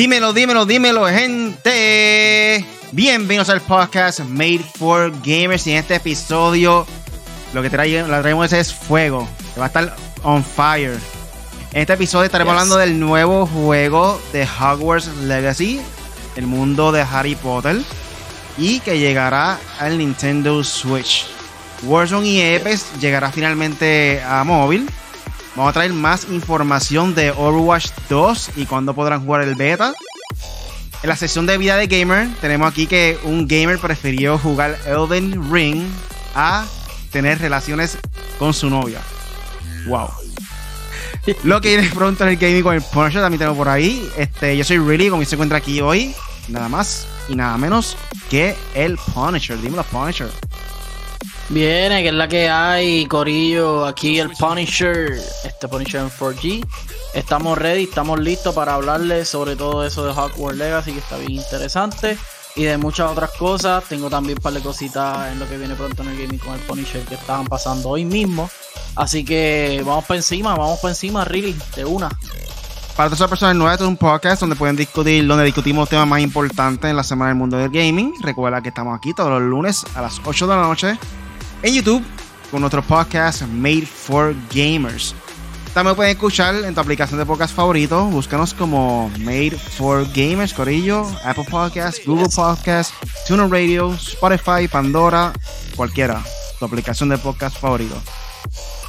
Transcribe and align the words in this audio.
Dímelo, 0.00 0.32
dímelo, 0.32 0.64
dímelo, 0.64 1.06
gente. 1.08 2.64
Bienvenidos 2.90 3.50
al 3.50 3.60
podcast 3.60 4.20
Made 4.20 4.64
for 4.78 5.12
Gamers. 5.22 5.66
Y 5.66 5.72
en 5.72 5.76
este 5.76 5.96
episodio, 5.96 6.86
lo 7.52 7.60
que 7.60 7.68
traemos 7.68 8.50
es 8.54 8.72
fuego. 8.72 9.28
Que 9.52 9.60
va 9.60 9.66
a 9.66 9.68
estar 9.68 9.94
on 10.22 10.42
fire. 10.42 10.98
En 11.74 11.82
este 11.82 11.92
episodio 11.92 12.24
estaremos 12.24 12.52
hablando 12.52 12.78
del 12.78 12.98
nuevo 12.98 13.44
juego 13.44 14.18
de 14.32 14.48
Hogwarts 14.48 15.08
Legacy, 15.24 15.82
el 16.34 16.46
mundo 16.46 16.92
de 16.92 17.02
Harry 17.02 17.34
Potter, 17.34 17.76
y 18.56 18.80
que 18.80 18.98
llegará 18.98 19.58
al 19.78 19.98
Nintendo 19.98 20.64
Switch. 20.64 21.26
Warzone 21.82 22.26
y 22.26 22.54
Apex 22.56 22.86
llegará 23.02 23.30
finalmente 23.30 24.22
a 24.26 24.44
móvil. 24.44 24.88
Vamos 25.56 25.70
a 25.70 25.72
traer 25.72 25.92
más 25.92 26.28
información 26.30 27.14
de 27.14 27.32
Overwatch 27.32 27.90
2 28.08 28.50
y 28.56 28.66
cuándo 28.66 28.94
podrán 28.94 29.24
jugar 29.24 29.42
el 29.42 29.56
beta. 29.56 29.94
En 31.02 31.08
la 31.08 31.16
sesión 31.16 31.46
de 31.46 31.58
vida 31.58 31.76
de 31.76 31.86
gamer 31.86 32.28
tenemos 32.40 32.70
aquí 32.70 32.86
que 32.86 33.18
un 33.24 33.48
gamer 33.48 33.78
prefirió 33.78 34.38
jugar 34.38 34.78
Elden 34.86 35.52
Ring 35.52 35.86
a 36.34 36.64
tener 37.10 37.38
relaciones 37.40 37.98
con 38.38 38.54
su 38.54 38.70
novia. 38.70 39.00
Wow. 39.86 40.08
Lo 41.42 41.60
que 41.60 41.76
viene 41.76 41.90
pronto 41.94 42.24
en 42.24 42.30
el 42.30 42.36
gaming 42.36 42.62
con 42.62 42.74
el 42.74 42.82
Punisher 42.82 43.20
también 43.20 43.40
tengo 43.40 43.54
por 43.54 43.68
ahí. 43.68 44.08
Este, 44.16 44.56
yo 44.56 44.64
soy 44.64 44.78
Really, 44.78 45.10
como 45.10 45.24
se 45.24 45.34
encuentra 45.34 45.58
aquí 45.58 45.80
hoy. 45.80 46.14
Nada 46.48 46.68
más 46.68 47.06
y 47.28 47.34
nada 47.34 47.56
menos 47.58 47.96
que 48.28 48.56
el 48.74 48.96
Punisher. 49.14 49.60
Dímelo, 49.60 49.84
Punisher. 49.84 50.30
Viene, 51.50 52.02
que 52.02 52.08
es 52.10 52.14
la 52.14 52.28
que 52.28 52.48
hay, 52.48 53.06
Corillo. 53.06 53.84
Aquí 53.84 54.20
el 54.20 54.30
Punisher, 54.30 55.18
este 55.44 55.66
Punisher 55.66 56.02
en 56.02 56.08
4G. 56.08 56.64
Estamos 57.12 57.58
ready, 57.58 57.84
estamos 57.84 58.20
listos 58.20 58.54
para 58.54 58.74
hablarles 58.74 59.28
sobre 59.28 59.56
todo 59.56 59.84
eso 59.84 60.04
de 60.04 60.12
Hogwarts 60.12 60.56
Legacy, 60.56 60.92
que 60.92 61.00
está 61.00 61.16
bien 61.16 61.32
interesante. 61.32 62.16
Y 62.54 62.62
de 62.62 62.78
muchas 62.78 63.10
otras 63.10 63.32
cosas. 63.32 63.82
Tengo 63.88 64.08
también 64.08 64.38
un 64.38 64.42
par 64.42 64.52
de 64.52 64.60
cositas 64.60 65.32
en 65.32 65.40
lo 65.40 65.48
que 65.48 65.58
viene 65.58 65.74
pronto 65.74 66.02
en 66.04 66.10
el 66.10 66.22
gaming 66.22 66.38
con 66.38 66.54
el 66.54 66.60
Punisher 66.60 67.04
que 67.04 67.16
estaban 67.16 67.46
pasando 67.46 67.88
hoy 67.88 68.04
mismo. 68.04 68.48
Así 68.94 69.24
que 69.24 69.82
vamos 69.84 70.04
para 70.04 70.18
encima, 70.18 70.54
vamos 70.54 70.78
para 70.78 70.92
encima, 70.92 71.24
really, 71.24 71.56
de 71.74 71.84
una. 71.84 72.10
Para 72.94 73.08
todas 73.08 73.20
las 73.20 73.28
personas 73.28 73.56
nuevas, 73.56 73.74
este 73.74 73.84
es 73.84 73.88
un 73.88 73.96
podcast 73.96 74.40
donde 74.40 74.54
pueden 74.54 74.76
discutir, 74.76 75.26
donde 75.26 75.44
discutimos 75.44 75.88
temas 75.88 76.06
más 76.06 76.20
importantes 76.20 76.88
en 76.88 76.96
la 76.96 77.02
semana 77.02 77.30
del 77.30 77.38
mundo 77.38 77.56
del 77.56 77.70
gaming. 77.70 78.14
Recuerda 78.22 78.62
que 78.62 78.68
estamos 78.68 78.96
aquí 78.96 79.14
todos 79.14 79.30
los 79.30 79.42
lunes 79.42 79.84
a 79.96 80.02
las 80.02 80.20
8 80.24 80.46
de 80.46 80.54
la 80.54 80.62
noche 80.62 80.98
en 81.62 81.74
YouTube 81.74 82.04
con 82.50 82.60
nuestro 82.60 82.82
podcast 82.82 83.42
Made 83.42 83.86
for 83.86 84.34
Gamers. 84.52 85.14
También 85.74 85.94
pueden 85.94 86.12
escuchar 86.12 86.54
en 86.56 86.74
tu 86.74 86.80
aplicación 86.80 87.18
de 87.20 87.26
podcast 87.26 87.54
favorito. 87.54 88.06
Búscanos 88.06 88.54
como 88.54 89.08
Made 89.18 89.52
for 89.52 90.04
Gamers, 90.12 90.52
Corillo, 90.52 91.06
Apple 91.24 91.46
Podcasts, 91.48 92.04
Google 92.04 92.28
Podcasts, 92.34 92.92
TuneIn 93.28 93.50
Radio, 93.50 93.94
Spotify, 93.94 94.66
Pandora, 94.70 95.32
cualquiera. 95.76 96.22
Tu 96.58 96.64
aplicación 96.64 97.08
de 97.08 97.18
podcast 97.18 97.56
favorito. 97.56 97.94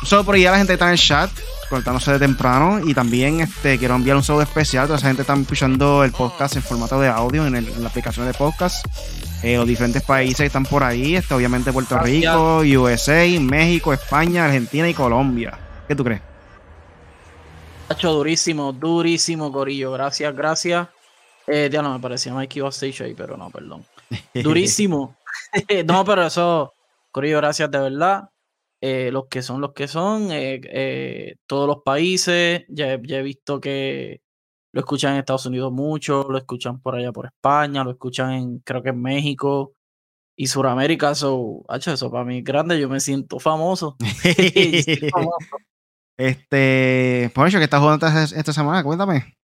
Solo 0.04 0.26
por 0.26 0.36
ahí 0.36 0.46
a 0.46 0.52
la 0.52 0.58
gente 0.58 0.72
que 0.72 0.74
está 0.74 0.88
en 0.88 0.94
el 0.94 0.98
chat, 0.98 1.30
conectándose 1.70 2.12
de 2.14 2.20
temprano. 2.20 2.80
Y 2.84 2.96
también 2.96 3.42
este, 3.42 3.78
quiero 3.78 3.96
enviar 3.96 4.18
un 4.18 4.24
saludo 4.24 4.42
especial 4.42 4.86
a 4.86 4.88
toda 4.88 4.98
esa 4.98 5.08
gente 5.08 5.24
que 5.24 5.32
está 5.32 5.40
escuchando 5.40 6.04
el 6.04 6.12
podcast 6.12 6.56
en 6.56 6.64
formato 6.64 7.00
de 7.00 7.08
audio 7.08 7.46
en, 7.46 7.84
la 7.84 7.90
aplicación 7.90 8.26
de 8.26 8.34
podcast. 8.34 8.86
Eh, 9.44 9.58
los 9.58 9.68
diferentes 9.68 10.04
países 10.04 10.38
que 10.38 10.46
están 10.46 10.66
por 10.66 10.84
ahí. 10.84 11.16
Este, 11.16 11.34
obviamente 11.34 11.72
Puerto 11.74 11.98
Rico, 12.00 12.60
USA, 12.60 13.26
México, 13.40 13.94
España, 13.94 14.46
Argentina 14.46 14.88
y 14.88 14.94
Colombia. 14.94 15.58
¿Qué 15.88 15.96
tú 15.96 16.04
crees? 16.04 16.22
Hecho 17.90 18.14
durísimo, 18.14 18.72
durísimo, 18.72 19.52
Corillo. 19.52 19.92
Gracias, 19.92 20.36
gracias. 20.36 20.88
Eh, 21.48 21.70
ya 21.72 21.82
no 21.82 21.94
me 21.94 22.00
parecía 22.00 22.34
Mikey 22.34 22.62
Stage 22.68 23.04
ahí, 23.04 23.14
pero 23.14 23.36
no, 23.36 23.50
perdón. 23.50 23.84
Durísimo. 24.34 25.18
no, 25.86 26.06
pero 26.06 26.26
eso, 26.26 26.74
Corillo, 27.12 27.38
gracias 27.38 27.70
de 27.72 27.80
verdad. 27.80 28.32
Eh, 28.84 29.12
los 29.12 29.28
que 29.28 29.44
son 29.44 29.62
los 29.62 29.74
que 29.74 29.88
son, 29.88 30.32
eh, 30.32 30.60
eh, 30.64 31.36
todos 31.46 31.68
los 31.68 31.84
países, 31.84 32.64
ya, 32.68 32.94
he 32.94 33.22
visto 33.22 33.62
que 33.62 34.22
lo 34.74 34.80
escuchan 34.80 35.14
en 35.14 35.20
Estados 35.20 35.46
Unidos 35.46 35.72
mucho, 35.72 36.28
lo 36.30 36.38
escuchan 36.38 36.80
por 36.80 36.96
allá 36.96 37.12
por 37.12 37.26
España, 37.26 37.84
lo 37.84 37.92
escuchan 37.92 38.32
en, 38.32 38.60
creo 38.60 38.82
que 38.82 38.90
en 38.90 39.02
México 39.02 39.74
y 40.36 40.48
Sudamérica, 40.48 41.12
eso, 41.12 41.64
eso 41.70 42.12
para 42.12 42.24
mí 42.24 42.40
es 42.40 42.44
grande, 42.44 42.80
yo 42.80 42.90
me 42.90 43.00
siento 43.00 43.40
famoso. 43.40 43.98
Este, 46.18 47.32
por 47.34 47.48
eso 47.48 47.58
que 47.58 47.64
estás 47.64 47.80
jugando 47.80 48.06
esta, 48.06 48.54
semana, 48.54 48.84
cuéntame. 48.84 49.38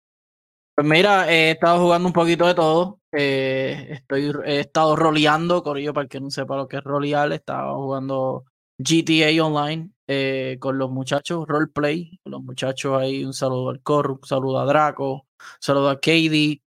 Pues 0.74 0.86
mira, 0.86 1.32
he 1.32 1.52
estado 1.52 1.80
jugando 1.80 2.06
un 2.06 2.12
poquito 2.12 2.46
de 2.46 2.54
todo. 2.54 3.00
estoy, 3.12 4.30
he 4.44 4.60
estado 4.60 4.94
roleando, 4.94 5.62
Corillo, 5.62 5.94
para 5.94 6.02
el 6.02 6.10
que 6.10 6.20
no 6.20 6.28
sepa 6.28 6.56
lo 6.56 6.68
que 6.68 6.76
es 6.76 6.84
rolear, 6.84 7.32
he 7.32 7.36
estado 7.36 7.76
jugando 7.76 8.44
GTA 8.78 9.44
Online 9.44 9.90
eh, 10.06 10.56
con 10.60 10.78
los 10.78 10.90
muchachos, 10.90 11.46
roleplay, 11.46 12.20
los 12.24 12.42
muchachos 12.42 13.00
ahí, 13.00 13.24
un 13.24 13.32
saludo 13.32 13.70
al 13.70 13.82
Corru, 13.82 14.14
un 14.22 14.28
saludo 14.28 14.60
a 14.60 14.66
Draco, 14.66 15.12
un 15.14 15.26
saludo 15.60 15.90
a 15.90 15.96
Katie, 15.96 16.62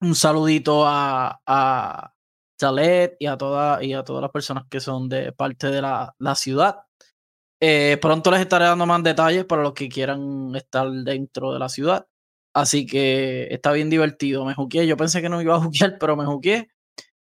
un 0.00 0.14
saludito 0.14 0.86
a, 0.86 1.40
a 1.46 2.14
Chalet 2.58 3.16
y 3.18 3.26
a, 3.26 3.36
toda, 3.36 3.82
y 3.84 3.92
a 3.92 4.02
todas 4.04 4.22
las 4.22 4.30
personas 4.30 4.64
que 4.70 4.80
son 4.80 5.08
de 5.08 5.32
parte 5.32 5.68
de 5.68 5.82
la, 5.82 6.14
la 6.18 6.34
ciudad. 6.34 6.76
Eh, 7.60 7.98
pronto 8.00 8.30
les 8.30 8.40
estaré 8.40 8.66
dando 8.66 8.86
más 8.86 9.02
detalles 9.02 9.44
para 9.46 9.62
los 9.62 9.72
que 9.72 9.88
quieran 9.88 10.54
estar 10.56 10.90
dentro 10.90 11.52
de 11.52 11.58
la 11.58 11.68
ciudad. 11.68 12.06
Así 12.54 12.86
que 12.86 13.48
está 13.50 13.72
bien 13.72 13.90
divertido. 13.90 14.44
Me 14.44 14.54
juqué. 14.54 14.86
Yo 14.86 14.96
pensé 14.96 15.22
que 15.22 15.28
no 15.28 15.40
iba 15.42 15.56
a 15.56 15.60
juquear, 15.62 15.98
pero 15.98 16.16
me 16.16 16.24
juqué. 16.26 16.68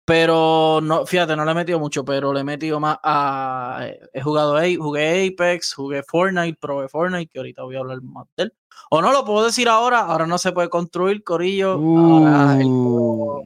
Pero 0.08 0.80
no, 0.82 1.06
fíjate, 1.06 1.36
no 1.36 1.44
le 1.44 1.52
he 1.52 1.54
metido 1.54 1.80
mucho, 1.80 2.06
pero 2.06 2.32
le 2.32 2.40
he 2.40 2.44
metido 2.46 2.80
más 2.80 2.98
a. 3.04 3.90
He 4.14 4.22
jugado 4.22 4.56
jugué 4.80 5.28
Apex, 5.28 5.74
jugué 5.74 6.02
Fortnite, 6.02 6.58
probé 6.62 6.88
Fortnite, 6.88 7.30
que 7.30 7.40
ahorita 7.40 7.64
voy 7.64 7.76
a 7.76 7.80
hablar 7.80 8.02
más 8.04 8.26
de 8.38 8.44
él. 8.44 8.54
O 8.90 9.02
no 9.02 9.12
lo 9.12 9.26
puedo 9.26 9.44
decir 9.44 9.68
ahora, 9.68 10.00
ahora 10.00 10.26
no 10.26 10.38
se 10.38 10.54
puede 10.54 10.70
construir, 10.70 11.26
Corillo. 11.26 11.78
Uh. 11.78 13.44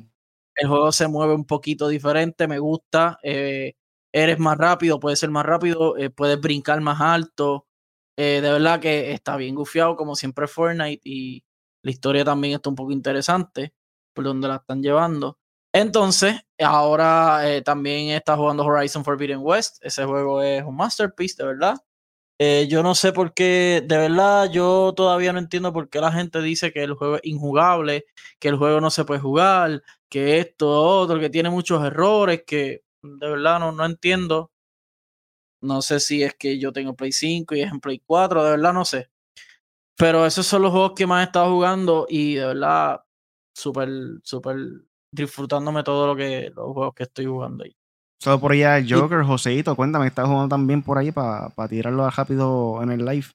el, 0.55 0.67
juego, 0.67 0.91
se 0.91 1.07
mueve 1.07 1.33
un 1.33 1.45
poquito 1.45 1.87
diferente, 1.87 2.47
me 2.47 2.59
gusta. 2.59 3.17
Eh, 3.23 3.73
eres 4.11 4.37
más 4.37 4.55
rápido, 4.55 4.99
puedes 4.99 5.17
ser 5.17 5.31
más 5.31 5.47
rápido, 5.47 5.97
eh, 5.97 6.11
puedes 6.11 6.39
brincar 6.39 6.79
más 6.79 7.01
alto. 7.01 7.65
Eh, 8.15 8.39
de 8.39 8.51
verdad 8.51 8.79
que 8.79 9.13
está 9.13 9.35
bien 9.35 9.55
gufiado, 9.55 9.95
como 9.95 10.15
siempre 10.15 10.45
Fortnite, 10.45 11.01
y 11.03 11.43
la 11.81 11.89
historia 11.89 12.23
también 12.23 12.53
está 12.53 12.69
un 12.69 12.75
poco 12.75 12.91
interesante 12.91 13.73
por 14.13 14.25
donde 14.25 14.47
la 14.47 14.57
están 14.57 14.83
llevando. 14.83 15.39
Entonces, 15.73 16.35
ahora 16.63 17.49
eh, 17.49 17.61
también 17.61 18.09
está 18.09 18.37
jugando 18.37 18.65
Horizon 18.65 19.03
Forbidden 19.03 19.39
West. 19.41 19.77
Ese 19.81 20.05
juego 20.05 20.41
es 20.41 20.63
un 20.63 20.75
masterpiece, 20.75 21.35
de 21.43 21.47
verdad. 21.47 21.77
Eh, 22.39 22.67
yo 22.69 22.83
no 22.83 22.95
sé 22.95 23.13
por 23.13 23.33
qué, 23.35 23.83
de 23.85 23.97
verdad, 23.97 24.49
yo 24.51 24.93
todavía 24.95 25.31
no 25.31 25.39
entiendo 25.39 25.73
por 25.73 25.89
qué 25.89 26.01
la 26.01 26.11
gente 26.11 26.41
dice 26.41 26.71
que 26.73 26.83
el 26.83 26.95
juego 26.95 27.17
es 27.17 27.21
injugable, 27.23 28.05
que 28.39 28.47
el 28.49 28.57
juego 28.57 28.81
no 28.81 28.89
se 28.89 29.05
puede 29.05 29.19
jugar, 29.19 29.83
que 30.09 30.39
esto, 30.39 30.67
otro, 30.69 31.19
que 31.19 31.29
tiene 31.29 31.51
muchos 31.51 31.83
errores, 31.85 32.43
que 32.47 32.83
de 33.03 33.29
verdad 33.29 33.59
no, 33.59 33.71
no 33.71 33.85
entiendo. 33.85 34.51
No 35.61 35.81
sé 35.81 35.99
si 35.99 36.23
es 36.23 36.33
que 36.35 36.57
yo 36.59 36.71
tengo 36.73 36.95
Play 36.95 37.11
5 37.11 37.55
y 37.55 37.61
es 37.61 37.71
en 37.71 37.79
Play 37.79 38.01
4, 38.05 38.43
de 38.43 38.51
verdad 38.51 38.73
no 38.73 38.85
sé. 38.85 39.09
Pero 39.97 40.25
esos 40.25 40.47
son 40.47 40.63
los 40.63 40.71
juegos 40.71 40.93
que 40.95 41.07
más 41.07 41.21
he 41.21 41.25
estado 41.27 41.51
jugando 41.51 42.07
y 42.09 42.35
de 42.35 42.45
verdad, 42.47 43.01
súper, 43.53 43.89
súper 44.23 44.57
disfrutándome 45.11 45.83
todo 45.83 46.07
lo 46.07 46.15
que 46.15 46.51
los 46.55 46.73
juegos 46.73 46.93
que 46.95 47.03
estoy 47.03 47.25
jugando 47.25 47.63
ahí. 47.63 47.75
Solo 48.19 48.39
por 48.39 48.51
allá 48.51 48.77
el 48.77 48.91
Joker, 48.91 49.23
Joseito, 49.23 49.75
cuéntame, 49.75 50.07
estás 50.07 50.27
jugando 50.27 50.49
también 50.49 50.83
por 50.83 50.97
ahí 50.97 51.11
para 51.11 51.51
tirarlo 51.67 52.07
rápido 52.09 52.81
en 52.83 52.91
el 52.91 53.03
live. 53.03 53.27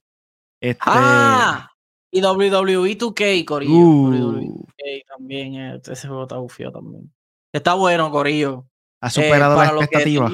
Este... 0.61 0.81
¡Ah! 0.87 1.69
Y 2.11 2.23
WWE 2.23 2.97
2K, 2.97 3.45
Corillo. 3.45 3.73
WWE 3.73 4.47
2K 4.47 5.05
también, 5.09 5.55
eh, 5.57 5.81
ese 5.85 6.07
juego 6.07 6.23
está 6.23 6.37
bufio 6.37 6.71
también. 6.71 7.13
Está 7.53 7.75
bueno, 7.75 8.11
Corillo. 8.11 8.69
Ha 9.01 9.11
superado 9.11 9.57
la 9.57 9.67
expectativa. 9.67 10.31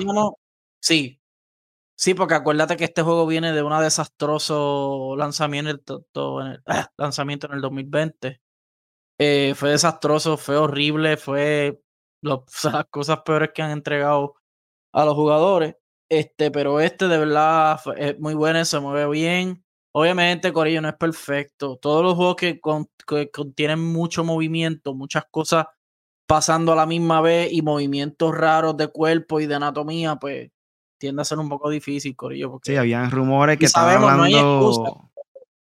sí. 0.81 1.19
Sí, 1.95 2.15
porque 2.15 2.35
acuérdate 2.35 2.77
que 2.77 2.85
este 2.85 3.03
juego 3.03 3.27
viene 3.27 3.53
de 3.53 3.62
un 3.62 3.79
desastroso 3.81 5.15
lanzamiento, 5.17 6.05
en 6.41 6.47
el, 6.49 6.62
lanzamiento 6.97 7.47
en 7.47 7.53
el 7.55 7.61
2020. 7.61 8.41
Eh, 9.25 9.55
fue 9.55 9.71
desastroso, 9.71 10.37
fue 10.37 10.57
horrible, 10.57 11.17
fue 11.17 11.81
las 12.23 12.41
cosas 12.91 13.21
peores 13.25 13.51
que 13.55 13.63
han 13.63 13.71
entregado 13.71 14.35
a 14.93 15.05
los 15.05 15.15
jugadores. 15.15 15.77
Este, 16.09 16.51
pero 16.51 16.81
este 16.81 17.07
de 17.07 17.19
verdad 17.19 17.79
es 17.97 18.19
muy 18.19 18.35
bueno, 18.35 18.65
se 18.65 18.81
mueve 18.81 19.09
bien. 19.13 19.65
Obviamente, 19.93 20.53
Corillo 20.53 20.81
no 20.83 20.89
es 20.89 20.97
perfecto. 20.97 21.77
Todos 21.77 22.03
los 22.03 22.15
juegos 22.15 22.35
que, 22.35 22.61
contienen 23.31 23.79
mucho 23.79 24.25
movimiento, 24.25 24.93
muchas 24.93 25.25
cosas 25.31 25.67
pasando 26.27 26.73
a 26.73 26.77
la 26.77 26.87
misma 26.87 27.21
vez 27.21 27.53
y 27.53 27.63
movimientos 27.63 28.35
raros 28.35 28.77
de 28.77 28.89
cuerpo 28.89 29.39
y 29.39 29.47
de 29.47 29.55
anatomía, 29.55 30.17
pues 30.17 30.51
tiende 30.99 31.23
a 31.23 31.25
ser 31.25 31.39
un 31.39 31.49
poco 31.49 31.71
difícil, 31.71 32.17
Corillo. 32.17 32.59
sí, 32.65 32.75
habían 32.75 33.09
rumores 33.09 33.57
que 33.57 33.67
estaban 33.67 34.03
hablando 34.03 35.12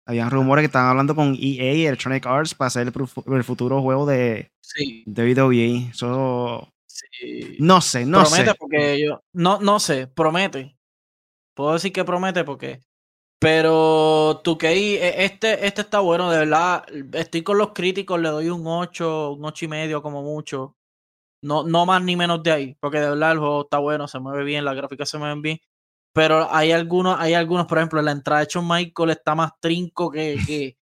Habían 0.07 0.31
rumores 0.31 0.63
que 0.63 0.67
estaban 0.67 0.89
hablando 0.89 1.15
con 1.15 1.37
EA, 1.37 1.89
Electronic 1.89 2.25
Arts, 2.25 2.55
para 2.55 2.67
hacer 2.67 2.87
el, 2.87 3.43
futuro 3.43 3.81
juego 3.81 4.05
de, 4.05 4.51
sí. 4.61 5.03
de 5.05 5.33
WWE. 5.33 5.89
Eso. 5.89 6.71
No 7.59 7.81
sé, 7.81 8.05
no 8.05 8.21
promete 8.21 8.51
sé. 8.51 8.55
porque 8.57 9.01
yo. 9.01 9.21
No, 9.33 9.59
no 9.59 9.81
sé, 9.81 10.07
promete. 10.07 10.77
Puedo 11.53 11.73
decir 11.73 11.91
que 11.91 12.05
promete 12.05 12.45
porque. 12.45 12.79
Pero 13.39 14.39
tú 14.43 14.57
que 14.57 14.71
e, 14.71 15.25
este, 15.25 15.67
este 15.67 15.81
está 15.81 15.99
bueno, 15.99 16.31
de 16.31 16.39
verdad. 16.39 16.85
Estoy 17.13 17.43
con 17.43 17.57
los 17.57 17.73
críticos, 17.73 18.19
le 18.21 18.29
doy 18.29 18.49
un 18.49 18.65
8, 18.65 19.33
un 19.33 19.43
8 19.43 19.65
y 19.65 19.67
medio 19.67 20.01
como 20.01 20.23
mucho. 20.23 20.77
No, 21.41 21.63
no 21.63 21.85
más 21.85 22.01
ni 22.01 22.15
menos 22.15 22.41
de 22.43 22.51
ahí, 22.51 22.77
porque 22.79 22.99
de 22.99 23.09
verdad 23.09 23.33
el 23.33 23.39
juego 23.39 23.61
está 23.63 23.77
bueno, 23.77 24.07
se 24.07 24.19
mueve 24.19 24.43
bien, 24.43 24.65
las 24.65 24.75
gráficas 24.75 25.09
se 25.09 25.17
mueven 25.17 25.41
bien. 25.41 25.59
Pero 26.17 26.51
hay 26.51 26.71
algunos, 26.71 27.15
hay 27.19 27.35
algunos, 27.35 27.67
por 27.67 27.77
ejemplo, 27.77 28.01
la 28.01 28.09
entrada 28.09 28.39
de 28.39 28.47
Shawn 28.49 28.67
Michael 28.67 29.11
está 29.11 29.35
más 29.35 29.51
trinco 29.59 30.09
que, 30.09 30.39
que, 30.47 30.75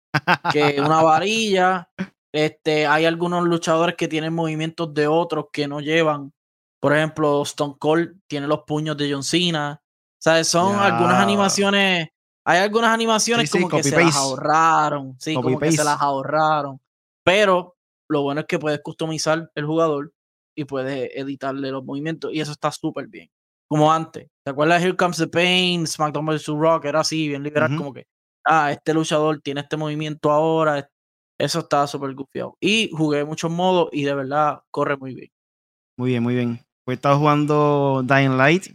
que 0.53 0.79
una 0.79 1.01
varilla. 1.03 1.89
Este, 2.31 2.87
hay 2.87 3.07
algunos 3.07 3.43
luchadores 3.45 3.97
que 3.97 4.09
tienen 4.09 4.35
movimientos 4.35 4.93
de 4.93 5.07
otros 5.07 5.47
que 5.51 5.67
no 5.67 5.81
llevan. 5.81 6.35
Por 6.79 6.95
ejemplo, 6.95 7.43
Stone 7.45 7.77
Cold 7.79 8.21
tiene 8.27 8.47
los 8.47 8.65
puños 8.67 8.95
de 8.99 9.11
John 9.11 9.23
Cena. 9.23 9.81
¿Sabes? 10.19 10.49
Son 10.49 10.79
algunas 10.79 11.23
animaciones. 11.23 12.09
Hay 12.45 12.59
algunas 12.59 12.91
animaciones 12.91 13.51
como 13.51 13.71
que 13.71 13.83
se 13.83 13.97
las 14.05 14.15
ahorraron. 14.15 15.17
Sí, 15.19 15.33
como 15.33 15.59
que 15.59 15.73
se 15.73 15.83
las 15.83 15.99
ahorraron. 15.99 16.79
Pero 17.25 17.79
lo 18.07 18.21
bueno 18.21 18.43
es 18.43 18.47
que 18.47 18.59
puedes 18.59 18.83
customizar 18.83 19.51
el 19.55 19.65
jugador 19.65 20.13
y 20.55 20.67
puedes 20.67 21.11
editarle 21.15 21.71
los 21.71 21.83
movimientos. 21.87 22.35
Y 22.35 22.43
eso 22.43 22.53
está 22.53 22.71
súper 22.71 23.07
bien. 23.07 23.31
Como 23.73 23.91
antes. 23.91 24.29
¿Te 24.45 24.51
acuerdas 24.51 24.83
de 24.83 24.89
Here 24.89 24.97
Comes 24.99 25.17
the 25.17 25.27
Pain? 25.29 25.87
SmackDown 25.87 26.27
vs. 26.27 26.47
Rock 26.49 26.85
era 26.85 27.01
así, 27.01 27.29
bien 27.29 27.43
liberal, 27.43 27.75
como 27.75 27.95
que. 27.95 28.05
Ah, 28.45 28.71
este 28.71 28.93
luchador 28.93 29.41
tiene 29.41 29.63
este 29.63 29.79
movimiento 29.79 30.31
ahora. 30.31 30.87
Eso 31.41 31.61
está 31.61 31.87
súper 31.87 32.13
gufiado. 32.13 32.55
Y 32.61 32.91
jugué 32.93 33.25
muchos 33.25 33.51
modos 33.51 33.89
y 33.91 34.05
de 34.05 34.15
verdad 34.15 34.61
corre 34.71 34.99
muy 34.99 35.15
bien. 35.15 35.31
Muy 35.97 36.11
bien, 36.11 36.23
muy 36.23 36.35
bien. 36.35 36.61
Pues 36.85 36.99
estaba 36.99 37.17
jugando 37.17 38.05
Dying 38.05 38.37
Light. 38.37 38.67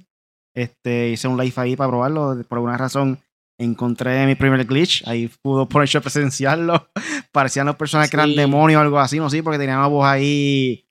Este, 0.55 1.09
hice 1.09 1.27
un 1.27 1.37
live 1.37 1.53
ahí 1.57 1.75
para 1.75 1.91
probarlo. 1.91 2.43
Por 2.49 2.57
alguna 2.57 2.77
razón 2.79 3.19
encontré 3.59 4.25
mi 4.25 4.33
primer 4.33 4.65
glitch. 4.65 5.07
Ahí 5.07 5.29
pudo 5.43 5.69
por 5.69 5.83
hecho 5.83 6.01
presenciarlo. 6.01 6.89
Parecían 7.31 7.67
las 7.67 7.75
personas 7.75 8.09
que 8.09 8.15
eran 8.15 8.35
demonios 8.35 8.79
o 8.79 8.81
algo 8.81 8.97
así, 8.97 9.19
no 9.19 9.29
sé, 9.29 9.43
porque 9.43 9.59
tenían 9.59 9.77
una 9.77 9.89
voz 9.89 10.07
ahí. 10.07 10.83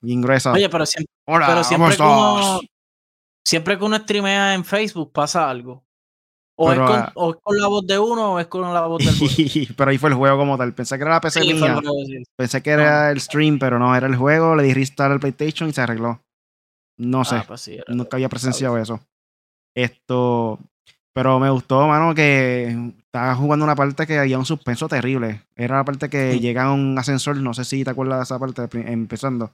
Bien 0.00 0.20
gruesa. 0.20 0.50
Oye, 0.50 0.68
pero 0.68 0.86
siempre, 0.86 1.13
pero 1.26 1.64
siempre, 1.64 1.96
que 1.96 2.02
uno, 2.02 2.60
siempre 3.44 3.78
que 3.78 3.84
uno 3.84 3.96
streamea 3.96 4.54
en 4.54 4.64
Facebook 4.64 5.12
pasa 5.12 5.48
algo. 5.48 5.84
O, 6.56 6.70
es 6.70 6.78
con, 6.78 7.04
o, 7.14 7.30
es 7.30 7.36
con, 7.42 7.58
la 7.58 7.66
voz 7.66 7.84
de 7.84 7.98
uno 7.98 8.34
o 8.34 8.38
es 8.38 8.46
con 8.46 8.62
la 8.72 8.86
voz 8.86 9.04
del 9.04 9.18
juego. 9.18 9.74
pero 9.76 9.90
ahí 9.90 9.98
fue 9.98 10.10
el 10.10 10.14
juego 10.14 10.38
como 10.38 10.56
tal. 10.56 10.72
Pensé 10.72 10.96
que 10.96 11.02
era 11.02 11.14
la 11.14 11.20
PC 11.20 11.40
mía. 11.40 11.80
Pensé 12.36 12.62
que 12.62 12.70
era 12.70 13.10
el 13.10 13.20
stream, 13.20 13.58
pero 13.58 13.78
no, 13.78 13.94
era 13.96 14.06
el 14.06 14.14
juego. 14.14 14.54
Le 14.54 14.62
di 14.62 14.72
restart 14.72 15.12
al 15.12 15.20
PlayStation 15.20 15.68
y 15.68 15.72
se 15.72 15.80
arregló. 15.80 16.20
No 16.96 17.22
ah, 17.22 17.24
sé. 17.24 17.42
Pues 17.46 17.70
nunca 17.88 18.16
había 18.16 18.28
presenciado 18.28 18.78
eso. 18.78 19.00
Esto. 19.74 20.60
Pero 21.12 21.38
me 21.38 21.50
gustó, 21.50 21.86
mano, 21.86 22.14
que 22.14 22.92
estaba 22.98 23.34
jugando 23.36 23.64
una 23.64 23.76
parte 23.76 24.06
que 24.06 24.18
había 24.18 24.38
un 24.38 24.46
suspenso 24.46 24.88
terrible. 24.88 25.42
Era 25.54 25.76
la 25.76 25.84
parte 25.84 26.08
que 26.08 26.40
llega 26.40 26.64
a 26.64 26.72
un 26.72 26.98
ascensor, 26.98 27.36
no 27.36 27.54
sé 27.54 27.64
si 27.64 27.84
te 27.84 27.90
acuerdas 27.90 28.18
de 28.18 28.24
esa 28.24 28.38
parte 28.38 28.68
empezando. 28.90 29.52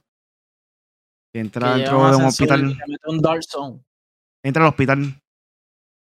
Entra 1.33 1.75
dentro 1.75 2.09
de 2.09 2.15
un 2.17 2.25
hospital. 2.25 2.77
Entra 4.43 4.63
al 4.63 4.69
hospital. 4.69 5.21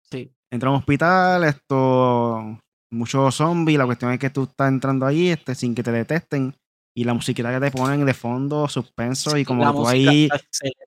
Sí. 0.10 0.32
Entra 0.52 0.70
a 0.70 0.72
un 0.72 0.78
hospital, 0.80 1.44
esto. 1.44 2.60
Muchos 2.92 3.36
zombies. 3.36 3.78
La 3.78 3.86
cuestión 3.86 4.12
es 4.12 4.20
que 4.20 4.30
tú 4.30 4.44
estás 4.44 4.70
entrando 4.70 5.06
ahí 5.06 5.30
este, 5.30 5.56
sin 5.56 5.74
que 5.74 5.84
te 5.84 5.92
detesten 5.92 6.56
y 6.98 7.04
la 7.04 7.14
musiquita 7.14 7.52
que 7.52 7.60
te 7.60 7.78
ponen 7.78 8.06
de 8.06 8.14
fondo, 8.14 8.70
suspenso, 8.70 9.38
y 9.38 9.44
como 9.44 9.70
tú 9.74 9.86
ahí 9.86 10.30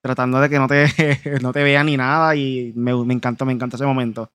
tratando 0.01 0.39
de 0.39 0.49
que 0.49 0.57
no 0.57 0.67
te, 0.67 0.87
no 1.41 1.53
te 1.53 1.63
vean 1.63 1.85
ni 1.85 1.97
nada, 1.97 2.35
y 2.35 2.73
me, 2.75 2.95
me 3.05 3.13
encanta, 3.13 3.45
me 3.45 3.53
encanta 3.53 3.75
ese 3.75 3.85
momento. 3.85 4.31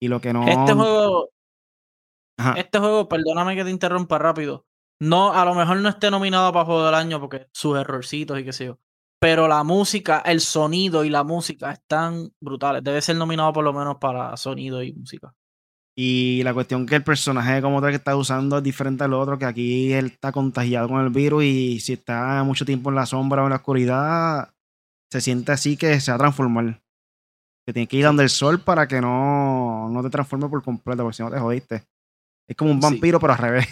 Y 0.00 0.06
lo 0.06 0.20
que 0.20 0.32
no. 0.32 0.46
Este 0.46 0.72
juego. 0.72 1.30
Este 2.56 2.78
juego, 2.78 3.08
perdóname 3.08 3.56
que 3.56 3.64
te 3.64 3.70
interrumpa 3.70 4.18
rápido. 4.18 4.66
No, 5.00 5.32
a 5.32 5.44
lo 5.44 5.54
mejor 5.54 5.78
no 5.78 5.88
esté 5.88 6.10
nominado 6.10 6.52
para 6.52 6.64
juego 6.64 6.84
del 6.84 6.94
año 6.94 7.18
porque 7.18 7.48
sus 7.52 7.76
errorcitos 7.76 8.38
y 8.38 8.44
qué 8.44 8.52
sé 8.52 8.66
yo. 8.66 8.78
Pero 9.20 9.48
la 9.48 9.64
música, 9.64 10.22
el 10.24 10.40
sonido 10.40 11.04
y 11.04 11.10
la 11.10 11.24
música 11.24 11.72
están 11.72 12.30
brutales. 12.40 12.84
Debe 12.84 13.00
ser 13.00 13.16
nominado 13.16 13.52
por 13.52 13.64
lo 13.64 13.72
menos 13.72 13.96
para 13.96 14.36
sonido 14.36 14.82
y 14.82 14.92
música. 14.92 15.34
Y 15.98 16.42
la 16.42 16.52
cuestión 16.52 16.84
que 16.84 16.96
el 16.96 17.02
personaje 17.02 17.62
como 17.62 17.80
tal 17.80 17.90
que 17.90 17.96
está 17.96 18.14
usando 18.14 18.58
es 18.58 18.62
diferente 18.62 19.04
al 19.04 19.14
otro, 19.14 19.38
que 19.38 19.46
aquí 19.46 19.94
él 19.94 20.06
está 20.06 20.30
contagiado 20.30 20.88
con 20.88 21.02
el 21.02 21.08
virus 21.08 21.44
y 21.44 21.80
si 21.80 21.94
está 21.94 22.44
mucho 22.44 22.66
tiempo 22.66 22.90
en 22.90 22.96
la 22.96 23.06
sombra 23.06 23.42
o 23.42 23.46
en 23.46 23.50
la 23.50 23.56
oscuridad, 23.56 24.54
se 25.10 25.22
siente 25.22 25.52
así 25.52 25.78
que 25.78 25.98
se 26.00 26.10
va 26.10 26.16
a 26.16 26.18
transformar. 26.18 26.82
Que 27.66 27.72
tiene 27.72 27.88
que 27.88 27.96
ir 27.96 28.04
donde 28.04 28.24
el 28.24 28.28
sol 28.28 28.60
para 28.60 28.86
que 28.86 29.00
no, 29.00 29.88
no 29.88 30.02
te 30.02 30.10
transforme 30.10 30.48
por 30.50 30.62
completo, 30.62 31.02
porque 31.02 31.16
si 31.16 31.22
no 31.22 31.30
te 31.30 31.40
jodiste. 31.40 31.84
Es 32.46 32.56
como 32.56 32.70
un 32.70 32.80
vampiro, 32.80 33.18
pero 33.18 33.32
al 33.32 33.38
revés. 33.38 33.66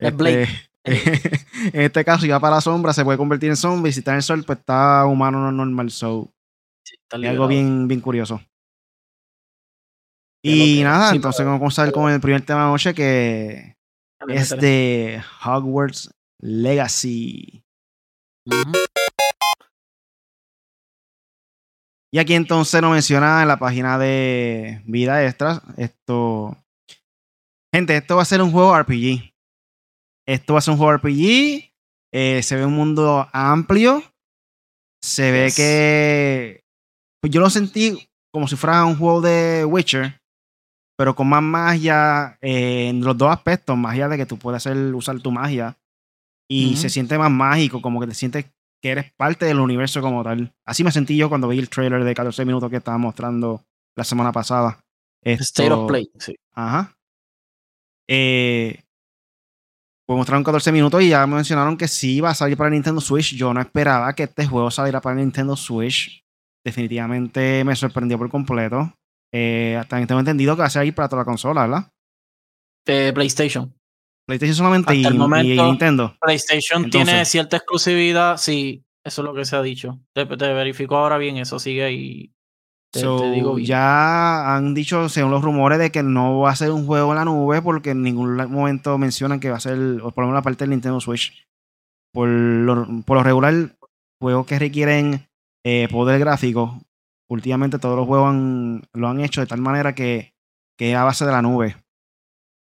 Este, 0.00 0.46
en 1.72 1.80
este 1.82 2.04
caso, 2.04 2.22
si 2.22 2.28
va 2.28 2.40
para 2.40 2.56
la 2.56 2.60
sombra, 2.60 2.92
se 2.92 3.04
puede 3.04 3.18
convertir 3.18 3.50
en 3.50 3.56
zombie. 3.56 3.92
Si 3.92 4.00
está 4.00 4.12
en 4.12 4.18
el 4.18 4.22
sol, 4.22 4.44
pues 4.44 4.58
está 4.58 5.04
humano 5.06 5.38
no 5.38 5.52
normal. 5.52 5.90
So, 5.90 6.30
es 6.84 7.28
algo 7.28 7.46
bien, 7.46 7.88
bien 7.88 8.00
curioso. 8.00 8.40
Y 10.42 10.82
nada, 10.82 11.14
entonces 11.14 11.44
vamos 11.44 11.78
a 11.78 11.84
ver 11.84 11.92
con 11.92 12.10
el 12.10 12.20
primer 12.20 12.42
tema 12.42 12.64
de 12.64 12.70
noche 12.70 12.94
que 12.94 13.76
es 14.28 14.50
de 14.50 15.22
Hogwarts 15.44 16.10
Legacy. 16.40 17.62
Y 22.10 22.18
aquí 22.18 22.34
entonces 22.34 22.80
nos 22.80 22.92
menciona 22.92 23.42
en 23.42 23.48
la 23.48 23.58
página 23.58 23.98
de 23.98 24.82
Vida 24.86 25.24
Extras. 25.26 25.60
Esto. 25.76 26.56
Gente, 27.74 27.96
esto 27.96 28.16
va 28.16 28.22
a 28.22 28.24
ser 28.24 28.40
un 28.40 28.50
juego 28.50 28.78
RPG. 28.78 29.34
Esto 30.28 30.52
va 30.52 30.58
a 30.58 30.62
ser 30.62 30.72
un 30.72 30.78
juego 30.78 30.92
RPG. 30.92 31.72
Eh, 32.12 32.42
se 32.42 32.56
ve 32.56 32.66
un 32.66 32.74
mundo 32.74 33.28
amplio. 33.32 34.02
Se 35.02 35.32
ve 35.32 35.52
que. 35.54 36.64
Pues 37.20 37.32
yo 37.32 37.40
lo 37.40 37.50
sentí 37.50 38.08
como 38.32 38.46
si 38.46 38.56
fuera 38.56 38.84
un 38.84 38.96
juego 38.96 39.20
de 39.20 39.64
Witcher 39.64 40.18
pero 40.98 41.14
con 41.14 41.28
más 41.28 41.42
magia 41.42 42.36
en 42.40 43.04
los 43.04 43.16
dos 43.16 43.30
aspectos, 43.30 43.76
magia 43.78 44.08
de 44.08 44.16
que 44.16 44.26
tú 44.26 44.36
puedes 44.36 44.56
hacer, 44.56 44.76
usar 44.94 45.20
tu 45.20 45.30
magia 45.30 45.78
y 46.50 46.76
se 46.76 46.88
siente 46.88 47.16
más 47.16 47.30
mágico, 47.30 47.80
como 47.80 48.00
que 48.00 48.08
te 48.08 48.14
sientes 48.14 48.46
que 48.82 48.90
eres 48.90 49.12
parte 49.12 49.46
del 49.46 49.60
universo 49.60 50.00
como 50.00 50.24
tal. 50.24 50.52
Así 50.66 50.82
me 50.82 50.90
sentí 50.90 51.16
yo 51.16 51.28
cuando 51.28 51.46
vi 51.46 51.60
el 51.60 51.68
trailer 51.68 52.02
de 52.02 52.14
14 52.14 52.44
minutos 52.44 52.68
que 52.68 52.78
estaba 52.78 52.98
mostrando 52.98 53.64
la 53.96 54.02
semana 54.02 54.32
pasada. 54.32 54.80
State 55.22 55.70
of 55.70 55.86
Play, 55.86 56.10
sí. 56.18 56.34
Ajá. 56.52 56.96
Eh, 58.08 58.82
pues 60.08 60.16
mostraron 60.16 60.42
14 60.42 60.72
minutos 60.72 61.02
y 61.02 61.10
ya 61.10 61.26
mencionaron 61.26 61.76
que 61.76 61.86
sí 61.86 62.16
iba 62.16 62.30
a 62.30 62.34
salir 62.34 62.56
para 62.56 62.70
Nintendo 62.70 62.98
Switch. 62.98 63.34
Yo 63.34 63.52
no 63.52 63.60
esperaba 63.60 64.14
que 64.14 64.22
este 64.22 64.46
juego 64.46 64.70
saliera 64.70 65.02
para 65.02 65.16
Nintendo 65.16 65.54
Switch. 65.54 66.24
Definitivamente 66.64 67.62
me 67.62 67.76
sorprendió 67.76 68.16
por 68.16 68.30
completo. 68.30 68.90
Eh, 69.34 69.76
hasta 69.78 70.06
tengo 70.06 70.20
entendido 70.20 70.56
que 70.56 70.62
va 70.62 70.68
a 70.74 70.78
ahí 70.78 70.92
para 70.92 71.10
toda 71.10 71.20
la 71.20 71.26
consola, 71.26 71.66
¿verdad? 71.66 71.90
De 72.86 73.12
PlayStation. 73.12 73.74
PlayStation 74.26 74.56
solamente 74.56 74.94
y, 74.94 75.04
Nintendo. 75.04 76.16
PlayStation 76.22 76.88
tiene 76.88 77.26
cierta 77.26 77.58
exclusividad, 77.58 78.38
sí, 78.38 78.82
eso 79.04 79.20
es 79.20 79.24
lo 79.26 79.34
que 79.34 79.44
se 79.44 79.56
ha 79.56 79.62
dicho. 79.62 80.00
Te, 80.14 80.24
verifico 80.24 80.96
ahora 80.96 81.18
bien, 81.18 81.36
eso 81.36 81.58
sigue 81.58 81.84
ahí. 81.84 82.32
Te, 82.90 83.00
digo 83.32 83.58
Ya 83.58 84.56
han 84.56 84.74
dicho, 84.74 85.08
según 85.08 85.30
los 85.30 85.42
rumores, 85.42 85.78
de 85.78 85.90
que 85.90 86.02
no 86.02 86.40
va 86.40 86.50
a 86.50 86.56
ser 86.56 86.70
un 86.70 86.86
juego 86.86 87.10
en 87.10 87.16
la 87.16 87.24
nube 87.24 87.60
porque 87.60 87.90
en 87.90 88.02
ningún 88.02 88.36
momento 88.36 88.96
mencionan 88.96 89.40
que 89.40 89.50
va 89.50 89.56
a 89.56 89.60
ser, 89.60 89.78
o 90.02 90.10
por 90.10 90.24
lo 90.24 90.28
menos 90.28 90.38
la 90.38 90.42
parte 90.42 90.64
del 90.64 90.70
Nintendo 90.70 91.00
Switch. 91.00 91.46
Por 92.12 92.28
lo, 92.28 93.02
por 93.04 93.18
lo 93.18 93.22
regular, 93.22 93.76
juegos 94.20 94.46
que 94.46 94.58
requieren 94.58 95.28
eh, 95.64 95.88
poder 95.90 96.18
gráfico 96.18 96.80
últimamente 97.28 97.78
todos 97.78 97.96
los 97.96 98.06
juegos 98.06 98.34
lo 98.92 99.08
han 99.08 99.20
hecho 99.20 99.40
de 99.40 99.46
tal 99.46 99.60
manera 99.60 99.94
que, 99.94 100.34
que 100.76 100.90
es 100.90 100.96
a 100.96 101.04
base 101.04 101.24
de 101.24 101.32
la 101.32 101.42
nube. 101.42 101.76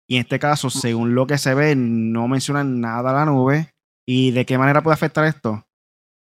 Y 0.08 0.16
en 0.16 0.22
este 0.22 0.38
caso, 0.38 0.70
según 0.70 1.14
lo 1.14 1.26
que 1.26 1.36
se 1.36 1.54
ve, 1.54 1.76
no 1.76 2.28
mencionan 2.28 2.80
nada 2.80 3.10
de 3.10 3.18
la 3.18 3.24
nube. 3.26 3.74
¿Y 4.06 4.30
de 4.30 4.46
qué 4.46 4.56
manera 4.56 4.82
puede 4.82 4.94
afectar 4.94 5.26
esto? 5.26 5.66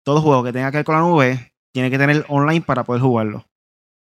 Todo 0.05 0.21
juego 0.21 0.43
que 0.43 0.53
tenga 0.53 0.69
que 0.69 0.77
ver 0.77 0.85
con 0.85 0.95
la 0.95 1.01
nube 1.01 1.53
tiene 1.73 1.89
que 1.89 1.97
tener 1.97 2.25
online 2.29 2.61
para 2.61 2.83
poder 2.83 3.01
jugarlo. 3.01 3.45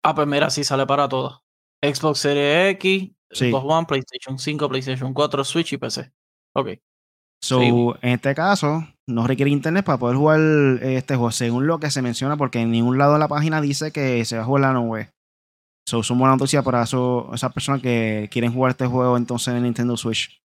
Ah, 0.03 0.15
pues 0.15 0.27
mira, 0.27 0.49
sí 0.49 0.63
sale 0.63 0.85
para 0.85 1.07
todo. 1.09 1.43
Xbox 1.83 2.19
Series 2.19 2.71
X, 2.75 3.11
Xbox 3.31 3.65
One, 3.65 3.85
PlayStation 3.85 4.39
5, 4.39 4.69
PlayStation 4.69 5.13
4, 5.13 5.43
Switch 5.43 5.73
y 5.73 5.77
PC. 5.77 6.11
Ok. 6.55 6.69
So, 7.43 7.61
en 8.01 8.13
este 8.13 8.33
caso, 8.33 8.87
no 9.07 9.27
requiere 9.27 9.51
internet 9.51 9.85
para 9.85 9.99
poder 9.99 10.17
jugar 10.17 10.39
este 10.81 11.15
juego, 11.15 11.31
según 11.31 11.67
lo 11.67 11.79
que 11.79 11.91
se 11.91 12.01
menciona, 12.01 12.35
porque 12.35 12.59
en 12.59 12.71
ningún 12.71 12.97
lado 12.97 13.13
de 13.13 13.19
la 13.19 13.27
página 13.27 13.61
dice 13.61 13.91
que 13.91 14.25
se 14.25 14.37
va 14.37 14.41
a 14.41 14.45
jugar 14.45 14.61
la 14.61 14.73
nube. 14.73 15.09
So, 15.87 16.01
son 16.03 16.17
buena 16.17 16.35
noticia 16.35 16.63
para 16.63 16.83
eso, 16.83 17.29
esas 17.33 17.53
personas 17.53 17.81
que 17.81 18.27
quieren 18.31 18.53
jugar 18.53 18.71
este 18.71 18.87
juego 18.87 19.15
entonces 19.15 19.53
en 19.53 19.63
Nintendo 19.63 19.95
Switch. 19.95 20.41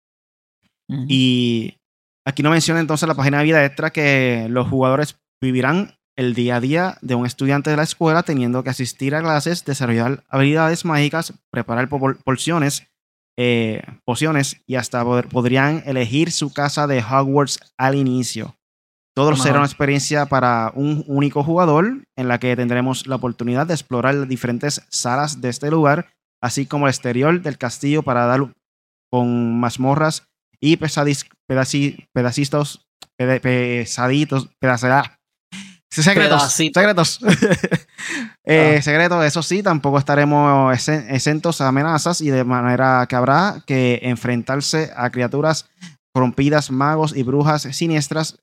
Y 1.07 1.76
aquí 2.26 2.42
no 2.42 2.50
menciona 2.50 2.80
entonces 2.80 3.07
la 3.07 3.14
página 3.14 3.38
de 3.38 3.45
vida 3.45 3.64
extra 3.64 3.90
que 3.90 4.49
los 4.50 4.69
jugadores 4.69 5.16
vivirán 5.40 5.95
el 6.21 6.35
día 6.35 6.57
a 6.57 6.61
día 6.61 6.99
de 7.00 7.15
un 7.15 7.25
estudiante 7.25 7.71
de 7.71 7.79
la 7.79 7.83
escuela 7.83 8.23
teniendo 8.23 8.62
que 8.62 8.69
asistir 8.69 9.15
a 9.15 9.23
clases, 9.23 9.65
desarrollar 9.65 10.23
habilidades 10.29 10.85
mágicas, 10.85 11.33
preparar 11.50 11.89
porciones, 11.89 12.89
eh, 13.39 13.83
pociones 14.05 14.61
y 14.67 14.75
hasta 14.75 15.03
podrían 15.31 15.83
elegir 15.87 16.31
su 16.31 16.53
casa 16.53 16.87
de 16.87 17.03
Hogwarts 17.03 17.59
al 17.79 17.95
inicio. 17.95 18.55
Todo 19.17 19.35
será 19.35 19.57
una 19.57 19.67
experiencia 19.67 20.27
para 20.27 20.73
un 20.75 21.05
único 21.07 21.43
jugador 21.43 22.05
en 22.17 22.29
la 22.29 22.39
que 22.39 22.55
tendremos 22.55 23.07
la 23.07 23.17
oportunidad 23.17 23.67
de 23.67 23.73
explorar 23.73 24.15
las 24.15 24.29
diferentes 24.29 24.87
salas 24.91 25.41
de 25.41 25.49
este 25.49 25.71
lugar, 25.71 26.12
así 26.43 26.67
como 26.67 26.87
el 26.87 26.91
exterior 26.91 27.41
del 27.41 27.57
castillo 27.57 28.03
para 28.03 28.27
dar 28.27 28.53
con 29.11 29.59
mazmorras 29.59 30.29
y 30.61 30.77
pesadis, 30.77 31.25
pedacitos, 31.47 32.87
pesaditos, 33.17 34.50
pedacitos, 35.94 36.52
secretos, 36.52 37.20
secretos. 37.20 37.20
eh, 38.44 38.76
ah. 38.78 38.82
Secretos, 38.82 39.25
eso 39.25 39.42
sí, 39.42 39.62
tampoco 39.62 39.99
estaremos 39.99 40.88
exentos 40.88 41.61
a 41.61 41.68
amenazas 41.68 42.20
y 42.20 42.30
de 42.30 42.44
manera 42.44 43.06
que 43.09 43.16
habrá 43.16 43.62
que 43.66 44.00
enfrentarse 44.02 44.92
a 44.97 45.11
criaturas 45.11 45.68
corrompidas, 46.12 46.70
magos 46.70 47.16
y 47.16 47.23
brujas 47.23 47.62
siniestras 47.62 48.38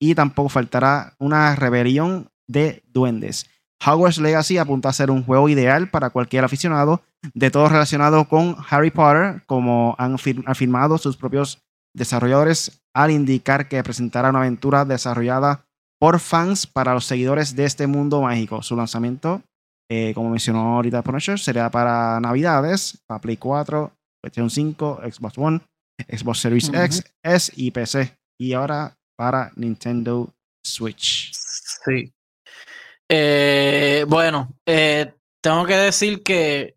y 0.00 0.14
tampoco 0.14 0.48
faltará 0.48 1.14
una 1.18 1.54
rebelión 1.56 2.30
de 2.46 2.82
duendes. 2.92 3.46
Hogwarts 3.84 4.18
Legacy 4.18 4.58
apunta 4.58 4.88
a 4.88 4.92
ser 4.92 5.10
un 5.10 5.24
juego 5.24 5.48
ideal 5.48 5.90
para 5.90 6.10
cualquier 6.10 6.44
aficionado 6.44 7.02
de 7.34 7.50
todo 7.50 7.68
relacionado 7.68 8.28
con 8.28 8.56
Harry 8.68 8.90
Potter, 8.90 9.42
como 9.46 9.94
han 9.98 10.16
afirmado 10.46 10.98
sus 10.98 11.16
propios 11.16 11.62
desarrolladores 11.94 12.80
al 12.92 13.10
indicar 13.10 13.68
que 13.68 13.82
presentará 13.82 14.30
una 14.30 14.40
aventura 14.40 14.84
desarrollada 14.84 15.67
por 16.00 16.20
fans 16.20 16.66
para 16.66 16.94
los 16.94 17.04
seguidores 17.04 17.56
de 17.56 17.64
este 17.64 17.86
mundo 17.86 18.22
mágico. 18.22 18.62
Su 18.62 18.76
lanzamiento, 18.76 19.42
eh, 19.90 20.12
como 20.14 20.30
mencionó 20.30 20.76
ahorita 20.76 21.02
Punisher, 21.02 21.38
será 21.38 21.70
para 21.70 22.20
Navidades, 22.20 22.98
para 23.06 23.20
Play 23.20 23.36
4, 23.36 23.92
PlayStation 24.22 24.50
5, 24.50 25.00
Xbox 25.10 25.38
One, 25.38 25.60
Xbox 26.08 26.38
Series 26.38 26.68
X, 26.72 27.04
S 27.22 27.52
y 27.56 27.70
PC. 27.70 28.14
Y 28.40 28.52
ahora 28.52 28.96
para 29.16 29.50
Nintendo 29.56 30.32
Switch. 30.64 31.32
Sí. 31.32 32.12
Eh, 33.10 34.04
bueno, 34.08 34.54
eh, 34.66 35.12
tengo 35.42 35.64
que 35.66 35.74
decir 35.74 36.22
que 36.22 36.76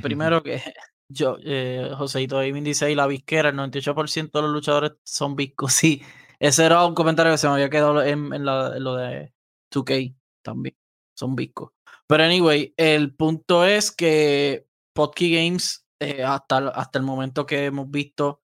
primero 0.00 0.42
que 0.42 0.62
yo, 1.10 1.36
eh, 1.44 1.90
Joseito 1.96 2.40
dice 2.40 2.84
ahí 2.86 2.94
la 2.94 3.06
visquera, 3.06 3.48
el 3.50 3.56
98% 3.56 4.30
de 4.30 4.42
los 4.42 4.50
luchadores 4.50 4.92
son 5.04 5.36
viscos. 5.36 5.74
Sí, 5.80 6.02
ese 6.40 6.64
era 6.64 6.86
un 6.86 6.94
comentario 6.94 7.32
que 7.32 7.38
se 7.38 7.46
me 7.46 7.54
había 7.54 7.68
quedado 7.68 8.02
en, 8.02 8.44
lo 8.44 8.96
de 8.96 9.32
2K 9.70 10.16
también. 10.42 10.74
Son 11.14 11.36
viscos. 11.36 11.72
Pero 12.06 12.24
anyway, 12.24 12.72
el 12.78 13.14
punto 13.14 13.64
es 13.64 13.92
que 13.92 14.66
Podkey 14.94 15.34
Games, 15.34 15.86
eh, 16.00 16.24
hasta, 16.24 16.68
hasta 16.68 16.98
el 16.98 17.04
momento 17.04 17.44
que 17.44 17.66
hemos 17.66 17.90
visto, 17.90 18.42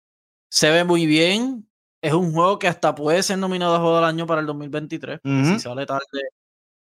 se 0.51 0.71
ve 0.71 0.83
muy 0.83 1.07
bien. 1.07 1.71
Es 2.03 2.13
un 2.13 2.33
juego 2.33 2.59
que 2.59 2.69
hasta 2.69 2.95
puede 2.95 3.23
ser 3.23 3.39
nominado 3.39 3.77
a 3.77 3.79
Juego 3.79 3.97
del 3.97 4.05
Año 4.05 4.27
para 4.27 4.41
el 4.41 4.47
2023. 4.47 5.21
Si 5.23 5.61
sale 5.61 5.87
tarde, 5.87 6.05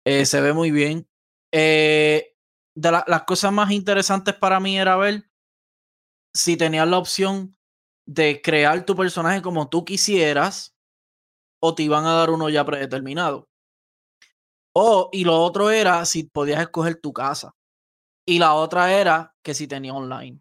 eh, 0.05 0.25
se 0.25 0.39
ve 0.39 0.53
muy 0.53 0.71
bien. 0.71 1.09
Eh, 1.51 2.35
de 2.75 2.91
las 2.91 3.23
cosas 3.23 3.51
más 3.51 3.71
interesantes 3.71 4.35
para 4.35 4.59
mí 4.59 4.79
era 4.79 4.95
ver 4.95 5.29
si 6.33 6.55
tenías 6.55 6.87
la 6.87 6.99
opción 6.99 7.57
de 8.05 8.41
crear 8.41 8.85
tu 8.85 8.95
personaje 8.95 9.41
como 9.41 9.67
tú 9.67 9.83
quisieras 9.83 10.78
o 11.61 11.75
te 11.75 11.83
iban 11.83 12.05
a 12.05 12.13
dar 12.13 12.29
uno 12.29 12.49
ya 12.49 12.65
predeterminado. 12.65 13.47
O, 14.75 15.09
y 15.11 15.23
lo 15.25 15.41
otro 15.41 15.71
era 15.71 16.05
si 16.05 16.23
podías 16.23 16.61
escoger 16.61 16.99
tu 17.01 17.11
casa. 17.13 17.51
Y 18.25 18.39
la 18.39 18.53
otra 18.53 18.93
era 18.93 19.35
que 19.43 19.53
si 19.53 19.67
tenía 19.67 19.93
online. 19.93 20.39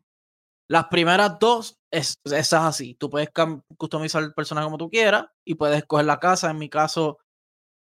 Las 0.70 0.88
primeras 0.88 1.38
dos, 1.38 1.78
es, 1.90 2.14
esas 2.24 2.64
así. 2.64 2.94
Tú 2.94 3.08
puedes 3.08 3.30
customizar 3.76 4.22
el 4.22 4.34
personaje 4.34 4.66
como 4.66 4.78
tú 4.78 4.90
quieras 4.90 5.26
y 5.44 5.54
puedes 5.54 5.78
escoger 5.78 6.04
la 6.06 6.20
casa. 6.20 6.50
En 6.50 6.58
mi 6.58 6.68
caso, 6.68 7.18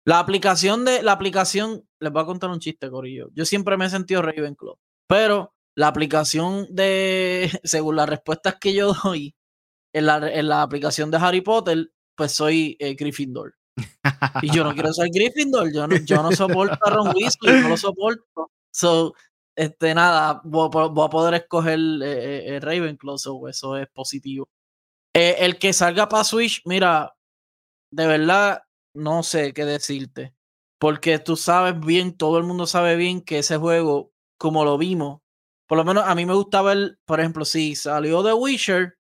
la 0.06 0.18
aplicación 0.18 0.84
de 0.84 1.02
la 1.02 1.12
aplicación, 1.12 1.86
les 2.00 2.12
voy 2.12 2.22
a 2.22 2.26
contar 2.26 2.50
un 2.50 2.60
chiste, 2.60 2.90
Corillo. 2.90 3.28
Yo 3.34 3.44
siempre 3.44 3.76
me 3.76 3.86
he 3.86 3.90
sentido 3.90 4.22
Ravenclaw, 4.22 4.78
pero 5.06 5.52
la 5.76 5.88
aplicación 5.88 6.66
de, 6.70 7.50
según 7.64 7.96
las 7.96 8.08
respuestas 8.08 8.56
que 8.58 8.74
yo 8.74 8.94
doy, 9.04 9.34
en 9.92 10.06
la, 10.06 10.16
en 10.32 10.48
la 10.48 10.62
aplicación 10.62 11.10
de 11.10 11.18
Harry 11.18 11.40
Potter, 11.40 11.90
pues 12.20 12.32
soy 12.32 12.76
eh, 12.78 12.94
Gryffindor. 12.96 13.54
Y 14.42 14.54
yo 14.54 14.62
no 14.62 14.74
quiero 14.74 14.92
ser 14.92 15.08
Gryffindor, 15.10 15.72
yo 15.72 15.86
no, 15.86 15.96
yo 15.96 16.22
no 16.22 16.32
soporto 16.32 16.78
a 16.84 16.90
Ron 16.90 17.14
Weasley, 17.16 17.62
no 17.62 17.70
lo 17.70 17.76
soporto. 17.78 18.50
So, 18.70 19.14
este, 19.56 19.94
nada, 19.94 20.42
voy, 20.44 20.66
a 20.66 21.08
poder 21.08 21.32
escoger 21.32 21.78
eh, 21.78 22.56
eh, 22.56 22.60
Ravenclaw, 22.60 23.16
so, 23.16 23.48
eso 23.48 23.78
es 23.78 23.88
positivo. 23.88 24.50
el 25.14 25.58
que 25.58 25.72
salga 25.72 26.10
para 26.10 26.24
Switch, 26.24 26.60
mira, 26.66 27.16
de 27.90 28.06
verdad, 28.06 28.64
no 28.94 29.22
sé 29.22 29.54
qué 29.54 29.64
decirte. 29.64 30.34
Porque 30.78 31.18
tú 31.18 31.36
sabes 31.36 31.80
bien, 31.80 32.18
todo 32.18 32.36
el 32.36 32.44
mundo 32.44 32.66
sabe 32.66 32.96
bien 32.96 33.22
que 33.22 33.38
ese 33.38 33.56
juego, 33.56 34.12
como 34.38 34.66
lo 34.66 34.76
vimos, 34.76 35.22
por 35.66 35.78
lo 35.78 35.86
menos 35.86 36.04
a 36.06 36.14
mí 36.14 36.26
me 36.26 36.34
gustaba 36.34 36.74
el, 36.74 36.98
por 37.06 37.18
ejemplo, 37.18 37.46
si 37.46 37.74
salió 37.76 38.22
The 38.22 38.34
Witcher 38.34 38.99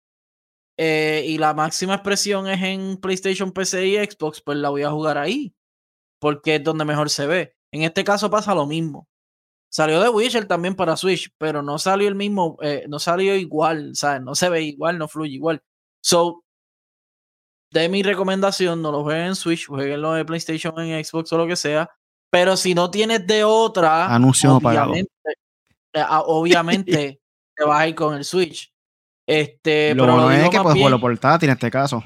eh, 0.77 1.23
y 1.25 1.37
la 1.39 1.53
máxima 1.53 1.95
expresión 1.95 2.47
es 2.47 2.61
en 2.61 2.97
PlayStation, 2.97 3.51
PC 3.51 3.87
y 3.87 3.95
Xbox, 3.97 4.41
pues 4.41 4.57
la 4.57 4.69
voy 4.69 4.83
a 4.83 4.91
jugar 4.91 5.17
ahí, 5.17 5.55
porque 6.19 6.55
es 6.55 6.63
donde 6.63 6.85
mejor 6.85 7.09
se 7.09 7.25
ve. 7.25 7.55
En 7.71 7.83
este 7.83 8.03
caso 8.03 8.29
pasa 8.29 8.55
lo 8.55 8.65
mismo. 8.65 9.07
Salió 9.69 10.01
The 10.01 10.09
Witcher 10.09 10.45
también 10.45 10.75
para 10.75 10.95
Switch, 10.95 11.29
pero 11.37 11.61
no 11.61 11.77
salió 11.77 12.07
el 12.07 12.15
mismo, 12.15 12.57
eh, 12.61 12.85
no 12.87 12.99
salió 12.99 13.35
igual, 13.35 13.95
¿sabes? 13.95 14.21
No 14.21 14.33
se 14.33 14.49
ve 14.49 14.61
igual, 14.61 14.97
no 14.97 15.07
fluye 15.07 15.33
igual. 15.33 15.61
So, 16.01 16.43
de 17.71 17.89
mi 17.89 18.01
recomendación, 18.01 18.81
no 18.81 18.91
lo 18.91 19.03
jueguen 19.03 19.27
en 19.27 19.35
Switch, 19.35 19.67
jueguenlo 19.67 20.13
de 20.13 20.23
PlayStation, 20.23 20.79
en 20.79 21.03
Xbox 21.03 21.33
o 21.33 21.37
lo 21.37 21.47
que 21.47 21.55
sea. 21.55 21.89
Pero 22.29 22.55
si 22.55 22.73
no 22.73 22.89
tienes 22.91 23.25
de 23.27 23.43
otra, 23.43 24.13
anuncio 24.13 24.59
pagado. 24.59 24.93
Eh, 24.95 25.05
ah, 25.95 26.23
obviamente 26.25 27.19
te 27.55 27.63
vas 27.63 27.79
a 27.79 27.87
ir 27.87 27.95
con 27.95 28.15
el 28.15 28.23
Switch. 28.23 28.71
Este, 29.27 29.93
lo 29.93 30.05
bueno 30.05 30.31
es 30.31 30.49
que 30.49 30.59
puedes 30.61 30.77
jugarlo 30.77 30.99
portátil 30.99 31.49
en 31.49 31.53
este 31.53 31.69
caso. 31.69 32.03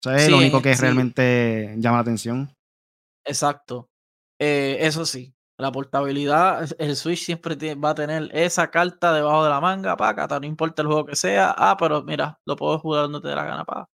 Eso 0.00 0.12
es 0.12 0.28
lo 0.28 0.38
único 0.38 0.62
que 0.62 0.74
realmente 0.74 1.74
llama 1.78 1.96
la 1.96 2.02
atención. 2.02 2.54
Exacto. 3.24 3.88
Eh, 4.38 4.76
eso 4.80 5.06
sí, 5.06 5.34
la 5.58 5.72
portabilidad, 5.72 6.68
el 6.78 6.96
Switch 6.96 7.24
siempre 7.24 7.56
va 7.74 7.90
a 7.90 7.94
tener 7.94 8.28
esa 8.32 8.70
carta 8.70 9.12
debajo 9.12 9.44
de 9.44 9.50
la 9.50 9.60
manga, 9.60 9.96
paca, 9.96 10.26
no 10.38 10.46
importa 10.46 10.82
el 10.82 10.88
juego 10.88 11.06
que 11.06 11.16
sea. 11.16 11.54
Ah, 11.56 11.76
pero 11.78 12.02
mira, 12.02 12.38
lo 12.44 12.56
puedo 12.56 12.78
jugar 12.78 13.02
donde 13.02 13.20
te 13.20 13.28
dé 13.28 13.34
la 13.34 13.44
gana, 13.44 13.64
pa. 13.64 13.88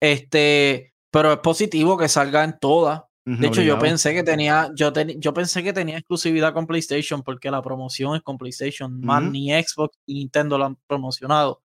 Este, 0.00 0.94
pero 1.10 1.32
es 1.32 1.38
positivo 1.38 1.96
que 1.96 2.08
salga 2.08 2.44
en 2.44 2.58
todas. 2.58 3.02
De 3.24 3.46
hecho, 3.46 3.62
yo 3.62 3.78
pensé 3.78 4.12
que 4.14 4.24
tenía, 4.24 4.68
yo, 4.74 4.92
yo 5.16 5.32
pensé 5.32 5.62
que 5.62 5.72
tenía 5.72 5.96
exclusividad 5.96 6.52
con 6.52 6.66
PlayStation 6.66 7.22
porque 7.22 7.52
la 7.52 7.62
promoción 7.62 8.16
es 8.16 8.22
con 8.22 8.36
PlayStation, 8.36 9.00
más 9.00 9.22
ni 9.22 9.50
Xbox 9.50 9.96
ni 10.08 10.14
Nintendo 10.14 10.58
lo 10.58 10.64
han 10.64 10.76
promocionado. 10.88 11.62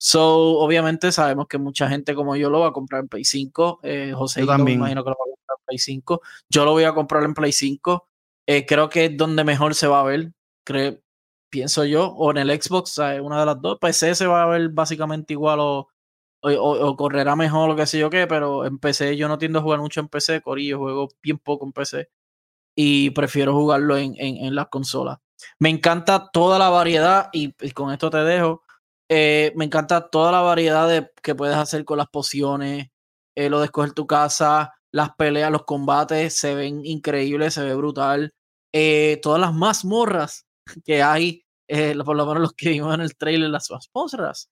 So, 0.00 0.58
obviamente 0.58 1.10
sabemos 1.12 1.48
que 1.48 1.58
mucha 1.58 1.88
gente 1.88 2.14
como 2.14 2.36
yo 2.36 2.50
lo 2.50 2.60
va 2.60 2.68
a 2.68 2.72
comprar 2.72 3.02
en 3.02 3.08
Play 3.08 3.24
5. 3.24 3.80
Eh, 3.82 4.12
José, 4.14 4.40
yo 4.40 4.46
también. 4.46 4.78
me 4.78 4.84
imagino 4.84 5.04
que 5.04 5.10
lo 5.10 5.16
va 5.16 5.24
a 5.24 5.34
comprar 5.34 5.56
en 5.58 5.66
Play 5.66 5.78
5. 5.78 6.22
Yo 6.48 6.64
lo 6.64 6.72
voy 6.72 6.84
a 6.84 6.94
comprar 6.94 7.24
en 7.24 7.34
Play 7.34 7.52
5. 7.52 8.08
Eh, 8.46 8.64
creo 8.66 8.88
que 8.88 9.06
es 9.06 9.16
donde 9.16 9.44
mejor 9.44 9.74
se 9.74 9.88
va 9.88 10.00
a 10.00 10.04
ver, 10.04 10.32
creo, 10.64 10.98
pienso 11.50 11.84
yo, 11.84 12.08
o 12.08 12.30
en 12.30 12.38
el 12.38 12.62
Xbox, 12.62 12.98
una 13.22 13.40
de 13.40 13.46
las 13.46 13.60
dos. 13.60 13.78
PC 13.78 14.14
se 14.14 14.26
va 14.26 14.44
a 14.44 14.46
ver 14.46 14.68
básicamente 14.70 15.34
igual 15.34 15.58
o 15.60 15.88
o, 16.40 16.96
correrá 16.96 17.36
mejor, 17.36 17.68
lo 17.68 17.76
que 17.76 17.86
sé 17.86 17.98
yo 17.98 18.10
qué, 18.10 18.26
pero 18.26 18.64
en 18.64 18.78
PC 18.78 19.16
yo 19.16 19.28
no 19.28 19.38
tiendo 19.38 19.58
a 19.58 19.62
jugar 19.62 19.80
mucho 19.80 20.00
en 20.00 20.08
PC, 20.08 20.40
Corillo, 20.40 20.78
juego 20.78 21.08
bien 21.22 21.38
poco 21.38 21.66
en 21.66 21.72
PC 21.72 22.08
y 22.76 23.10
prefiero 23.10 23.54
jugarlo 23.54 23.96
en, 23.96 24.14
en, 24.18 24.54
las 24.54 24.68
consolas. 24.68 25.18
Me 25.58 25.68
encanta 25.68 26.30
toda 26.30 26.58
la 26.58 26.68
variedad 26.70 27.28
y, 27.32 27.52
con 27.72 27.92
esto 27.92 28.10
te 28.10 28.18
dejo. 28.18 28.62
Eh, 29.08 29.52
me 29.56 29.64
encanta 29.64 30.10
toda 30.10 30.32
la 30.32 30.42
variedad 30.42 30.88
de, 30.88 31.10
que 31.22 31.34
puedes 31.34 31.56
hacer 31.56 31.84
con 31.84 31.98
las 31.98 32.08
pociones, 32.08 32.88
eh, 33.34 33.48
lo 33.48 33.60
de 33.60 33.66
escoger 33.66 33.92
tu 33.92 34.06
casa, 34.06 34.74
las 34.92 35.10
peleas, 35.16 35.50
los 35.50 35.64
combates 35.64 36.34
se 36.34 36.54
ven 36.54 36.84
increíbles, 36.84 37.54
se 37.54 37.62
ve 37.62 37.74
brutal. 37.74 38.34
Eh, 38.72 39.18
todas 39.22 39.40
las 39.40 39.54
mazmorras 39.54 40.46
que 40.84 41.02
hay, 41.02 41.44
por 42.04 42.16
lo 42.16 42.26
menos 42.26 42.42
los 42.42 42.52
que 42.52 42.70
vimos 42.70 42.94
en 42.94 43.00
el 43.00 43.16
trailer, 43.16 43.50
las 43.50 43.70
mazmorras 43.70 44.50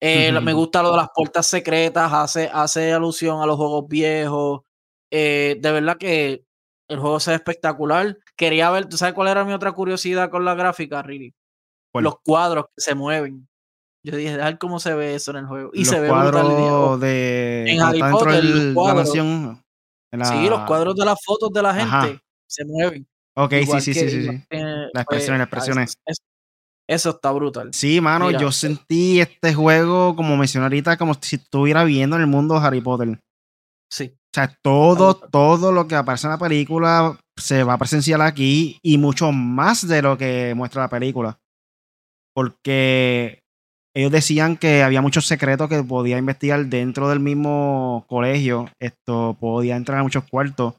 me 0.00 0.52
gusta 0.52 0.82
lo 0.82 0.90
de 0.90 0.98
las 0.98 1.08
puertas 1.14 1.46
secretas, 1.46 2.12
hace, 2.12 2.50
hace 2.52 2.92
alusión 2.92 3.40
a 3.40 3.46
los 3.46 3.56
juegos 3.56 3.88
viejos. 3.88 4.60
De 5.10 5.58
verdad 5.62 5.96
que 5.96 6.44
el 6.88 6.98
juego 6.98 7.20
se 7.20 7.30
ve 7.30 7.36
espectacular. 7.36 8.18
Quería 8.36 8.70
ver, 8.70 8.86
¿tú 8.86 8.96
sabes 8.96 9.14
cuál 9.14 9.28
era 9.28 9.44
mi 9.44 9.52
otra 9.52 9.72
curiosidad 9.72 10.30
con 10.30 10.44
la 10.44 10.54
gráfica, 10.54 11.02
Riri? 11.02 11.34
los 11.94 12.20
cuadros 12.20 12.66
que 12.66 12.82
se 12.82 12.94
mueven. 12.94 13.48
Yo 14.04 14.16
dije, 14.16 14.36
dejar 14.36 14.58
cómo 14.58 14.78
se 14.78 14.94
ve 14.94 15.14
eso 15.14 15.30
en 15.30 15.38
el 15.38 15.46
juego. 15.46 15.70
Y 15.72 15.80
los 15.80 15.88
se 15.88 15.98
ve 15.98 16.08
cuadros 16.08 17.00
de 17.00 17.64
en 17.66 17.80
Harry 17.80 18.00
Potter, 18.00 18.44
los 18.44 18.74
cuadros, 18.74 19.10
Sí, 19.10 20.48
los 20.48 20.60
cuadros 20.66 20.94
de 20.94 21.04
las 21.06 21.18
fotos 21.24 21.50
de 21.50 21.62
la 21.62 21.74
gente 21.74 22.20
se 22.46 22.64
mueven. 22.66 23.06
Ok, 23.36 23.52
sí, 23.52 23.80
sí, 23.80 23.94
sí, 23.94 24.10
sí, 24.10 24.26
las 24.26 25.02
expresiones, 25.02 25.02
pues, 25.04 25.28
las 25.28 25.40
expresiones. 25.40 25.96
Eso, 26.86 27.10
está 27.10 27.32
brutal. 27.32 27.72
Sí, 27.72 28.00
mano, 28.00 28.30
yo 28.30 28.52
sentí 28.52 29.20
este 29.20 29.54
juego, 29.54 30.14
como 30.14 30.36
mencioné 30.36 30.66
ahorita, 30.66 30.98
como 30.98 31.14
si 31.14 31.36
estuviera 31.36 31.82
viendo 31.84 32.16
en 32.16 32.22
el 32.22 32.28
mundo 32.28 32.54
de 32.54 32.66
Harry 32.66 32.82
Potter. 32.82 33.18
Sí. 33.90 34.12
O 34.14 34.34
sea, 34.34 34.54
todo, 34.62 35.14
todo 35.14 35.72
lo 35.72 35.88
que 35.88 35.94
aparece 35.94 36.26
en 36.26 36.32
la 36.32 36.38
película 36.38 37.18
se 37.36 37.64
va 37.64 37.74
a 37.74 37.78
presenciar 37.78 38.20
aquí 38.20 38.78
y 38.82 38.98
mucho 38.98 39.32
más 39.32 39.88
de 39.88 40.02
lo 40.02 40.18
que 40.18 40.52
muestra 40.54 40.82
la 40.82 40.90
película. 40.90 41.38
Porque 42.34 43.43
ellos 43.96 44.10
decían 44.10 44.56
que 44.56 44.82
había 44.82 45.00
muchos 45.00 45.26
secretos 45.26 45.68
que 45.68 45.82
podía 45.84 46.18
investigar 46.18 46.66
dentro 46.66 47.08
del 47.08 47.20
mismo 47.20 48.04
colegio. 48.08 48.68
Esto 48.80 49.36
podía 49.38 49.76
entrar 49.76 50.00
a 50.00 50.02
muchos 50.02 50.24
cuartos. 50.24 50.74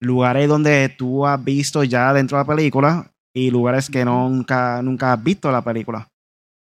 Lugares 0.00 0.48
donde 0.48 0.88
tú 0.88 1.26
has 1.26 1.42
visto 1.42 1.82
ya 1.82 2.12
dentro 2.12 2.38
de 2.38 2.44
la 2.44 2.54
película 2.54 3.10
y 3.34 3.50
lugares 3.50 3.90
que 3.90 4.04
nunca, 4.04 4.80
nunca 4.82 5.12
has 5.12 5.22
visto 5.22 5.48
en 5.48 5.54
la 5.54 5.64
película. 5.64 6.08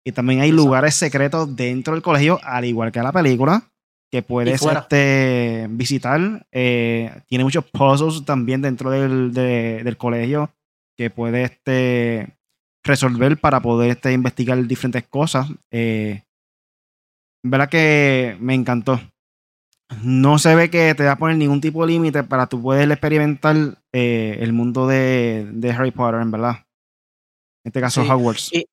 Y 0.06 0.12
también 0.12 0.40
hay 0.40 0.52
lugares 0.52 0.94
secretos 0.94 1.54
dentro 1.54 1.94
del 1.94 2.02
colegio, 2.02 2.40
al 2.42 2.64
igual 2.64 2.90
que 2.90 3.00
en 3.00 3.04
la 3.04 3.12
película, 3.12 3.62
que 4.10 4.22
puedes 4.22 4.62
este, 4.62 5.66
visitar. 5.70 6.46
Eh, 6.50 7.12
tiene 7.26 7.44
muchos 7.44 7.64
puzzles 7.64 8.24
también 8.24 8.62
dentro 8.62 8.90
del, 8.90 9.32
del 9.34 9.96
colegio 9.96 10.50
que 10.96 11.10
puedes 11.10 11.50
este, 11.50 12.36
resolver 12.84 13.38
para 13.40 13.60
poder 13.60 13.90
este, 13.90 14.12
investigar 14.12 14.62
diferentes 14.66 15.04
cosas. 15.08 15.48
Eh, 15.70 16.22
verdad 17.42 17.68
que 17.68 18.36
me 18.40 18.54
encantó. 18.54 19.00
No 20.02 20.38
se 20.38 20.54
ve 20.54 20.70
que 20.70 20.94
te 20.94 21.04
va 21.04 21.12
a 21.12 21.18
poner 21.18 21.36
ningún 21.36 21.60
tipo 21.60 21.84
de 21.84 21.92
límite 21.92 22.22
para 22.24 22.46
tú 22.46 22.60
poder 22.62 22.90
experimentar 22.90 23.56
eh, 23.92 24.38
el 24.40 24.52
mundo 24.52 24.86
de, 24.86 25.48
de, 25.52 25.70
Harry 25.72 25.90
Potter, 25.90 26.20
en 26.20 26.30
verdad. 26.30 26.66
En 27.64 27.70
este 27.70 27.80
caso, 27.80 28.02
Hogwarts. 28.02 28.52
Y, 28.52 28.66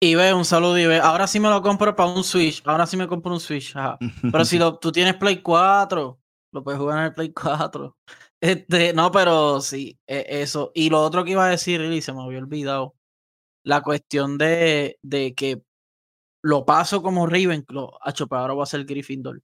y 0.00 0.14
ve, 0.14 0.32
un 0.32 0.44
saludo 0.44 0.78
y 0.78 0.86
ve. 0.86 0.98
Ahora 0.98 1.26
sí 1.26 1.40
me 1.40 1.48
lo 1.48 1.60
compro 1.60 1.94
para 1.94 2.10
un 2.10 2.24
Switch. 2.24 2.62
Ahora 2.66 2.86
sí 2.86 2.96
me 2.96 3.08
compro 3.08 3.32
un 3.32 3.40
Switch. 3.40 3.74
Pero 4.22 4.44
si 4.44 4.58
lo, 4.58 4.78
tú 4.78 4.92
tienes 4.92 5.14
Play 5.14 5.42
4, 5.42 6.20
lo 6.52 6.64
puedes 6.64 6.80
jugar 6.80 6.98
en 6.98 7.04
el 7.06 7.12
Play 7.12 7.32
4. 7.32 7.96
Este, 8.40 8.92
no, 8.92 9.10
pero 9.10 9.62
sí, 9.62 9.98
e, 10.06 10.26
eso. 10.42 10.70
Y 10.74 10.90
lo 10.90 11.00
otro 11.00 11.24
que 11.24 11.30
iba 11.30 11.46
a 11.46 11.48
decir, 11.48 11.80
y 11.80 12.02
se 12.02 12.12
me 12.12 12.22
había 12.22 12.40
olvidado 12.40 12.94
la 13.64 13.82
cuestión 13.82 14.38
de, 14.38 14.98
de 15.02 15.34
que 15.34 15.62
lo 16.42 16.66
paso 16.66 17.02
como 17.02 17.26
Ravenclaw, 17.26 17.98
hecho, 18.06 18.26
pero 18.28 18.42
ahora 18.42 18.54
voy 18.54 18.62
a 18.64 18.66
ser 18.66 18.84
Gryffindor. 18.84 19.42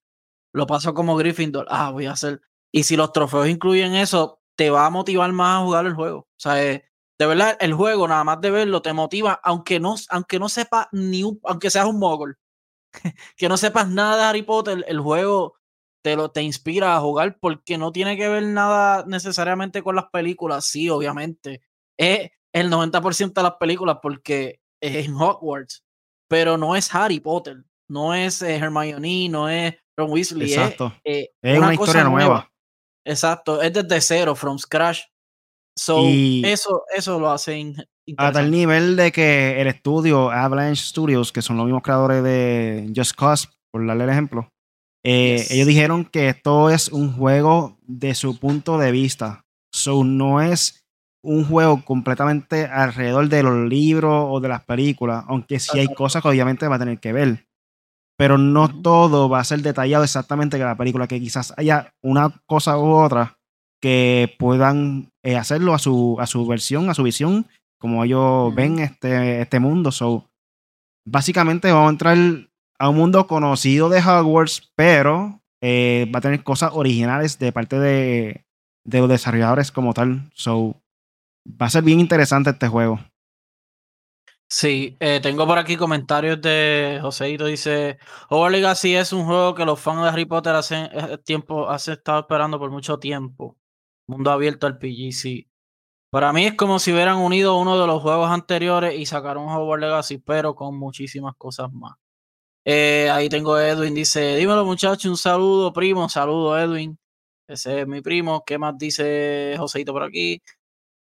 Lo 0.52 0.66
paso 0.66 0.94
como 0.94 1.16
Gryffindor, 1.16 1.66
ah, 1.70 1.90
voy 1.90 2.06
a 2.06 2.12
hacer. 2.12 2.42
Y 2.72 2.84
si 2.84 2.96
los 2.96 3.12
trofeos 3.12 3.48
incluyen 3.48 3.94
eso, 3.94 4.40
te 4.56 4.70
va 4.70 4.86
a 4.86 4.90
motivar 4.90 5.32
más 5.32 5.60
a 5.60 5.64
jugar 5.64 5.86
el 5.86 5.94
juego. 5.94 6.18
O 6.20 6.28
sea, 6.36 6.62
eh, 6.62 6.84
de 7.18 7.26
verdad, 7.26 7.56
el 7.60 7.74
juego, 7.74 8.08
nada 8.08 8.24
más 8.24 8.40
de 8.40 8.50
verlo, 8.50 8.82
te 8.82 8.92
motiva, 8.92 9.40
aunque 9.42 9.80
no, 9.80 9.94
aunque 10.10 10.38
no 10.38 10.48
sepas 10.48 10.88
ni 10.92 11.22
un, 11.22 11.40
aunque 11.44 11.70
seas 11.70 11.86
un 11.86 11.98
mogul, 11.98 12.38
que 13.36 13.48
no 13.48 13.56
sepas 13.56 13.88
nada 13.88 14.16
de 14.16 14.24
Harry 14.24 14.42
Potter, 14.42 14.84
el 14.88 15.00
juego 15.00 15.56
te 16.02 16.16
lo 16.16 16.30
te 16.30 16.42
inspira 16.42 16.96
a 16.96 17.00
jugar 17.00 17.38
porque 17.40 17.78
no 17.78 17.92
tiene 17.92 18.16
que 18.16 18.28
ver 18.28 18.42
nada 18.44 19.04
necesariamente 19.06 19.82
con 19.82 19.96
las 19.96 20.06
películas. 20.10 20.64
Sí, 20.66 20.88
obviamente. 20.90 21.62
Es, 21.98 22.30
el 22.52 22.70
90% 22.70 23.32
de 23.32 23.42
las 23.42 23.54
películas 23.54 23.98
porque 24.02 24.60
es 24.80 25.06
en 25.06 25.14
Hogwarts, 25.14 25.84
pero 26.28 26.56
no 26.56 26.76
es 26.76 26.92
Harry 26.94 27.20
Potter, 27.20 27.64
no 27.88 28.14
es 28.14 28.42
eh, 28.42 28.56
Hermione, 28.56 29.28
no 29.28 29.48
es 29.48 29.74
Ron 29.96 30.10
Weasley. 30.10 30.52
Exacto. 30.52 30.92
Es, 31.04 31.24
eh, 31.24 31.30
es 31.42 31.58
una, 31.58 31.74
historia 31.74 32.04
nueva. 32.04 32.50
Exacto, 33.04 33.60
es 33.60 33.72
desde 33.72 34.00
cero, 34.00 34.34
from 34.34 34.58
scratch. 34.58 35.00
So, 35.76 36.04
eso, 36.06 36.82
eso 36.94 37.18
lo 37.18 37.30
hacen. 37.30 37.74
A 38.16 38.32
tal 38.32 38.50
nivel 38.50 38.96
de 38.96 39.12
que 39.12 39.60
el 39.60 39.68
estudio 39.68 40.30
Avalanche 40.30 40.82
Studios, 40.82 41.32
que 41.32 41.42
son 41.42 41.56
los 41.56 41.66
mismos 41.66 41.82
creadores 41.82 42.22
de 42.22 42.92
Just 42.94 43.16
Cause, 43.16 43.48
por 43.70 43.86
darle 43.86 44.04
el 44.04 44.10
ejemplo, 44.10 44.48
eh, 45.04 45.46
ellos 45.48 45.66
dijeron 45.66 46.04
que 46.04 46.28
esto 46.28 46.70
es 46.70 46.88
un 46.88 47.12
juego 47.12 47.78
de 47.82 48.14
su 48.14 48.38
punto 48.38 48.78
de 48.78 48.90
vista. 48.90 49.46
So, 49.72 50.04
no 50.04 50.42
es 50.42 50.84
un 51.22 51.44
juego 51.44 51.84
completamente 51.84 52.66
alrededor 52.66 53.28
de 53.28 53.42
los 53.42 53.68
libros 53.68 54.26
o 54.28 54.40
de 54.40 54.48
las 54.48 54.64
películas, 54.64 55.24
aunque 55.28 55.60
sí 55.60 55.78
hay 55.78 55.92
cosas 55.92 56.22
que 56.22 56.28
obviamente 56.28 56.66
va 56.68 56.76
a 56.76 56.78
tener 56.80 56.98
que 56.98 57.12
ver. 57.12 57.46
Pero 58.16 58.38
no 58.38 58.68
todo 58.82 59.28
va 59.28 59.40
a 59.40 59.44
ser 59.44 59.62
detallado 59.62 60.04
exactamente 60.04 60.58
que 60.58 60.64
la 60.64 60.76
película, 60.76 61.06
que 61.06 61.20
quizás 61.20 61.54
haya 61.56 61.94
una 62.02 62.30
cosa 62.46 62.78
u 62.78 62.92
otra 62.92 63.38
que 63.80 64.34
puedan 64.38 65.10
eh, 65.22 65.36
hacerlo 65.36 65.74
a 65.74 65.78
su, 65.78 66.16
a 66.20 66.26
su 66.26 66.46
versión, 66.46 66.90
a 66.90 66.94
su 66.94 67.02
visión, 67.02 67.46
como 67.78 68.04
ellos 68.04 68.54
ven 68.54 68.78
este, 68.78 69.40
este 69.40 69.58
mundo. 69.58 69.90
So, 69.90 70.28
básicamente 71.06 71.72
vamos 71.72 71.88
a 71.88 71.92
entrar 71.92 72.16
a 72.78 72.88
un 72.88 72.96
mundo 72.96 73.26
conocido 73.26 73.88
de 73.88 74.00
Hogwarts, 74.00 74.70
pero 74.76 75.40
eh, 75.62 76.10
va 76.14 76.18
a 76.18 76.22
tener 76.22 76.42
cosas 76.42 76.72
originales 76.74 77.38
de 77.38 77.52
parte 77.52 77.78
de, 77.78 78.44
de 78.84 78.98
los 78.98 79.08
desarrolladores 79.08 79.72
como 79.72 79.94
tal. 79.94 80.30
So, 80.34 80.79
va 81.60 81.66
a 81.66 81.70
ser 81.70 81.82
bien 81.82 82.00
interesante 82.00 82.50
este 82.50 82.68
juego. 82.68 82.98
Sí, 84.52 84.96
eh, 84.98 85.20
tengo 85.22 85.46
por 85.46 85.58
aquí 85.58 85.76
comentarios 85.76 86.40
de 86.40 86.98
Joseito. 87.00 87.46
Dice: 87.46 87.98
Hogwarts 88.28 88.52
Legacy 88.52 88.96
es 88.96 89.12
un 89.12 89.24
juego 89.24 89.54
que 89.54 89.64
los 89.64 89.78
fans 89.80 90.02
de 90.02 90.08
Harry 90.08 90.24
Potter 90.24 90.54
hacen 90.56 90.88
eh, 90.92 91.18
tiempo, 91.24 91.70
hace 91.70 91.92
estado 91.92 92.20
esperando 92.20 92.58
por 92.58 92.70
mucho 92.70 92.98
tiempo. 92.98 93.56
Mundo 94.08 94.30
abierto 94.32 94.66
al 94.66 94.78
PGC. 94.78 95.48
Para 96.10 96.32
mí 96.32 96.46
es 96.46 96.54
como 96.56 96.78
si 96.80 96.92
hubieran 96.92 97.18
unido 97.18 97.58
uno 97.58 97.80
de 97.80 97.86
los 97.86 98.02
juegos 98.02 98.30
anteriores 98.30 98.98
y 98.98 99.06
sacaron 99.06 99.48
Hogwarts 99.48 99.82
Legacy, 99.82 100.18
pero 100.18 100.54
con 100.56 100.76
muchísimas 100.78 101.34
cosas 101.38 101.72
más. 101.72 101.94
Eh, 102.64 103.10
ahí 103.12 103.28
tengo 103.28 103.58
Edwin, 103.58 103.94
dice: 103.94 104.36
Dímelo, 104.36 104.64
muchachos, 104.64 105.06
un 105.06 105.16
saludo, 105.16 105.72
primo. 105.72 106.08
Saludo, 106.08 106.58
Edwin. 106.58 106.98
Ese 107.48 107.82
es 107.82 107.86
mi 107.88 108.00
primo. 108.02 108.44
¿Qué 108.46 108.58
más 108.58 108.78
dice 108.78 109.54
Joseito 109.58 109.92
por 109.92 110.04
aquí? 110.04 110.42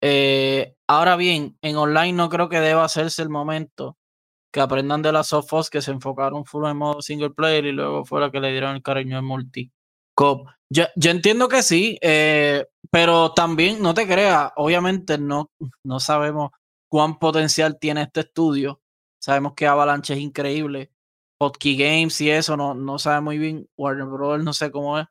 Eh, 0.06 0.76
ahora 0.86 1.16
bien, 1.16 1.58
en 1.62 1.78
online 1.78 2.12
no 2.12 2.28
creo 2.28 2.50
que 2.50 2.60
deba 2.60 2.84
hacerse 2.84 3.22
el 3.22 3.30
momento 3.30 3.98
que 4.52 4.60
aprendan 4.60 5.02
de 5.02 5.14
las 5.14 5.28
sofos 5.28 5.70
que 5.70 5.82
se 5.82 5.92
enfocaron 5.92 6.44
full 6.44 6.68
en 6.68 6.76
modo 6.76 7.02
single 7.02 7.30
player 7.30 7.66
y 7.66 7.72
luego 7.72 8.04
fuera 8.04 8.30
que 8.30 8.42
le 8.42 8.52
dieron 8.52 8.76
el 8.76 8.84
cariño 8.84 9.18
en 9.18 9.24
multi. 9.24 9.72
Cop. 10.14 10.50
Yo, 10.70 10.84
entiendo 10.96 11.48
que 11.48 11.64
sí, 11.64 11.98
eh, 12.02 12.66
pero 12.92 13.32
también 13.32 13.82
no 13.82 13.94
te 13.94 14.06
creas, 14.06 14.52
obviamente 14.58 15.18
no, 15.18 15.50
no 15.86 16.02
sabemos 16.02 16.52
cuán 16.90 17.18
potencial 17.18 17.80
tiene 17.80 18.02
este 18.02 18.20
estudio. 18.20 18.82
Sabemos 19.22 19.54
que 19.54 19.68
Avalanche 19.68 20.16
es 20.16 20.20
increíble. 20.20 20.92
Hotkey 21.40 21.78
Games 21.78 22.20
y 22.20 22.30
eso 22.30 22.58
no, 22.58 22.74
no 22.74 23.00
sabe 23.00 23.22
muy 23.22 23.38
bien. 23.38 23.70
Warner 23.78 24.08
Bros. 24.08 24.44
no 24.44 24.52
sé 24.52 24.70
cómo 24.70 25.00
es. 25.00 25.08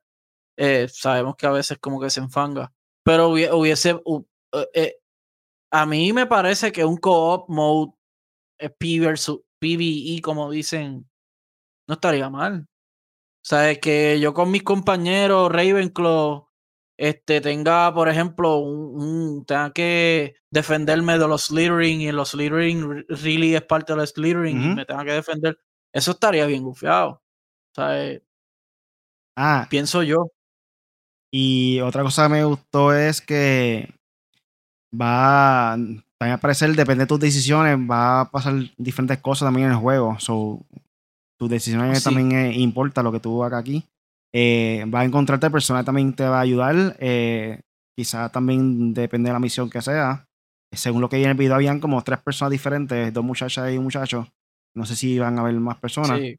Eh, 0.58 0.86
sabemos 0.92 1.34
que 1.36 1.46
a 1.46 1.50
veces 1.50 1.78
como 1.78 1.98
que 1.98 2.10
se 2.10 2.20
enfanga. 2.20 2.74
Pero 3.02 3.30
hubiese, 3.30 4.00
eh, 4.74 4.96
a 5.70 5.86
mí 5.86 6.12
me 6.12 6.26
parece 6.26 6.72
que 6.72 6.84
un 6.84 6.96
co-op 6.98 7.48
mode 7.48 7.92
eh, 8.58 8.70
PvE, 8.70 10.20
como 10.22 10.50
dicen, 10.50 11.08
no 11.88 11.94
estaría 11.94 12.28
mal. 12.30 12.66
O 13.42 13.44
sea, 13.44 13.70
es 13.70 13.78
que 13.80 14.20
yo 14.20 14.34
con 14.34 14.50
mis 14.50 14.62
compañeros 14.62 15.50
Ravenclaw 15.50 16.48
este, 16.96 17.40
tenga, 17.40 17.92
por 17.92 18.08
ejemplo, 18.08 18.58
un, 18.58 19.44
tenga 19.46 19.72
que 19.72 20.36
defenderme 20.50 21.18
de 21.18 21.26
los 21.26 21.46
Slytherin 21.46 22.00
y 22.02 22.12
los 22.12 22.30
Slytherin 22.30 23.04
really 23.08 23.56
es 23.56 23.62
parte 23.62 23.92
de 23.94 23.96
los 23.96 24.10
Slytherin 24.10 24.62
y 24.62 24.74
me 24.74 24.84
tenga 24.84 25.04
que 25.04 25.12
defender. 25.12 25.58
Eso 25.92 26.12
estaría 26.12 26.46
bien 26.46 26.62
gufiado. 26.62 27.22
O 27.72 27.74
sea, 27.74 28.20
ah, 29.36 29.66
pienso 29.70 30.02
yo. 30.02 30.30
Y 31.32 31.80
otra 31.80 32.02
cosa 32.02 32.24
que 32.24 32.34
me 32.34 32.44
gustó 32.44 32.94
es 32.94 33.20
que 33.20 33.88
va 34.94 35.72
a 35.74 36.34
aparecer, 36.34 36.74
depende 36.74 37.04
de 37.04 37.08
tus 37.08 37.20
decisiones, 37.20 37.76
va 37.78 38.20
a 38.20 38.30
pasar 38.30 38.54
diferentes 38.76 39.18
cosas 39.18 39.46
también 39.46 39.66
en 39.66 39.72
el 39.72 39.78
juego. 39.78 40.18
So, 40.18 40.64
tus 41.38 41.50
decisiones 41.50 42.04
también 42.04 42.32
eh, 42.32 42.52
importa 42.54 43.02
lo 43.02 43.10
que 43.10 43.20
tú 43.20 43.42
hagas 43.42 43.60
aquí. 43.60 43.84
Eh, 44.32 44.84
va 44.92 45.00
a 45.00 45.04
encontrarte 45.04 45.50
personas 45.50 45.82
que 45.82 45.86
también 45.86 46.14
te 46.14 46.24
va 46.24 46.38
a 46.38 46.42
ayudar. 46.42 46.96
Eh, 47.00 47.60
quizás 47.96 48.30
también 48.30 48.94
depende 48.94 49.28
de 49.28 49.32
la 49.32 49.40
misión 49.40 49.68
que 49.68 49.82
sea. 49.82 50.26
Según 50.72 51.00
lo 51.00 51.08
que 51.08 51.16
vi 51.16 51.24
en 51.24 51.30
el 51.30 51.36
video, 51.36 51.54
habían 51.54 51.80
como 51.80 52.02
tres 52.02 52.20
personas 52.20 52.50
diferentes, 52.50 53.12
dos 53.12 53.24
muchachas 53.24 53.72
y 53.72 53.76
un 53.76 53.84
muchacho. 53.84 54.28
No 54.74 54.86
sé 54.86 54.96
si 54.96 55.18
van 55.18 55.36
a 55.38 55.42
haber 55.42 55.54
más 55.54 55.78
personas. 55.78 56.18
Sí. 56.18 56.38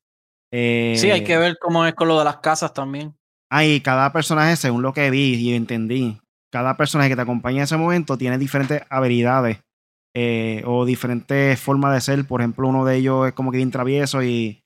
sí, 0.52 1.12
hay 1.12 1.24
que 1.24 1.38
ver 1.38 1.58
cómo 1.60 1.86
es 1.86 1.94
con 1.94 2.08
lo 2.08 2.18
de 2.18 2.26
las 2.26 2.38
casas 2.38 2.74
también. 2.74 3.14
Ah, 3.52 3.64
y 3.64 3.82
cada 3.82 4.12
personaje, 4.12 4.56
según 4.56 4.82
lo 4.82 4.94
que 4.94 5.12
vi 5.12 5.36
y 5.36 5.54
entendí, 5.54 6.20
cada 6.54 6.78
personaje 6.78 7.10
que 7.10 7.18
te 7.18 7.24
acompaña 7.24 7.58
en 7.58 7.64
ese 7.64 7.76
momento 7.78 8.18
tiene 8.18 8.38
diferentes 8.38 8.82
habilidades. 8.90 9.60
eh, 10.16 10.64
o 10.68 10.86
diferentes 10.86 11.60
formas 11.60 11.94
de 11.96 12.02
ser. 12.02 12.26
Por 12.28 12.42
ejemplo, 12.42 12.68
uno 12.70 12.86
de 12.86 12.98
ellos 12.98 13.28
es 13.28 13.34
como 13.34 13.52
que 13.52 13.58
bien 13.58 13.72
travieso 13.72 14.24
y 14.24 14.62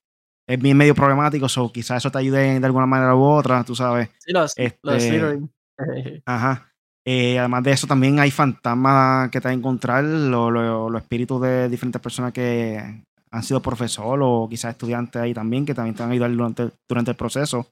es 0.48 0.60
bien 0.62 0.78
medio 0.78 0.94
problemático, 0.96 1.48
o 1.58 1.72
quizás 1.72 2.00
eso 2.00 2.12
te 2.12 2.20
ayude 2.20 2.60
de 2.60 2.66
alguna 2.66 2.86
manera 2.86 3.16
u 3.16 3.24
otra, 3.24 3.64
tú 3.64 3.76
sabes. 3.76 4.10
Sí, 4.20 4.34
lo, 4.34 4.42
lo 4.42 4.94
Este, 4.94 5.40
Ajá. 6.28 6.70
Eh, 7.06 7.40
además 7.40 7.64
de 7.64 7.72
eso, 7.72 7.88
también 7.88 8.20
hay 8.20 8.32
fantasmas 8.32 9.30
que 9.32 9.40
te 9.40 9.48
vas 9.48 9.56
a 9.56 9.58
encontrar, 9.60 10.04
lo- 10.04 10.52
lo- 10.52 10.90
los 10.90 11.02
espíritus 11.02 11.42
de 11.42 11.70
diferentes 11.70 12.02
personas 12.02 12.34
que 12.34 13.04
han 13.32 13.44
sido 13.44 13.62
profesor 13.62 14.20
o 14.22 14.48
quizás 14.50 14.72
estudiantes 14.72 15.22
ahí 15.22 15.34
también, 15.34 15.66
que 15.66 15.74
también 15.74 15.96
te 15.96 16.04
van 16.04 16.10
a 16.12 16.14
ayudar 16.14 16.32
durante, 16.32 16.70
durante 16.90 17.12
el 17.12 17.18
proceso. 17.18 17.64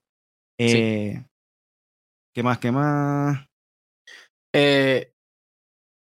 Sí. 0.57 0.77
Eh, 0.77 1.23
¿Qué 2.33 2.43
más? 2.43 2.57
¿Qué 2.59 2.71
más? 2.71 3.45
Eh, 4.55 5.11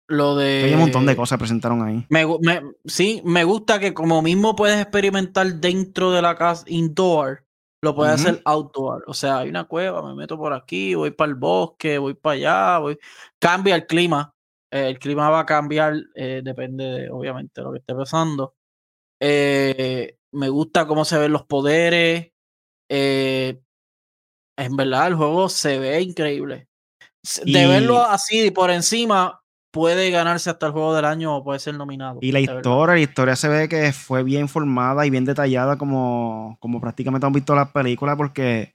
lo 0.08 0.36
de. 0.36 0.64
Hay 0.66 0.74
un 0.74 0.80
montón 0.82 1.06
de 1.06 1.16
cosas 1.16 1.38
que 1.38 1.42
presentaron 1.42 1.82
ahí. 1.84 2.06
Me, 2.10 2.26
me- 2.42 2.62
sí, 2.86 3.22
me 3.24 3.44
gusta 3.44 3.80
que 3.80 3.94
como 3.94 4.22
mismo 4.22 4.56
puedes 4.56 4.82
experimentar 4.82 5.48
dentro 5.56 6.12
de 6.12 6.22
la 6.22 6.36
casa 6.36 6.64
indoor, 6.68 7.46
lo 7.82 7.96
puedes 7.96 8.14
hacer 8.16 8.42
outdoor. 8.46 9.04
O 9.08 9.14
sea, 9.14 9.40
hay 9.40 9.50
una 9.50 9.64
cueva, 9.66 10.02
me 10.06 10.14
meto 10.16 10.38
por 10.38 10.54
aquí, 10.54 10.96
voy 10.96 11.12
para 11.12 11.30
el 11.30 11.36
bosque, 11.36 11.98
voy 11.98 12.14
para 12.16 12.34
allá, 12.36 12.78
voy... 12.80 12.98
cambia 13.40 13.76
el 13.76 13.86
clima. 13.88 14.34
eh, 14.72 14.88
el 14.90 15.00
clima 15.00 15.30
va 15.30 15.42
a 15.42 15.46
cambiar, 15.46 15.96
eh, 16.16 16.42
depende 16.44 16.84
de, 16.84 17.10
obviamente, 17.10 17.62
de 17.62 17.66
lo 17.66 17.72
que 17.72 17.80
esté 17.80 17.96
pasando. 17.96 18.56
Eh, 19.22 20.18
me 20.34 20.50
gusta 20.50 20.88
cómo 20.88 21.06
se 21.06 21.18
ven 21.20 21.32
los 21.32 21.46
poderes. 21.46 22.32
en 22.90 24.76
verdad, 24.76 25.08
el 25.08 25.16
juego 25.16 25.48
se 25.50 25.80
ve 25.80 26.02
increíble. 26.02 26.68
De 27.44 27.64
Y- 27.64 27.68
verlo 27.68 28.04
así 28.06 28.52
por 28.52 28.72
encima, 28.72 29.42
puede 29.72 30.12
ganarse 30.12 30.50
hasta 30.50 30.68
el 30.68 30.72
juego 30.74 30.94
del 30.94 31.06
año 31.06 31.36
o 31.36 31.44
puede 31.44 31.60
ser 31.60 31.76
nominado. 31.76 32.20
Y 32.22 32.32
la 32.32 32.40
historia, 32.40 32.96
la 32.96 33.00
historia 33.00 33.36
se 33.36 33.48
ve 33.48 33.70
que 33.70 33.94
fue 33.94 34.24
bien 34.24 34.50
formada 34.50 35.06
y 35.06 35.10
bien 35.10 35.26
detallada 35.26 35.78
como, 35.78 36.58
como 36.60 36.82
prácticamente 36.82 37.26
hemos 37.26 37.36
visto 37.36 37.56
las 37.56 37.72
películas 37.72 38.18
porque 38.18 38.74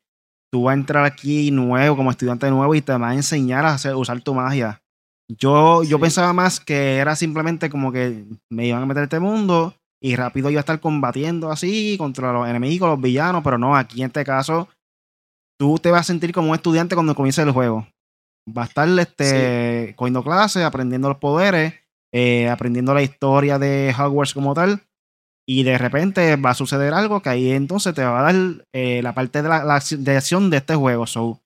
tú 0.51 0.65
vas 0.65 0.73
a 0.73 0.79
entrar 0.79 1.05
aquí 1.05 1.51
nuevo, 1.51 1.97
como 1.97 2.11
estudiante 2.11 2.51
nuevo 2.51 2.75
y 2.75 2.81
te 2.81 2.93
van 2.93 3.03
a 3.05 3.15
enseñar 3.15 3.67
a 3.67 3.75
hacer, 3.75 3.95
usar 3.95 4.21
tu 4.23 4.35
magia. 4.35 4.81
Yo, 5.29 5.83
yo 5.83 5.99
pensaba 5.99 6.33
más 6.33 6.61
que 6.61 6.97
era 6.97 7.17
simplemente 7.17 7.69
como 7.69 7.91
que 7.91 8.25
me 8.51 8.67
iban 8.69 8.83
a 8.83 8.87
meter 8.87 9.03
a 9.03 9.05
este 9.05 9.21
mundo 9.21 9.75
y 10.01 10.15
rápido 10.15 10.51
iba 10.51 10.61
a 10.61 10.61
estar 10.61 10.79
combatiendo 10.81 11.51
así 11.51 11.97
contra 11.99 12.33
los 12.33 12.49
enemigos, 12.49 12.89
los 12.89 13.01
villanos, 13.01 13.43
pero 13.43 13.59
no, 13.59 13.77
aquí 13.77 14.01
en 14.01 14.07
este 14.07 14.25
caso 14.25 14.69
tú 15.59 15.79
te 15.79 15.91
vas 15.91 16.03
a 16.03 16.05
sentir 16.05 16.33
como 16.33 16.51
un 16.51 16.55
estudiante 16.55 16.95
cuando 16.95 17.15
comience 17.15 17.43
el 17.43 17.51
juego. 17.51 17.87
Va 18.49 18.63
a 18.63 18.67
estar 18.67 18.89
este, 18.99 19.95
cogiendo 19.97 20.23
clases, 20.23 20.63
aprendiendo 20.63 21.09
los 21.09 21.19
poderes, 21.19 21.75
eh, 22.13 22.49
aprendiendo 22.49 22.95
la 22.95 23.03
historia 23.03 23.59
de 23.59 23.95
Hogwarts 23.99 24.35
como 24.35 24.55
tal. 24.55 24.83
Y 25.49 25.63
de 25.63 25.79
repente 25.79 26.37
va 26.37 26.51
a 26.51 26.55
suceder 26.55 26.93
algo 26.93 27.23
que 27.23 27.29
ahí 27.29 27.53
entonces 27.53 27.95
te 27.95 28.05
va 28.05 28.21
a 28.21 28.33
dar 28.33 28.67
eh, 28.73 29.01
la 29.03 29.15
parte 29.15 29.43
de 29.43 29.49
la, 29.49 29.81
de 29.91 30.17
acción 30.17 30.51
de 30.51 30.57
este 30.57 30.75
juego. 30.75 31.07
So, 31.07 31.41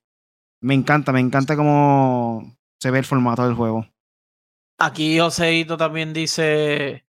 me 0.62 0.74
encanta, 0.74 1.12
me 1.12 1.20
encanta 1.20 1.56
cómo 1.56 2.56
se 2.80 2.90
ve 2.90 2.98
el 2.98 3.04
formato 3.04 3.44
del 3.46 3.54
juego. 3.54 3.86
Aquí 4.78 5.18
Joseito 5.18 5.76
también 5.76 6.14
dice: 6.14 7.04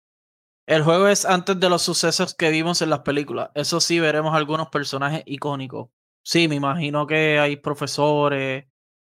El 0.68 0.84
juego 0.84 1.08
es 1.08 1.26
antes 1.26 1.60
de 1.60 1.70
los 1.70 1.84
sucesos 1.84 2.34
que 2.34 2.50
vimos 2.50 2.82
en 2.82 2.90
las 2.90 3.00
películas. 3.00 3.52
Eso 3.54 3.80
sí, 3.80 4.00
veremos 4.00 4.34
algunos 4.34 4.70
personajes 4.70 5.22
icónicos. 5.28 5.90
Sí, 6.24 6.48
me 6.48 6.56
imagino 6.56 7.06
que 7.06 7.40
hay 7.40 7.56
profesores, 7.58 8.66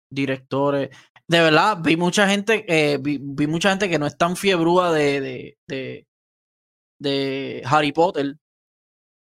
directores. 0.10 0.90
De 1.28 1.42
verdad, 1.42 1.78
vi 1.82 1.98
mucha 1.98 2.28
gente, 2.30 2.66
eh, 2.68 2.98
vi, 2.98 3.20
vi 3.22 3.48
mucha 3.48 3.70
gente 3.70 3.90
que 3.90 4.00
no 4.00 4.06
es 4.08 4.18
tan 4.18 4.36
fiebrúa 4.36 4.92
de, 4.92 5.20
de, 5.22 5.58
de, 5.68 6.08
de 7.00 7.62
Harry 7.66 7.92
Potter. 7.92 8.36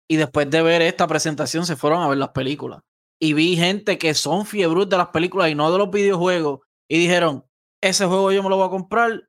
Y 0.10 0.16
después 0.16 0.50
de 0.50 0.62
ver 0.62 0.82
esta 0.82 1.08
presentación 1.08 1.66
se 1.66 1.76
fueron 1.76 2.02
a 2.02 2.08
ver 2.08 2.18
las 2.18 2.30
películas. 2.30 2.82
Y 3.20 3.34
vi 3.34 3.58
gente 3.58 3.98
que 3.98 4.14
son 4.14 4.46
fiebrus 4.46 4.88
de 4.88 4.98
las 4.98 5.08
películas 5.10 5.50
y 5.50 5.56
no 5.56 5.72
de 5.72 5.78
los 5.80 5.90
videojuegos. 5.90 6.60
Y 6.90 7.00
dijeron, 7.00 7.44
ese 7.82 8.06
juego 8.06 8.32
yo 8.32 8.44
me 8.44 8.50
lo 8.50 8.58
voy 8.58 8.68
a 8.68 8.70
comprar, 8.70 9.28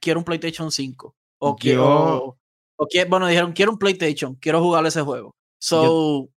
quiero 0.00 0.18
un 0.20 0.24
PlayStation 0.24 0.70
5. 0.72 1.14
O 1.40 1.50
Yo- 1.50 1.56
quiero... 1.56 2.36
O 2.82 2.86
quiero, 2.86 3.10
bueno, 3.10 3.26
dijeron, 3.26 3.52
quiero 3.52 3.72
un 3.72 3.78
PlayStation, 3.78 4.34
quiero 4.36 4.62
jugar 4.62 4.86
ese 4.86 5.02
juego. 5.02 5.34
So, 5.60 6.30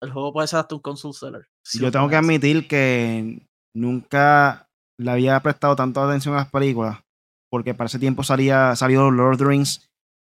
el 0.00 0.10
juego 0.10 0.32
puede 0.32 0.48
ser 0.48 0.60
hasta 0.60 0.74
un 0.74 0.80
console 0.80 1.12
seller. 1.12 1.46
Yo 1.74 1.90
tengo 1.90 2.08
que 2.08 2.16
admitir 2.16 2.68
que 2.68 3.40
nunca 3.74 4.68
le 4.98 5.10
había 5.10 5.38
prestado 5.40 5.76
tanto 5.76 6.02
atención 6.02 6.34
a 6.34 6.38
las 6.38 6.50
películas. 6.50 6.98
Porque 7.50 7.74
para 7.74 7.86
ese 7.86 7.98
tiempo 7.98 8.22
salía, 8.24 8.74
salió 8.76 9.10
Lord 9.10 9.34
of 9.34 9.38
the 9.38 9.44
Rings. 9.44 9.88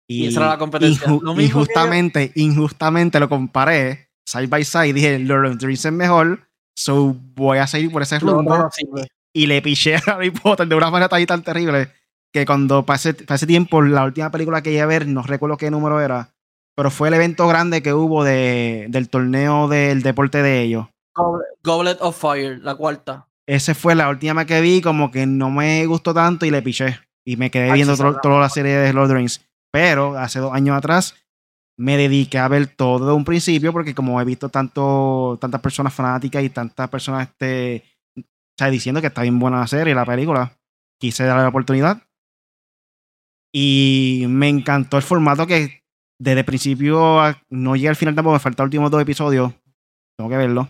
Y 0.10 0.28
esa 0.28 0.42
era 0.42 0.50
la 0.50 0.58
competencia. 0.58 1.08
inju- 1.08 1.22
Lo 1.22 1.36
mismo 1.36 1.62
que 1.66 1.74
yo. 1.74 2.32
injustamente, 2.36 3.20
lo 3.20 3.30
comparé 3.30 4.10
side 4.28 4.48
by 4.48 4.64
side. 4.64 4.88
y 4.88 4.94
Dije, 4.94 5.20
Lord 5.20 5.46
of 5.52 5.58
the 5.60 5.68
Rings 5.68 5.86
es 5.86 5.92
mejor. 5.94 6.48
So 6.76 7.16
voy 7.36 7.60
a 7.60 7.68
seguir 7.68 7.92
por 7.92 8.02
ese 8.02 8.20
rumbo. 8.20 8.58
no 8.58 8.70
sirve. 8.72 9.08
y 9.36 9.48
le 9.48 9.62
piché 9.62 9.96
a 9.96 10.02
Harry 10.08 10.32
Potter 10.32 10.68
de 10.68 10.76
una 10.76 10.90
manera 10.92 11.10
tan, 11.10 11.26
tan 11.26 11.44
terrible 11.44 11.90
que 12.34 12.46
cuando 12.46 12.84
pasé, 12.86 13.16
ese 13.28 13.48
tiempo, 13.48 13.82
la 13.82 14.04
última 14.06 14.32
película 14.32 14.62
que 14.64 14.72
iba 14.74 14.84
a 14.84 14.88
ver, 14.88 15.08
no 15.08 15.22
recuerdo 15.24 15.58
qué 15.58 15.70
número 15.70 16.02
era, 16.02 16.30
pero 16.76 16.90
fue 16.90 17.08
el 17.10 17.14
evento 17.14 17.48
grande 17.48 17.84
que 17.84 17.94
hubo 17.94 18.24
de, 18.24 18.88
del 18.90 19.10
torneo 19.10 19.68
del 19.68 20.02
deporte 20.02 20.42
de 20.42 20.62
ellos. 20.64 20.88
Goblet, 21.16 21.48
Goblet 21.64 21.98
of 22.02 22.20
Fire, 22.20 22.60
la 22.62 22.76
cuarta. 22.76 23.28
Ese 23.48 23.76
fue 23.76 23.94
la 23.96 24.10
última 24.10 24.46
que 24.46 24.62
vi, 24.62 24.82
como 24.82 25.12
que 25.12 25.26
no 25.26 25.50
me 25.50 25.86
gustó 25.86 26.14
tanto 26.14 26.46
y 26.46 26.52
le 26.52 26.62
piché. 26.62 27.00
Y 27.26 27.38
me 27.38 27.52
quedé 27.52 27.72
viendo 27.74 27.96
toda 28.22 28.40
la 28.40 28.50
serie 28.50 28.74
de 28.76 28.94
Lord 28.94 29.04
of 29.06 29.10
the 29.10 29.16
Rings. 29.16 29.42
Pero 29.72 30.18
hace 30.18 30.40
dos 30.40 30.54
años 30.54 30.78
atrás 30.78 31.16
me 31.78 31.98
dediqué 31.98 32.38
a 32.38 32.48
ver 32.48 32.68
todo 32.68 33.08
de 33.08 33.14
un 33.14 33.26
principio 33.26 33.72
porque 33.74 33.96
como 33.96 34.20
he 34.22 34.26
visto 34.26 34.50
tanto, 34.50 35.38
tantas 35.42 35.60
personas 35.62 35.94
fanáticas 35.94 36.44
y 36.44 36.50
tantas 36.50 36.88
personas 36.90 37.28
este, 37.30 37.84
o 38.18 38.22
sea, 38.58 38.70
diciendo 38.70 39.02
que 39.02 39.08
está 39.08 39.24
bien 39.24 39.40
buena 39.40 39.60
la 39.60 39.68
serie, 39.68 39.96
la 39.96 40.06
película, 40.06 40.54
quise 41.00 41.24
darle 41.24 41.44
la 41.44 41.50
oportunidad. 41.50 42.02
Y 43.54 44.26
me 44.30 44.50
encantó 44.50 44.98
el 44.98 45.04
formato 45.04 45.46
que 45.48 45.84
desde 46.20 46.40
el 46.40 46.46
principio 46.46 47.20
a- 47.22 47.42
no 47.50 47.76
llegué 47.76 47.90
al 47.90 47.96
final 47.96 48.16
tampoco, 48.16 48.34
me 48.34 48.40
faltan 48.40 48.64
los 48.66 48.68
últimos 48.70 48.92
dos 48.92 49.02
episodios. 49.02 49.54
Tengo 50.18 50.30
que 50.30 50.38
verlo. 50.38 50.70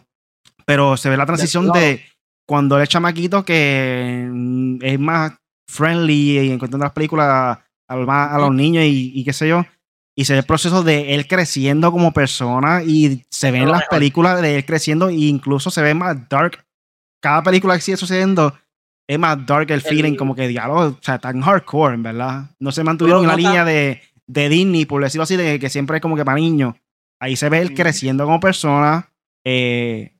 Pero 0.66 0.98
se 0.98 1.10
ve 1.10 1.18
la 1.18 1.26
transición 1.26 1.72
de 1.72 2.04
cuando 2.46 2.80
es 2.80 2.90
chamaquito 2.90 3.44
que 3.46 4.28
mm, 4.32 4.78
es 4.82 5.00
más 5.00 5.34
friendly 5.68 6.40
y 6.40 6.52
en 6.52 6.60
cuestión 6.60 6.80
de 6.80 6.86
las 6.86 6.94
películas 6.94 7.60
a, 7.88 8.38
los 8.40 8.54
niños 8.54 8.84
y, 8.86 9.12
y 9.16 9.24
qué 9.24 9.34
sé 9.34 9.48
yo. 9.48 9.66
Y 10.16 10.26
se 10.26 10.34
ve 10.34 10.40
el 10.40 10.46
proceso 10.46 10.84
de 10.84 11.16
él 11.16 11.28
creciendo 11.28 11.92
como 11.92 12.14
persona 12.14 12.84
y 12.84 13.26
se 13.30 13.52
ven 13.52 13.72
las 13.72 13.88
películas 13.90 14.42
de 14.42 14.58
él 14.58 14.66
creciendo 14.66 15.10
e 15.10 15.16
incluso 15.16 15.72
se 15.72 15.82
ve 15.82 15.94
más 15.94 16.30
dark. 16.30 16.64
Cada 17.20 17.42
película 17.42 17.76
que 17.76 17.82
sigue 17.82 17.98
sucediendo 17.98 18.54
es 19.08 19.20
más 19.20 19.44
dark 19.46 19.70
el 19.72 19.82
feeling, 19.82 20.16
como 20.16 20.36
que 20.36 20.48
diálogo, 20.48 20.82
o 20.82 20.98
sea, 21.02 21.20
tan 21.20 21.42
hardcore, 21.42 21.96
en 21.96 22.04
verdad. 22.04 22.50
No 22.60 22.72
se 22.72 22.84
mantuvieron 22.84 23.24
en 23.24 23.28
la 23.28 23.36
línea 23.36 23.66
de, 23.66 24.02
de 24.28 24.50
Disney, 24.50 24.86
por 24.86 25.04
decirlo 25.04 25.24
así, 25.24 25.36
de 25.36 25.60
que 25.60 25.70
siempre 25.70 25.98
es 25.98 26.02
como 26.02 26.16
que 26.16 26.26
para 26.26 26.38
niños. 26.38 26.76
Ahí 27.20 27.36
se 27.36 27.50
ve 27.50 27.60
él 27.60 27.74
creciendo 27.74 28.26
como 28.26 28.40
persona. 28.40 29.10
eh, 29.44 30.14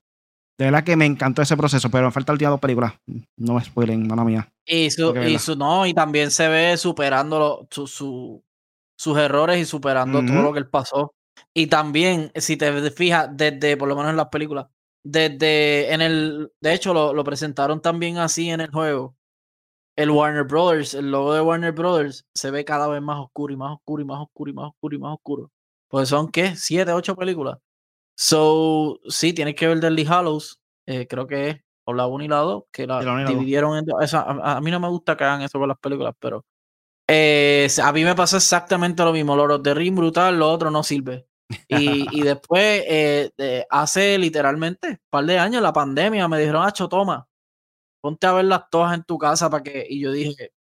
de 0.58 0.66
verdad 0.66 0.84
que 0.84 0.96
me 0.96 1.06
encantó 1.06 1.42
ese 1.42 1.58
proceso, 1.58 1.90
pero 1.90 2.06
me 2.06 2.12
faltan 2.12 2.34
las 2.34 2.36
últimas 2.38 2.52
dos 2.54 2.60
películas. 2.60 2.94
No 3.38 3.56
me 3.56 3.64
spoilen, 3.64 4.08
mala 4.08 4.24
mía. 4.24 4.52
Y 4.66 4.90
su, 4.92 5.14
y 5.28 5.38
su, 5.40 5.56
no, 5.56 5.86
y 5.86 5.94
también 5.94 6.32
se 6.32 6.48
ve 6.48 6.78
superando 6.78 7.68
su, 7.72 7.88
su- 7.88 8.44
sus 8.98 9.18
errores 9.18 9.60
y 9.60 9.66
superando 9.66 10.20
todo 10.26 10.42
lo 10.44 10.54
que 10.54 10.60
él 10.60 10.70
pasó. 10.70 11.14
Y 11.54 11.68
también, 11.68 12.32
si 12.36 12.56
te 12.58 12.92
fijas, 12.92 13.30
desde, 13.34 13.76
por 13.76 13.88
lo 13.90 13.96
menos 13.96 14.12
en 14.12 14.18
las 14.18 14.30
películas, 14.30 14.68
desde 15.04 15.94
en 15.94 16.02
el, 16.02 16.52
de 16.62 16.74
hecho, 16.74 16.94
lo, 16.94 17.14
lo 17.14 17.24
presentaron 17.24 17.82
también 17.82 18.18
así 18.20 18.50
en 18.50 18.62
el 18.62 18.72
juego. 18.72 19.16
El 19.96 20.10
Warner 20.12 20.44
Brothers, 20.46 20.94
el 20.94 21.12
logo 21.12 21.34
de 21.34 21.42
Warner 21.42 21.72
Brothers, 21.72 22.26
se 22.34 22.50
ve 22.52 22.64
cada 22.66 22.88
vez 22.88 23.02
más 23.02 23.20
oscuro 23.20 23.54
y 23.54 23.58
más 23.58 23.74
oscuro 23.74 24.02
y 24.02 24.06
más 24.06 24.22
oscuro 24.22 24.50
y 24.52 24.54
más 24.54 24.68
oscuro 24.70 24.96
y 24.96 25.00
más 25.00 25.14
oscuro. 25.14 25.52
Pues 25.90 26.10
son, 26.10 26.30
¿qué? 26.32 26.56
¿Siete, 26.56 26.92
ocho 26.94 27.16
películas? 27.16 27.58
So, 28.16 29.00
sí, 29.08 29.34
tienes 29.34 29.56
que 29.56 29.68
ver 29.68 29.80
Deadly 29.80 30.06
Hallows, 30.06 30.60
eh, 30.86 31.08
creo 31.08 31.28
que 31.28 31.50
es, 31.50 31.58
o 31.86 31.94
la 31.94 32.08
1 32.08 32.24
y 32.24 32.28
la 32.28 32.38
2, 32.38 32.64
que 32.72 32.88
la 32.88 33.02
la 33.02 33.32
y 33.32 33.36
dividieron 33.36 33.78
en 33.78 33.86
dos. 33.86 34.02
Esa- 34.04 34.22
a, 34.22 34.58
a 34.58 34.62
mí 34.62 34.72
no 34.72 34.80
me 34.80 34.88
gusta 34.90 35.18
que 35.18 35.24
hagan 35.24 35.42
eso 35.42 35.60
con 35.60 35.68
las 35.68 35.78
películas, 35.80 36.14
pero 36.20 36.46
eh, 37.10 37.68
a 37.84 37.92
mí 37.94 38.04
me 38.04 38.16
pasó 38.16 38.38
exactamente 38.38 39.04
lo 39.04 39.14
mismo. 39.14 39.36
Los 39.36 39.62
de 39.64 39.74
Ring 39.74 39.96
brutal, 39.96 40.38
lo 40.40 40.52
otro 40.52 40.72
no 40.72 40.84
sirve. 40.84 41.28
Y, 41.68 42.20
y 42.20 42.24
después, 42.24 42.84
eh, 42.88 43.32
hace 43.70 44.18
literalmente 44.18 44.88
un 44.90 44.98
par 45.10 45.26
de 45.26 45.40
años, 45.40 45.62
la 45.62 45.74
pandemia, 45.74 46.28
me 46.28 46.40
dijeron, 46.40 46.64
Acho, 46.66 46.88
toma, 46.90 47.28
ponte 48.02 48.28
a 48.28 48.34
verlas 48.34 48.64
todas 48.72 48.96
en 48.96 49.04
tu 49.04 49.18
casa 49.18 49.50
para 49.50 49.64
que. 49.64 49.86
Y 49.90 50.02
yo 50.02 50.12
dije, 50.12 50.52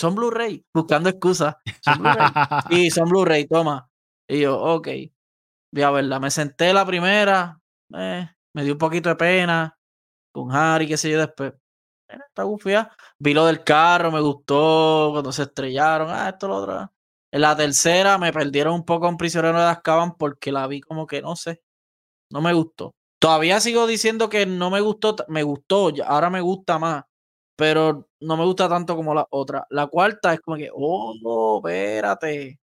son 0.00 0.14
Blu-ray, 0.14 0.64
buscando 0.74 1.08
excusas. 1.08 1.56
Son 1.80 1.98
Blu-ray. 1.98 2.28
Sí, 2.68 2.90
son 2.90 3.08
Blu-ray, 3.08 3.46
toma. 3.46 3.88
Y 4.28 4.40
yo, 4.40 4.58
ok, 4.60 4.88
voy 5.74 5.82
a 5.82 5.90
verla. 5.90 6.20
Me 6.20 6.30
senté 6.30 6.72
la 6.72 6.86
primera, 6.86 7.60
eh, 7.96 8.28
me 8.54 8.64
dio 8.64 8.74
un 8.74 8.78
poquito 8.78 9.08
de 9.08 9.16
pena 9.16 9.76
con 10.32 10.50
Harry, 10.52 10.86
qué 10.88 10.96
sé 10.96 11.10
yo, 11.10 11.18
después. 11.18 11.52
está 12.08 12.44
gufía. 12.44 12.90
Vi 13.18 13.34
lo 13.34 13.46
del 13.46 13.64
carro, 13.64 14.10
me 14.12 14.20
gustó 14.20 15.10
cuando 15.12 15.32
se 15.32 15.44
estrellaron. 15.44 16.08
Ah, 16.10 16.30
esto 16.30 16.48
lo 16.48 16.56
otro. 16.56 16.92
En 17.32 17.40
la 17.40 17.56
tercera 17.56 18.18
me 18.18 18.32
perdieron 18.32 18.74
un 18.74 18.84
poco 18.84 19.08
un 19.08 19.16
prisionero 19.16 19.58
de 19.58 19.66
Azkaban 19.66 20.16
porque 20.16 20.52
la 20.52 20.66
vi 20.68 20.80
como 20.80 21.06
que 21.06 21.22
no 21.22 21.36
sé. 21.36 21.62
No 22.30 22.40
me 22.40 22.52
gustó. 22.54 22.94
Todavía 23.20 23.60
sigo 23.60 23.86
diciendo 23.86 24.28
que 24.28 24.46
no 24.46 24.70
me 24.70 24.80
gustó, 24.80 25.16
me 25.28 25.42
gustó, 25.42 25.90
ahora 26.06 26.30
me 26.30 26.40
gusta 26.42 26.78
más, 26.78 27.04
pero 27.56 28.08
no 28.20 28.36
me 28.36 28.44
gusta 28.44 28.68
tanto 28.68 28.96
como 28.96 29.14
la 29.14 29.26
otra. 29.30 29.66
La 29.70 29.86
cuarta 29.88 30.34
es 30.34 30.40
como 30.40 30.56
que, 30.58 30.70
oh, 30.74 31.60
espérate. 31.64 32.60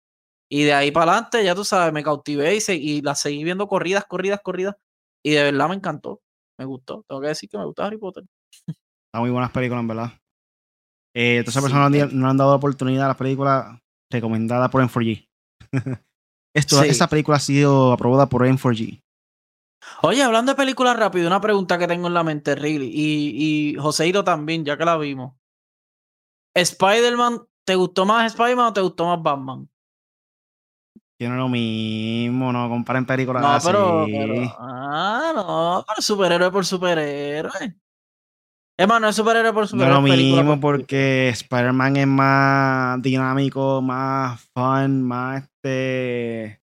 Y 0.53 0.63
de 0.63 0.73
ahí 0.73 0.91
para 0.91 1.13
adelante, 1.13 1.45
ya 1.45 1.55
tú 1.55 1.63
sabes, 1.63 1.93
me 1.93 2.03
cautivé 2.03 2.57
y, 2.57 2.71
y 2.71 3.01
la 3.01 3.15
seguí 3.15 3.41
viendo 3.45 3.67
corridas, 3.67 4.03
corridas, 4.05 4.41
corridas. 4.43 4.75
Y 5.23 5.31
de 5.31 5.43
verdad 5.43 5.69
me 5.69 5.75
encantó. 5.75 6.21
Me 6.59 6.65
gustó. 6.65 7.05
Tengo 7.07 7.21
que 7.21 7.29
decir 7.29 7.49
que 7.49 7.57
me 7.57 7.63
gusta 7.63 7.85
Harry 7.85 7.97
Potter. 7.97 8.25
Está 8.67 9.19
muy 9.21 9.29
buenas 9.29 9.51
películas, 9.51 9.81
en 9.81 9.87
verdad. 9.87 10.11
Eh, 11.15 11.37
entonces, 11.37 11.61
personas 11.61 12.13
no, 12.13 12.29
han 12.29 12.35
dado 12.35 12.53
oportunidad 12.53 13.05
a 13.05 13.07
las 13.09 13.17
películas 13.17 13.79
recomendadas 14.11 14.69
por 14.69 14.83
M4G. 14.83 15.25
Esto, 16.53 16.83
Esta 16.83 17.07
película 17.07 17.37
ha 17.37 17.39
sido 17.39 17.93
aprobada 17.93 18.27
por 18.27 18.45
M4G. 18.45 19.01
Oye, 20.01 20.21
hablando 20.21 20.51
de 20.51 20.57
películas 20.57 20.97
rápido, 20.97 21.27
una 21.27 21.39
pregunta 21.39 21.77
que 21.77 21.87
tengo 21.87 22.07
en 22.07 22.13
la 22.13 22.23
mente, 22.23 22.55
Riley, 22.55 22.91
y, 22.93 23.71
y 23.71 23.75
Joseiro 23.75 24.25
también, 24.25 24.65
ya 24.65 24.77
que 24.77 24.83
la 24.83 24.97
vimos. 24.97 25.33
¿Spider-Man, 26.53 27.41
te 27.65 27.75
gustó 27.75 28.05
más 28.05 28.33
Spider-Man 28.33 28.67
o 28.67 28.73
te 28.73 28.81
gustó 28.81 29.05
más 29.05 29.23
Batman? 29.23 29.70
Tiene 31.21 31.35
lo 31.35 31.49
mismo, 31.49 32.51
no 32.51 32.67
comparen 32.67 33.05
películas 33.05 33.63
no, 33.63 33.71
Pero, 33.71 34.55
ah, 34.57 35.31
no, 35.35 35.85
pero 35.87 36.01
superhéroe 36.01 36.49
por 36.49 36.65
superhéroe. 36.65 37.75
Es 38.75 38.87
más, 38.87 38.99
no 38.99 39.07
es 39.07 39.15
superhéroe 39.17 39.53
por 39.53 39.67
superhéroe. 39.67 40.01
No 40.01 40.07
es 40.07 40.17
lo 40.17 40.17
mismo 40.17 40.59
porque 40.59 41.29
Spider-Man 41.29 41.97
es 41.97 42.07
más 42.07 42.99
dinámico, 43.03 43.83
más 43.83 44.49
fun, 44.55 45.03
más 45.03 45.43
este. 45.43 46.59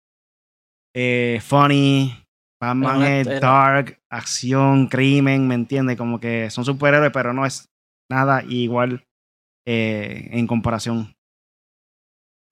Eh, 0.96 1.40
funny. 1.42 2.16
Batman 2.62 3.02
es 3.06 3.42
dark, 3.42 4.04
acción, 4.08 4.86
crimen, 4.86 5.48
¿me 5.48 5.56
entiendes? 5.56 5.98
Como 5.98 6.20
que 6.20 6.52
son 6.52 6.64
superhéroes, 6.64 7.12
pero 7.12 7.34
no 7.34 7.48
es 7.48 7.72
nada 8.08 8.44
igual 8.48 9.04
eh, 9.66 10.30
en 10.32 10.46
comparación. 10.46 11.16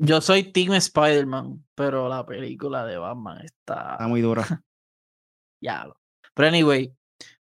Yo 0.04 0.20
soy 0.20 0.52
Team 0.52 0.74
Spider-Man, 0.74 1.64
pero 1.76 2.10
la 2.10 2.26
película 2.26 2.84
de 2.88 2.98
Batman 2.98 3.38
está. 3.46 3.92
Está 3.92 4.08
muy 4.08 4.22
dura. 4.22 4.44
ya. 5.64 5.88
Pero 6.34 6.48
anyway, 6.48 6.92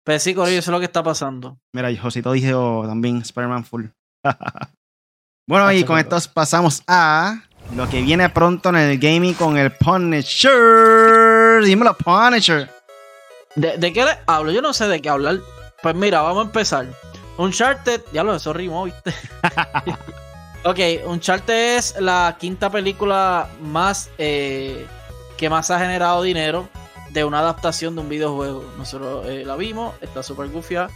pues 0.04 0.22
sí, 0.22 0.34
Corillo, 0.34 0.58
eso 0.58 0.70
es 0.70 0.72
lo 0.72 0.78
que 0.78 0.84
está 0.84 1.02
pasando. 1.02 1.58
Mira, 1.72 1.88
Josito 1.96 2.32
dijo 2.32 2.82
también 2.86 3.22
Spider-Man 3.22 3.64
full. 3.64 3.86
bueno, 5.48 5.72
y 5.72 5.84
con 5.84 5.98
esto 5.98 6.18
pasamos 6.34 6.82
a 6.86 7.44
lo 7.74 7.88
que 7.88 8.02
viene 8.02 8.28
pronto 8.28 8.68
en 8.68 8.76
el 8.76 8.98
gaming 8.98 9.32
con 9.32 9.56
el 9.56 9.72
Punisher. 9.72 11.64
Dímelo, 11.64 11.96
Punisher. 11.96 12.70
¿De, 13.56 13.78
¿De, 13.78 13.90
qué 13.90 14.04
le 14.04 14.18
hablo? 14.26 14.52
Yo 14.52 14.60
no 14.60 14.74
sé 14.74 14.86
de 14.86 15.00
qué 15.00 15.08
hablar. 15.08 15.38
Pues 15.82 15.94
mira, 15.94 16.20
vamos 16.20 16.44
a 16.44 16.46
empezar. 16.48 16.86
Uncharted, 17.38 18.02
ya 18.12 18.22
lo 18.22 18.34
eso 18.34 18.52
rimó, 18.52 18.84
¿viste? 18.84 19.14
ok, 20.64 20.78
Uncharted 21.06 21.76
es 21.76 22.00
la 22.00 22.36
quinta 22.38 22.70
película 22.70 23.48
más 23.60 24.10
eh, 24.18 24.86
que 25.36 25.48
más 25.48 25.70
ha 25.70 25.78
generado 25.78 26.22
dinero 26.22 26.68
de 27.10 27.24
una 27.24 27.40
adaptación 27.40 27.94
de 27.94 28.02
un 28.02 28.08
videojuego. 28.08 28.64
Nosotros 28.78 29.26
eh, 29.26 29.44
la 29.44 29.56
vimos, 29.56 29.94
está 30.00 30.22
súper 30.22 30.48
gufia. 30.48 30.88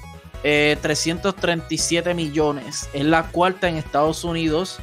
337 0.43 2.11
eh, 2.11 2.15
millones. 2.15 2.89
Es 2.93 3.05
la 3.05 3.25
cuarta 3.25 3.69
en 3.69 3.77
Estados 3.77 4.25
Unidos. 4.25 4.79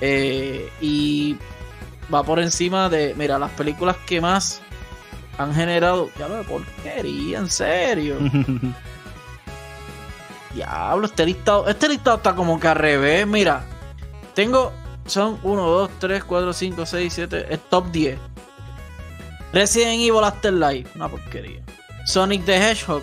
Eh, 0.00 0.70
y 0.80 1.36
va 2.12 2.22
por 2.22 2.38
encima 2.38 2.88
de, 2.88 3.14
mira, 3.16 3.38
las 3.38 3.50
películas 3.52 3.96
que 4.06 4.20
más 4.20 4.60
han 5.36 5.54
generado. 5.54 6.10
Ya 6.18 6.28
lo 6.28 6.36
de 6.36 6.44
porquería, 6.44 7.38
en 7.38 7.50
serio. 7.50 8.16
Diablo, 10.54 11.06
este 11.06 11.26
listado, 11.26 11.68
este 11.68 11.88
listado 11.88 12.16
está 12.16 12.34
como 12.34 12.58
que 12.58 12.68
al 12.68 12.76
revés. 12.76 13.26
Mira, 13.26 13.64
tengo, 14.38 14.72
son 15.06 15.40
1, 15.42 15.62
2, 15.62 15.90
3, 15.98 16.22
4, 16.22 16.52
5, 16.52 16.86
6, 16.86 17.12
7, 17.12 17.46
es 17.50 17.60
top 17.68 17.90
10. 17.90 18.16
Resident 19.52 19.94
Evil 19.94 20.22
Afterlife, 20.22 20.88
una 20.94 21.08
porquería. 21.08 21.60
Sonic 22.04 22.44
the 22.44 22.56
Hedgehog, 22.56 23.02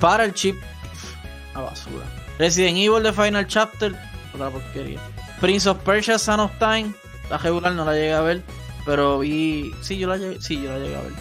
Battle 0.00 0.32
Chip, 0.32 0.56
una 1.54 1.64
basura. 1.64 2.06
Resident 2.38 2.78
Evil 2.78 3.02
The 3.02 3.12
Final 3.12 3.46
Chapter, 3.46 3.94
otra 4.32 4.48
porquería. 4.48 4.98
Prince 5.42 5.68
of 5.68 5.76
Persia, 5.80 6.18
Son 6.18 6.40
of 6.40 6.52
Time, 6.58 6.94
la 7.28 7.36
regular 7.36 7.74
no 7.74 7.84
la 7.84 7.92
llegué 7.92 8.14
a 8.14 8.22
ver, 8.22 8.42
pero 8.86 9.18
vi. 9.18 9.74
Sí, 9.82 9.98
yo 9.98 10.08
la 10.08 10.16
llegué, 10.16 10.40
sí, 10.40 10.62
yo 10.62 10.72
la 10.72 10.78
llegué 10.78 10.96
a 10.96 11.02
ver. 11.02 11.12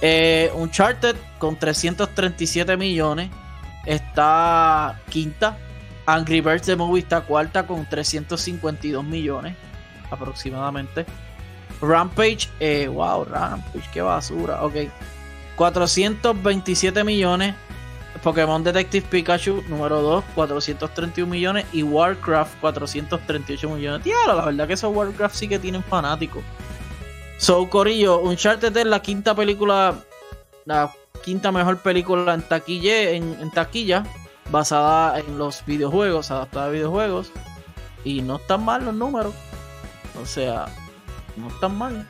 Eh, 0.00 0.50
Uncharted 0.54 1.16
con 1.38 1.58
337 1.58 2.74
millones 2.78 3.28
está 3.84 4.98
quinta. 5.10 5.58
Angry 6.12 6.40
Birds 6.40 6.66
The 6.66 6.76
Movie 6.76 7.00
está 7.00 7.22
cuarta 7.22 7.66
con 7.66 7.86
352 7.86 9.04
millones 9.04 9.56
aproximadamente. 10.10 11.06
Rampage, 11.80 12.48
eh, 12.60 12.86
wow, 12.88 13.24
Rampage, 13.24 13.90
qué 13.92 14.02
basura. 14.02 14.62
Ok, 14.62 14.74
427 15.56 17.02
millones 17.02 17.54
Pokémon 18.22 18.62
Detective 18.62 19.06
Pikachu 19.08 19.62
número 19.68 20.00
2, 20.00 20.24
431 20.34 21.30
millones. 21.30 21.66
Y 21.72 21.82
Warcraft, 21.82 22.60
438 22.60 23.68
millones. 23.68 24.02
Tío, 24.02 24.14
la 24.26 24.44
verdad 24.44 24.66
que 24.66 24.74
esos 24.74 24.94
Warcraft 24.94 25.34
sí 25.34 25.48
que 25.48 25.58
tienen 25.58 25.82
fanáticos. 25.82 26.42
So, 27.38 27.68
Corillo, 27.68 28.20
Uncharted 28.20 28.76
es 28.76 28.86
la 28.86 29.02
quinta 29.02 29.34
película, 29.34 29.96
la 30.64 30.92
quinta 31.24 31.50
mejor 31.50 31.78
película 31.78 32.34
en 32.34 32.42
taquilla, 32.42 33.10
en, 33.10 33.50
taquilla 33.50 34.04
basada 34.52 35.18
en 35.18 35.38
los 35.38 35.64
videojuegos, 35.66 36.30
adaptada 36.30 36.66
a 36.66 36.70
videojuegos. 36.70 37.32
Y 38.04 38.22
no 38.22 38.36
están 38.36 38.64
mal 38.64 38.84
los 38.84 38.94
números. 38.94 39.34
O 40.22 40.26
sea, 40.26 40.66
no 41.36 41.48
están 41.48 41.76
mal. 41.76 42.06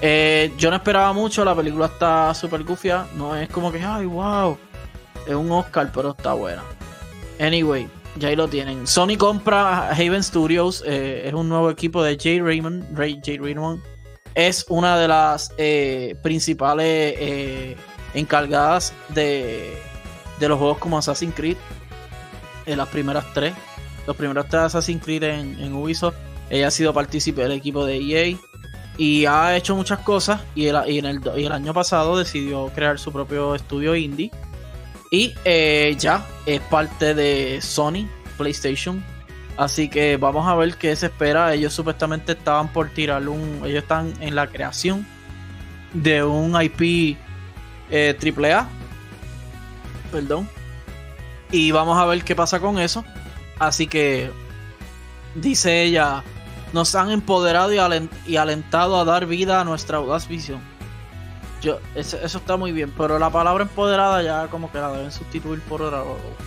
Eh, 0.00 0.52
yo 0.58 0.70
no 0.70 0.76
esperaba 0.76 1.12
mucho, 1.12 1.44
la 1.44 1.54
película 1.54 1.86
está 1.86 2.32
súper 2.34 2.62
gufia. 2.62 3.06
No 3.16 3.34
es 3.34 3.48
como 3.48 3.72
que, 3.72 3.82
ay, 3.82 4.06
wow 4.06 4.56
es 5.26 5.34
un 5.34 5.50
Oscar, 5.50 5.90
pero 5.92 6.10
está 6.10 6.34
buena. 6.34 6.62
Anyway, 7.40 7.88
ya 8.16 8.28
ahí 8.28 8.36
lo 8.36 8.48
tienen. 8.48 8.86
Sony 8.86 9.16
compra 9.18 9.90
Haven 9.90 10.22
Studios, 10.22 10.84
eh, 10.86 11.24
es 11.26 11.34
un 11.34 11.48
nuevo 11.48 11.68
equipo 11.70 12.02
de 12.02 12.16
Jay 12.16 12.40
Raymond. 12.40 12.96
Ray, 12.96 13.20
Jay 13.24 13.38
Raymond 13.38 13.82
es 14.34 14.64
una 14.68 14.98
de 14.98 15.08
las 15.08 15.52
eh, 15.58 16.14
principales 16.22 17.76
encargadas 18.14 18.92
de, 19.08 19.82
de, 20.38 20.48
los 20.48 20.58
juegos 20.58 20.78
como 20.78 20.98
Assassin's 20.98 21.34
Creed. 21.34 21.56
En 22.66 22.78
las 22.78 22.88
primeras 22.88 23.24
tres. 23.32 23.54
Los 24.06 24.16
primeros 24.16 24.48
tres 24.48 24.62
Assassin's 24.62 25.02
Creed 25.02 25.22
en, 25.22 25.74
Ubisoft. 25.74 26.16
Ella 26.50 26.68
ha 26.68 26.70
sido 26.70 26.92
partícipe 26.92 27.42
del 27.42 27.52
equipo 27.52 27.84
de 27.84 27.96
EA. 27.96 28.36
Y 28.98 29.26
ha 29.26 29.56
hecho 29.56 29.76
muchas 29.76 30.00
cosas. 30.00 30.40
Y 30.54 30.66
el, 30.66 30.76
y 30.88 30.98
en 30.98 31.06
el, 31.06 31.52
año 31.52 31.74
pasado 31.74 32.16
decidió 32.16 32.68
crear 32.74 32.98
su 32.98 33.12
propio 33.12 33.54
estudio 33.54 33.94
indie 33.94 34.30
y 35.10 35.34
eh, 35.44 35.94
ya 35.98 36.26
es 36.46 36.60
parte 36.60 37.14
de 37.14 37.60
Sony 37.60 38.08
PlayStation. 38.36 39.02
Así 39.56 39.88
que 39.88 40.16
vamos 40.16 40.46
a 40.46 40.54
ver 40.54 40.76
qué 40.76 40.94
se 40.96 41.06
espera. 41.06 41.54
Ellos 41.54 41.72
supuestamente 41.72 42.32
estaban 42.32 42.72
por 42.72 42.90
tirar 42.90 43.26
un. 43.28 43.62
Ellos 43.64 43.82
están 43.82 44.12
en 44.20 44.34
la 44.34 44.46
creación 44.48 45.06
de 45.94 46.22
un 46.22 46.60
IP 46.60 47.16
eh, 47.90 48.16
AAA. 48.20 48.68
Perdón. 50.16 50.48
Y 51.50 51.70
vamos 51.70 51.98
a 51.98 52.06
ver 52.06 52.24
qué 52.24 52.34
pasa 52.34 52.58
con 52.58 52.78
eso. 52.78 53.04
Así 53.58 53.86
que 53.86 54.30
dice 55.34 55.82
ella. 55.82 56.24
Nos 56.72 56.94
han 56.94 57.10
empoderado 57.10 57.72
y 57.72 58.36
alentado 58.36 58.98
a 58.98 59.04
dar 59.04 59.26
vida 59.26 59.60
a 59.60 59.64
nuestra 59.64 59.98
audaz 59.98 60.26
visión 60.26 60.60
eso, 61.94 62.18
está 62.24 62.56
muy 62.56 62.72
bien, 62.72 62.92
pero 62.96 63.18
la 63.18 63.30
palabra 63.30 63.64
empoderada 63.64 64.22
ya 64.22 64.48
como 64.48 64.70
que 64.70 64.78
la 64.78 64.92
deben 64.92 65.10
sustituir 65.10 65.60
por 65.62 65.82
otra. 65.82 66.04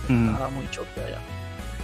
Mm. 0.08 0.36
muy 0.52 0.68
choque 0.70 1.00
allá. 1.00 1.18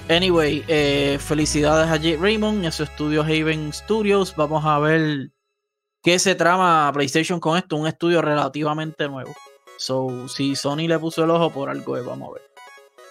Anyway, 0.09 0.65
eh, 0.69 1.19
felicidades 1.21 1.91
a 1.91 1.99
Jay 1.99 2.17
Raymond 2.17 2.63
y 2.63 2.67
a 2.67 2.73
su 2.73 2.85
estudio 2.85 3.23
Haven 3.23 3.73
Studios. 3.73 4.35
Vamos 4.37 4.65
a 4.65 4.79
ver 4.79 5.31
qué 6.03 6.19
se 6.19 6.35
trama 6.35 6.91
PlayStation 6.95 7.41
con 7.41 7.59
esto. 7.59 7.77
Un 7.77 7.89
estudio 7.89 8.23
relativamente 8.23 9.09
nuevo. 9.09 9.35
So, 9.77 10.29
si 10.29 10.57
Sony 10.57 10.89
le 10.89 10.99
puso 10.99 11.25
el 11.25 11.31
ojo 11.31 11.51
por 11.51 11.69
algo, 11.69 12.03
vamos 12.05 12.31
a 12.31 12.33
ver. 12.35 12.43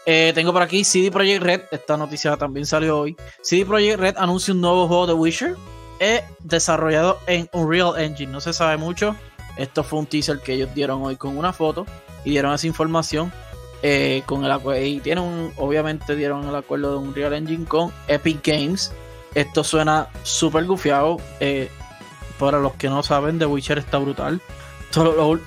Eh, 0.07 0.31
tengo 0.35 0.53
por 0.53 0.61
aquí 0.61 0.83
CD 0.83 1.11
Projekt 1.11 1.43
Red. 1.43 1.61
Esta 1.71 1.97
noticia 1.97 2.37
también 2.37 2.65
salió 2.65 2.99
hoy. 2.99 3.17
CD 3.41 3.65
Projekt 3.65 3.99
Red 3.99 4.15
anuncia 4.17 4.53
un 4.53 4.61
nuevo 4.61 4.87
juego 4.87 5.07
de 5.07 5.13
Witcher. 5.13 5.55
Es 5.99 6.23
desarrollado 6.39 7.19
en 7.27 7.49
Unreal 7.53 7.99
Engine. 7.99 8.31
No 8.31 8.39
se 8.39 8.53
sabe 8.53 8.77
mucho. 8.77 9.15
Esto 9.57 9.83
fue 9.83 9.99
un 9.99 10.05
teaser 10.05 10.39
que 10.39 10.53
ellos 10.53 10.69
dieron 10.75 11.01
hoy 11.03 11.15
con 11.15 11.37
una 11.37 11.53
foto 11.53 11.85
y 12.23 12.31
dieron 12.31 12.53
esa 12.53 12.67
información. 12.67 13.31
Eh, 13.81 14.23
con 14.25 14.43
el 14.45 14.83
y 14.83 14.99
tienen 14.99 15.51
obviamente 15.57 16.15
dieron 16.15 16.47
el 16.47 16.55
acuerdo 16.55 16.91
de 16.91 16.97
un 16.97 17.13
Real 17.13 17.33
Engine 17.33 17.65
con 17.65 17.91
Epic 18.07 18.45
Games. 18.45 18.91
Esto 19.33 19.63
suena 19.63 20.09
súper 20.23 20.65
gufiado. 20.65 21.17
Eh, 21.39 21.69
para 22.39 22.59
los 22.59 22.73
que 22.73 22.89
no 22.89 23.01
saben, 23.03 23.39
The 23.39 23.45
Witcher 23.45 23.77
está 23.77 23.97
brutal. 23.97 24.41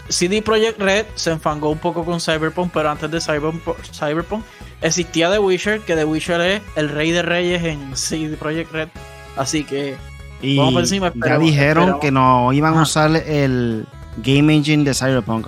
CD 0.08 0.42
Projekt 0.42 0.80
Red 0.80 1.06
se 1.14 1.30
enfangó 1.30 1.70
un 1.70 1.78
poco 1.78 2.04
con 2.04 2.20
Cyberpunk, 2.20 2.70
pero 2.72 2.90
antes 2.90 3.10
de 3.10 3.20
Cyberpunk, 3.20 4.44
existía 4.82 5.30
The 5.30 5.38
Witcher, 5.38 5.80
que 5.80 5.96
The 5.96 6.04
Witcher 6.04 6.40
es 6.40 6.62
el 6.76 6.88
rey 6.90 7.10
de 7.10 7.22
reyes 7.22 7.64
en 7.64 7.96
CD 7.96 8.36
Projekt 8.36 8.72
Red. 8.72 8.88
Así 9.36 9.64
que 9.64 9.96
y 10.40 10.56
vamos 10.56 10.74
por 10.74 10.82
encima. 10.82 11.12
ya 11.14 11.38
dijeron 11.38 11.98
que 12.00 12.10
no 12.10 12.52
iban 12.52 12.76
a 12.76 12.82
usar 12.82 13.10
el 13.10 13.86
Game 14.18 14.54
Engine 14.54 14.84
de 14.84 14.94
Cyberpunk. 14.94 15.46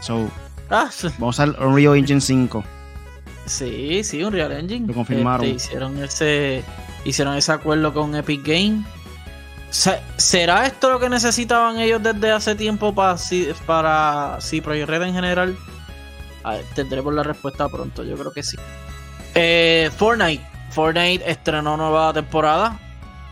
So, 0.00 0.28
ah, 0.70 0.90
vamos 1.18 1.40
a 1.40 1.44
usar 1.44 1.64
Unreal 1.64 1.96
Engine 1.96 2.20
5. 2.20 2.64
Sí, 3.46 4.04
sí, 4.04 4.22
Unreal 4.22 4.52
Engine. 4.52 4.86
Lo 4.86 4.94
confirmaron. 4.94 5.46
Este, 5.46 5.56
hicieron 5.56 6.02
ese 6.02 6.64
hicieron 7.04 7.36
ese 7.36 7.52
acuerdo 7.52 7.92
con 7.92 8.14
Epic 8.14 8.42
Games 8.46 8.86
¿Será 10.16 10.66
esto 10.66 10.88
lo 10.88 11.00
que 11.00 11.08
necesitaban 11.08 11.80
ellos 11.80 12.00
desde 12.00 12.30
hace 12.30 12.54
tiempo 12.54 12.94
para, 12.94 13.16
para 13.66 14.36
si 14.40 14.60
Project 14.60 14.88
Red 14.88 15.02
en 15.02 15.14
general? 15.14 15.56
tendremos 16.74 17.12
la 17.14 17.22
respuesta 17.22 17.68
pronto, 17.68 18.04
yo 18.04 18.16
creo 18.16 18.30
que 18.30 18.42
sí. 18.42 18.56
Eh, 19.34 19.90
Fortnite. 19.96 20.44
Fortnite 20.70 21.28
estrenó 21.28 21.76
nueva 21.76 22.12
temporada. 22.12 22.78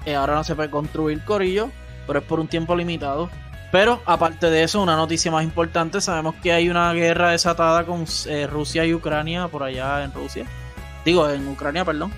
Eh, 0.04 0.16
ahora 0.16 0.34
no 0.34 0.42
se 0.42 0.56
puede 0.56 0.70
construir 0.70 1.24
corillo, 1.24 1.70
pero 2.06 2.18
es 2.18 2.24
por 2.24 2.40
un 2.40 2.48
tiempo 2.48 2.74
limitado. 2.74 3.30
Pero 3.70 4.02
aparte 4.04 4.50
de 4.50 4.64
eso, 4.64 4.82
una 4.82 4.96
noticia 4.96 5.30
más 5.30 5.44
importante, 5.44 6.00
sabemos 6.00 6.34
que 6.42 6.52
hay 6.52 6.68
una 6.68 6.92
guerra 6.92 7.30
desatada 7.30 7.84
con 7.84 8.04
eh, 8.26 8.46
Rusia 8.46 8.84
y 8.84 8.94
Ucrania 8.94 9.46
por 9.48 9.62
allá 9.62 10.02
en 10.02 10.12
Rusia. 10.12 10.46
Digo, 11.04 11.28
en 11.28 11.46
Ucrania, 11.46 11.84
perdón. 11.84 12.12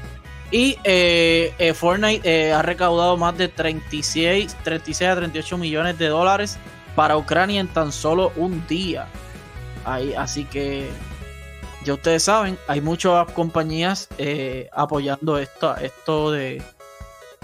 Y 0.55 0.79
eh, 0.85 1.53
eh, 1.59 1.75
Fortnite 1.75 2.23
eh, 2.23 2.53
ha 2.53 2.62
recaudado 2.62 3.17
más 3.17 3.37
de 3.37 3.49
36, 3.49 4.57
36 4.62 5.11
a 5.11 5.17
38 5.17 5.59
millones 5.59 5.99
de 5.99 6.07
dólares 6.07 6.59
para 6.95 7.17
Ucrania 7.17 7.61
en 7.61 7.67
tan 7.67 7.90
solo 7.90 8.31
un 8.37 8.64
día. 8.69 9.09
Ahí, 9.85 10.14
así 10.14 10.45
que 10.45 10.88
ya 11.85 11.95
ustedes 11.95 12.23
saben, 12.23 12.57
hay 12.69 12.81
muchas 12.81 13.27
compañías 13.33 14.09
apoyando 14.73 15.38
esto, 15.38 15.77
esto 15.79 16.31
de 16.31 16.62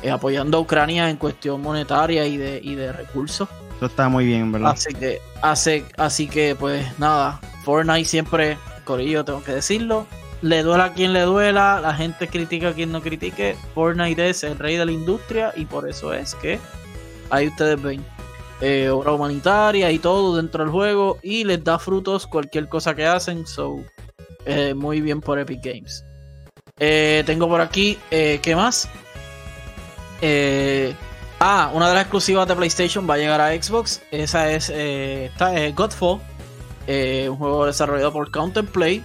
apoyando 0.09 0.59
a 0.59 0.61
Ucrania 0.61 1.11
en 1.11 1.17
cuestión 1.17 1.61
monetaria 1.63 2.29
y 2.29 2.37
de, 2.37 2.61
y 2.63 2.77
de 2.77 2.93
recursos. 2.93 3.49
Eso 3.79 3.87
está 3.87 4.09
muy 4.09 4.25
bien, 4.25 4.53
¿verdad? 4.53 4.71
Así 4.71 4.95
que, 4.95 5.21
hace, 5.43 5.85
así 5.97 6.29
que 6.29 6.55
pues 6.55 6.97
nada, 7.01 7.41
Fortnite 7.65 8.05
siempre, 8.05 8.57
Corillo, 8.85 9.25
tengo 9.25 9.43
que 9.43 9.51
decirlo, 9.51 10.07
le 10.43 10.63
duela 10.63 10.85
a 10.85 10.93
quien 10.95 11.13
le 11.13 11.21
duela, 11.23 11.81
la 11.81 11.95
gente 11.95 12.29
critica 12.29 12.69
a 12.69 12.73
quien 12.73 12.93
no 12.93 13.03
critique. 13.03 13.57
Fortnite 13.75 14.31
es 14.31 14.43
el 14.45 14.59
rey 14.59 14.77
de 14.77 14.87
la 14.87 14.93
industria 14.93 15.53
y 15.57 15.67
por 15.67 15.89
eso 15.89 16.15
es 16.15 16.35
que 16.37 16.59
ahí 17.31 17.49
ustedes 17.49 17.81
ven 17.81 18.05
eh, 18.61 18.89
obra 18.91 19.13
humanitaria 19.13 19.91
y 19.91 19.99
todo 19.99 20.37
dentro 20.37 20.65
del 20.65 20.73
juego 20.73 21.19
y 21.23 21.45
les 21.45 21.63
da 21.63 21.79
frutos 21.79 22.27
cualquier 22.27 22.69
cosa 22.69 22.95
que 22.95 23.07
hacen. 23.07 23.47
So, 23.47 23.85
eh, 24.47 24.75
muy 24.75 25.01
bien 25.01 25.21
por 25.21 25.39
Epic 25.39 25.63
Games. 25.63 26.05
Eh, 26.79 27.23
tengo 27.27 27.47
por 27.47 27.61
aquí, 27.61 27.99
¿qué 28.09 28.55
más? 28.57 28.89
ah, 31.41 31.71
una 31.73 31.89
de 31.89 31.95
las 31.95 32.03
exclusivas 32.03 32.47
de 32.47 32.57
PlayStation 32.57 33.09
va 33.09 33.15
a 33.15 33.19
llegar 33.19 33.41
a 33.41 33.51
Xbox. 33.63 34.03
Esa 34.11 34.51
es, 34.51 34.71
está, 34.71 35.53
Godfall, 35.71 36.21
un 37.29 37.37
juego 37.37 37.67
desarrollado 37.67 38.13
por 38.13 38.31
Counterplay 38.31 39.03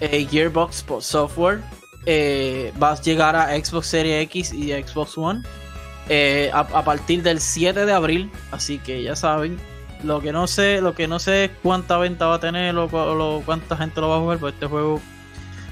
eh, 0.00 0.26
Gearbox 0.30 0.84
Software 1.00 1.60
eh, 2.06 2.72
va 2.80 2.92
a 2.92 3.00
llegar 3.00 3.34
a 3.34 3.48
Xbox 3.56 3.88
Series 3.88 4.22
X 4.24 4.52
y 4.52 4.72
Xbox 4.72 5.18
One 5.18 5.42
eh, 6.08 6.50
a, 6.54 6.84
partir 6.84 7.22
del 7.22 7.40
7 7.40 7.84
de 7.84 7.92
abril. 7.92 8.30
Así 8.52 8.78
que 8.78 9.02
ya 9.02 9.16
saben. 9.16 9.58
Lo 10.04 10.20
que 10.20 10.30
no 10.30 10.46
sé, 10.46 10.80
lo 10.80 10.94
que 10.94 11.08
no 11.08 11.18
sé 11.18 11.46
es 11.46 11.50
cuánta 11.62 11.96
venta 11.96 12.26
va 12.26 12.36
a 12.36 12.40
tener 12.40 12.76
o, 12.76 13.42
cuánta 13.44 13.76
gente 13.76 14.00
lo 14.00 14.10
va 14.10 14.16
a 14.16 14.20
jugar, 14.20 14.38
pues 14.38 14.54
este 14.54 14.66
juego 14.66 15.00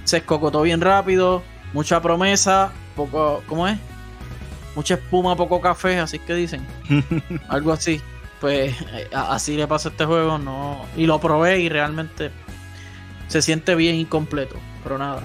se 0.04 0.16
escocotó 0.16 0.62
bien 0.62 0.80
rápido, 0.80 1.42
mucha 1.74 2.00
promesa, 2.00 2.72
poco, 2.96 3.42
¿cómo 3.46 3.68
es? 3.68 3.78
Mucha 4.74 4.94
espuma, 4.94 5.36
poco 5.36 5.60
café, 5.60 5.98
así 5.98 6.18
que 6.18 6.34
dicen. 6.34 6.66
Algo 7.48 7.72
así. 7.72 8.00
Pues 8.40 8.74
así 9.12 9.56
le 9.56 9.68
pasa 9.68 9.90
a 9.90 9.92
este 9.92 10.06
juego, 10.06 10.38
no. 10.38 10.84
Y 10.96 11.06
lo 11.06 11.20
probé 11.20 11.60
y 11.60 11.68
realmente 11.68 12.30
se 13.28 13.42
siente 13.42 13.74
bien 13.74 13.96
incompleto, 13.96 14.56
pero 14.82 14.98
nada. 14.98 15.22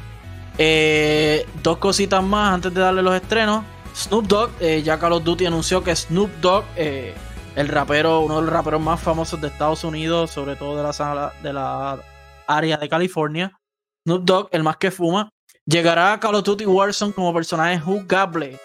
Eh, 0.57 1.45
dos 1.63 1.77
cositas 1.77 2.21
más 2.21 2.53
antes 2.53 2.73
de 2.73 2.81
darle 2.81 3.01
los 3.01 3.15
estrenos. 3.15 3.63
Snoop 3.95 4.27
Dogg, 4.27 4.51
eh, 4.59 4.81
ya 4.83 4.99
Call 4.99 5.13
of 5.13 5.23
Duty 5.23 5.45
anunció 5.45 5.83
que 5.83 5.95
Snoop 5.95 6.29
Dogg, 6.41 6.65
eh, 6.75 7.13
el 7.55 7.67
rapero, 7.67 8.19
uno 8.21 8.35
de 8.35 8.41
los 8.43 8.51
raperos 8.51 8.81
más 8.81 8.99
famosos 8.99 9.39
de 9.41 9.47
Estados 9.47 9.83
Unidos, 9.83 10.31
sobre 10.31 10.55
todo 10.55 10.77
de 10.77 10.83
la, 10.83 11.33
de 11.41 11.53
la 11.53 11.99
área 12.45 12.77
de 12.77 12.89
California, 12.89 13.57
Snoop 14.05 14.23
Dogg, 14.23 14.49
el 14.51 14.63
más 14.63 14.77
que 14.77 14.91
fuma, 14.91 15.29
llegará 15.65 16.13
a 16.13 16.19
Call 16.19 16.35
of 16.35 16.43
Duty 16.43 16.65
Warzone 16.65 17.13
como 17.13 17.33
personaje 17.33 17.79
jugable. 17.79 18.59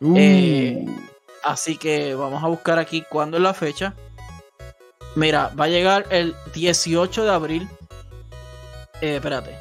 Uh. 0.00 0.86
así 1.42 1.76
que 1.76 2.14
vamos 2.14 2.44
a 2.44 2.46
buscar 2.46 2.78
aquí 2.78 3.04
cuándo 3.08 3.36
es 3.36 3.42
la 3.42 3.54
fecha. 3.54 3.94
Mira, 5.16 5.50
va 5.58 5.64
a 5.64 5.68
llegar 5.68 6.06
el 6.10 6.34
18 6.54 7.24
de 7.24 7.30
abril 7.30 7.68
eh, 9.00 9.16
espérate. 9.16 9.56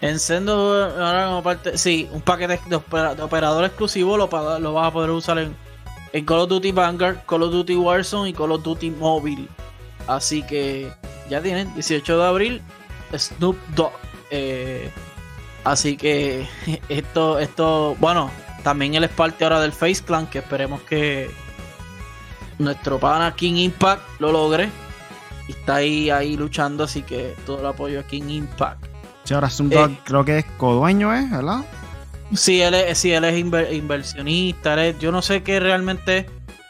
Encendo 0.00 0.52
ahora 0.84 1.26
como 1.26 1.42
parte. 1.42 1.78
Sí, 1.78 2.08
un 2.12 2.20
paquete 2.20 2.60
de, 2.66 2.76
operador 2.76 3.64
exclusivo 3.64 4.16
lo, 4.16 4.28
lo 4.58 4.72
vas 4.72 4.88
a 4.88 4.90
poder 4.90 5.10
usar 5.10 5.38
en, 5.38 5.56
en 6.12 6.24
Call 6.24 6.40
of 6.40 6.48
Duty 6.48 6.72
Vanguard, 6.72 7.24
Call 7.26 7.44
of 7.44 7.52
Duty 7.52 7.76
Warzone 7.76 8.30
y 8.30 8.32
Call 8.32 8.52
of 8.52 8.62
Duty 8.62 8.90
Mobile. 8.90 9.46
Así 10.08 10.42
que 10.42 10.92
ya 11.30 11.40
tienen, 11.40 11.72
18 11.74 12.18
de 12.18 12.26
abril, 12.26 12.62
Snoop 13.16 13.56
Dogg. 13.76 13.92
Eh, 14.30 14.90
así 15.64 15.96
que 15.96 16.48
esto, 16.88 17.38
esto, 17.38 17.96
bueno, 18.00 18.30
también 18.62 18.94
él 18.94 19.04
es 19.04 19.10
parte 19.10 19.44
ahora 19.44 19.60
del 19.60 19.72
Face 19.72 20.02
Clan, 20.04 20.26
que 20.26 20.38
esperemos 20.38 20.82
que 20.82 21.30
nuestro 22.58 22.98
pana 22.98 23.34
King 23.34 23.54
Impact 23.54 24.02
lo 24.20 24.32
logre 24.32 24.68
está 25.52 25.76
ahí, 25.76 26.10
ahí 26.10 26.36
luchando, 26.36 26.84
así 26.84 27.02
que 27.02 27.34
todo 27.46 27.60
el 27.60 27.66
apoyo 27.66 28.00
aquí 28.00 28.18
en 28.18 28.30
Impact. 28.30 28.86
Sí, 29.24 29.34
ahora 29.34 29.48
eh, 29.48 29.98
creo 30.04 30.24
que 30.24 30.38
es 30.38 30.44
codueño, 30.56 31.14
¿eh? 31.14 31.28
¿verdad? 31.30 31.64
Sí, 32.34 32.60
él 32.60 32.74
es, 32.74 32.98
sí, 32.98 33.12
él 33.12 33.24
es 33.24 33.38
inversionista, 33.38 34.90
yo 34.92 35.12
no 35.12 35.22
sé 35.22 35.42
qué 35.42 35.60
realmente, 35.60 36.28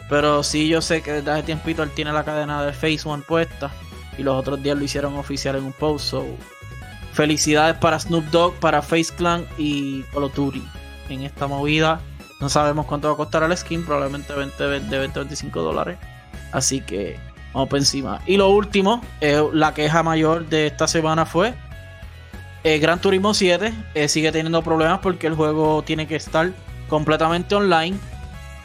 pero 0.09 0.43
sí 0.43 0.69
yo 0.69 0.83
sé 0.83 1.03
que 1.03 1.13
desde 1.13 1.31
hace 1.31 1.43
tiempito 1.45 1.83
él 1.83 1.91
tiene 1.91 2.13
la 2.13 2.25
cadena 2.25 2.65
de 2.65 2.73
Face 2.73 3.03
One 3.05 3.23
puesta 3.27 3.71
y 4.19 4.23
los 4.23 4.37
otros 4.37 4.63
días 4.63 4.77
lo 4.77 4.85
hicieron 4.85 5.17
oficial 5.17 5.57
en 5.57 5.65
un 5.65 5.73
post, 5.73 6.07
so 6.07 6.27
felicidades 7.13 7.77
para 7.77 7.99
Snoop 7.99 8.25
Dogg, 8.27 8.55
para 8.55 8.83
Face 8.83 9.15
Clan 9.15 9.47
y 9.57 10.03
Duty 10.35 10.63
en 11.09 11.23
esta 11.23 11.47
movida. 11.47 12.01
No 12.41 12.49
sabemos 12.49 12.87
cuánto 12.87 13.09
va 13.09 13.15
a 13.15 13.17
costar 13.17 13.45
el 13.45 13.57
skin, 13.57 13.85
probablemente 13.85 14.33
20, 14.35 14.67
20 14.67 14.99
25 14.99 15.63
dólares. 15.63 15.99
Así 16.51 16.81
que 16.81 17.21
Vamos 17.53 17.69
por 17.69 17.79
encima. 17.79 18.21
Y 18.27 18.37
lo 18.37 18.49
último, 18.49 19.03
eh, 19.21 19.43
la 19.53 19.75
queja 19.75 20.03
mayor 20.03 20.47
de 20.47 20.67
esta 20.67 20.89
semana 20.89 21.27
fue 21.27 21.55
eh, 22.65 22.79
Gran 22.79 23.01
Turismo 23.01 23.35
7 23.35 23.73
eh, 23.95 24.09
sigue 24.09 24.31
teniendo 24.33 24.63
problemas 24.63 25.01
porque 25.01 25.27
el 25.27 25.35
juego 25.35 25.83
tiene 25.83 26.07
que 26.07 26.17
estar 26.17 26.53
completamente 26.89 27.55
online 27.55 27.99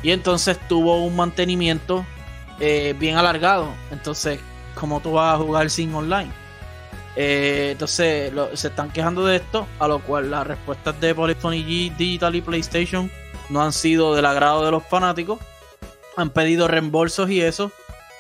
y 0.04 0.12
entonces 0.12 0.58
tuvo 0.68 1.04
un 1.04 1.16
mantenimiento 1.16 2.06
bien 2.60 3.18
alargado. 3.18 3.68
Entonces, 3.92 4.40
¿cómo 4.74 5.00
tú 5.00 5.14
vas 5.14 5.36
a 5.36 5.38
jugar 5.38 5.70
sin 5.70 5.94
online? 5.94 6.32
entonces, 7.16 8.32
se 8.54 8.68
están 8.68 8.92
quejando 8.92 9.26
de 9.26 9.38
esto, 9.38 9.68
a 9.80 9.88
lo 9.88 10.00
cual 10.00 10.30
las 10.30 10.46
respuestas 10.46 11.00
de 11.00 11.16
Polyphony 11.16 11.64
Digital 11.98 12.36
y 12.36 12.42
PlayStation 12.42 13.12
no 13.50 13.62
han 13.62 13.74
sido 13.74 14.14
del 14.16 14.26
agrado 14.26 14.66
de 14.66 14.72
los 14.72 14.84
fanáticos. 14.84 15.40
Han 16.16 16.30
pedido 16.30 16.68
reembolsos 16.68 17.30
y 17.30 17.42
eso 17.42 17.72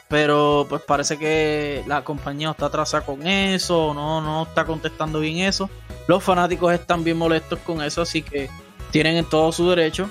pero 0.08 0.66
pues 0.70 0.82
parece 0.84 1.18
que 1.18 1.84
la 1.88 2.03
compañía 2.03 2.51
está 2.51 2.68
atrasada 2.68 3.05
con 3.05 3.26
eso, 3.28 3.93
no, 3.93 4.22
no 4.22 4.43
está 4.43 4.66
contestando 4.66 5.20
bien 5.20 5.39
eso. 5.39 5.70
Los 6.08 6.24
fanáticos 6.24 6.74
están 6.74 7.03
bien 7.03 7.18
molestos 7.18 7.60
con 7.60 7.82
eso, 7.82 8.01
así 8.01 8.22
que 8.22 8.49
tienen 8.91 9.18
en 9.18 9.26
todo 9.26 9.51
su 9.51 9.70
derecho. 9.70 10.10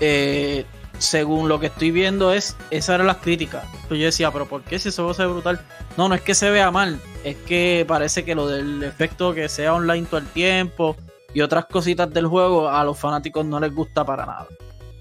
Eh, 0.00 0.66
según 0.98 1.48
lo 1.48 1.58
que 1.58 1.66
estoy 1.66 1.90
viendo 1.90 2.32
es, 2.32 2.56
esas 2.70 2.96
eran 2.96 3.06
las 3.06 3.16
críticas. 3.16 3.64
Pues 3.88 3.98
yo 3.98 4.06
decía, 4.06 4.30
pero 4.30 4.46
¿por 4.46 4.62
qué 4.62 4.78
si 4.78 4.90
eso 4.90 5.12
se 5.14 5.26
ve 5.26 5.32
brutal? 5.32 5.60
No, 5.96 6.08
no 6.08 6.14
es 6.14 6.20
que 6.20 6.34
se 6.34 6.50
vea 6.50 6.70
mal, 6.70 7.00
es 7.24 7.36
que 7.36 7.84
parece 7.88 8.24
que 8.24 8.34
lo 8.34 8.46
del 8.46 8.82
efecto 8.82 9.34
que 9.34 9.48
sea 9.48 9.74
online 9.74 10.06
todo 10.06 10.20
el 10.20 10.26
tiempo 10.28 10.96
y 11.34 11.40
otras 11.40 11.66
cositas 11.66 12.12
del 12.12 12.26
juego 12.26 12.68
a 12.68 12.84
los 12.84 12.98
fanáticos 12.98 13.44
no 13.44 13.58
les 13.58 13.74
gusta 13.74 14.04
para 14.04 14.26
nada. 14.26 14.46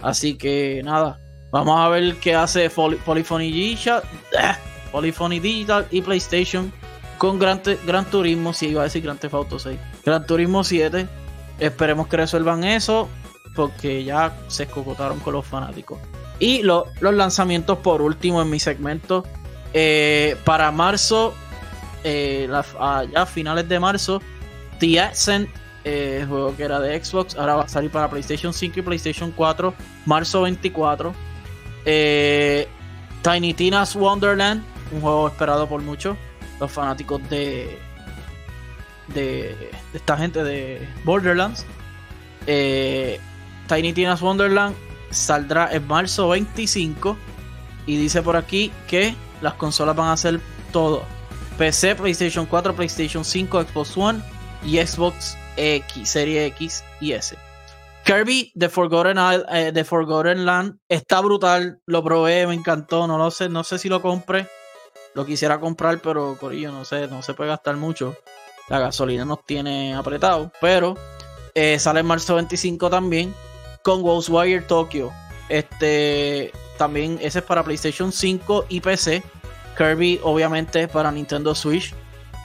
Así 0.02 0.38
que 0.38 0.82
nada, 0.84 1.20
Vamos 1.52 1.80
a 1.80 1.90
ver 1.90 2.16
qué 2.16 2.34
hace 2.34 2.70
Polyphony 2.70 3.52
Digital, 3.52 4.04
Polyphony 4.92 5.40
Digital 5.40 5.86
y 5.92 6.02
PlayStation 6.02 6.72
con 7.18 7.38
Gran, 7.40 7.62
Gran 7.86 8.06
Turismo, 8.06 8.54
si 8.54 8.70
iba 8.70 8.82
a 8.82 8.86
decir 8.86 9.04
Gran 9.04 9.18
Theft 9.18 9.34
Auto 9.34 9.60
6, 9.60 9.78
Gran 10.06 10.26
Turismo 10.26 10.64
7. 10.64 11.08
Esperemos 11.60 12.08
que 12.08 12.18
resuelvan 12.18 12.64
eso, 12.64 13.10
porque 13.54 14.04
ya 14.04 14.36
se 14.48 14.64
escocotaron 14.64 15.20
con 15.20 15.34
los 15.34 15.46
fanáticos. 15.46 16.00
Y 16.40 16.64
los 16.64 16.88
lanzamientos 17.00 17.78
por 17.80 18.02
último 18.02 18.42
en 18.42 18.50
mi 18.50 18.60
segmento. 18.60 19.24
Eh, 19.74 20.38
para 20.44 20.72
marzo, 20.72 21.34
eh, 22.04 22.50
ya 23.14 23.26
finales 23.26 23.70
de 23.70 23.80
marzo, 23.80 24.22
The 24.80 25.00
Ascent, 25.02 25.50
eh, 25.84 26.26
juego 26.28 26.56
que 26.56 26.64
era 26.64 26.80
de 26.80 27.04
Xbox, 27.04 27.36
ahora 27.36 27.56
va 27.56 27.64
a 27.64 27.68
salir 27.68 27.92
para 27.92 28.10
PlayStation 28.10 28.54
5 28.54 28.80
y 28.80 28.82
PlayStation 28.82 29.32
4, 29.32 29.74
marzo 30.06 30.42
24. 30.42 31.14
Tiny 31.84 33.54
Tina's 33.54 33.96
Wonderland, 33.96 34.64
un 34.92 35.02
juego 35.02 35.28
esperado 35.28 35.68
por 35.68 35.82
muchos, 35.82 36.18
los 36.60 36.72
fanáticos 36.72 37.22
de, 37.30 37.80
de, 39.10 39.72
esta 39.94 40.18
gente 40.18 40.44
de 40.44 40.88
Borderlands. 41.04 41.66
Tiny 42.46 43.94
Tina's 43.94 44.22
Wonderland 44.22 44.76
saldrá 45.12 45.72
en 45.72 45.86
marzo 45.88 46.30
25 46.30 47.18
y 47.86 47.98
dice 47.98 48.22
por 48.22 48.36
aquí 48.36 48.72
que 48.88 49.16
las 49.42 49.54
consolas 49.56 49.96
van 49.96 50.10
a 50.10 50.18
ser 50.18 50.40
todo. 50.72 51.04
PC, 51.58 51.96
PlayStation 51.96 52.46
4, 52.46 52.76
PlayStation 52.76 53.24
5, 53.24 53.64
Xbox 53.64 53.98
One 53.98 54.22
y 54.64 54.78
Xbox 54.78 55.38
X, 55.58 56.10
Serie 56.10 56.46
X 56.48 56.84
y 57.00 57.14
S. 57.14 57.38
Kirby 58.06 58.52
The 58.58 58.70
Forgotten, 58.70 59.18
eh, 59.50 60.36
Land 60.36 60.78
está 60.90 61.22
brutal, 61.22 61.80
lo 61.86 62.04
probé, 62.04 62.48
me 62.48 62.54
encantó, 62.54 63.08
no 63.08 63.18
lo 63.18 63.32
sé, 63.32 63.48
no 63.48 63.64
sé 63.64 63.78
si 63.78 63.90
lo 63.90 64.02
compré, 64.02 64.48
lo 65.14 65.26
quisiera 65.26 65.60
comprar, 65.60 66.00
pero 66.00 66.38
ello 66.52 66.72
no 66.72 66.84
sé, 66.84 67.08
no 67.08 67.22
se 67.22 67.34
puede 67.34 67.50
gastar 67.50 67.78
mucho. 67.78 68.16
La 68.70 68.80
gasolina 68.80 69.26
nos 69.26 69.46
tiene 69.46 69.94
apretado, 69.94 70.52
pero 70.62 70.96
eh, 71.54 71.78
sale 71.80 72.00
en 72.00 72.06
marzo 72.06 72.36
25 72.36 72.90
también 72.90 73.34
con 73.84 74.02
Ghostwire 74.02 74.62
Tokyo. 74.62 75.12
Este 75.50 76.52
también 76.78 77.20
ese 77.22 77.40
es 77.40 77.46
para 77.46 77.64
PlayStation 77.64 78.12
5 78.12 78.66
y 78.70 78.80
PC. 78.80 79.24
Kirby, 79.78 80.20
obviamente, 80.24 80.88
para 80.88 81.12
Nintendo 81.12 81.54
Switch. 81.54 81.94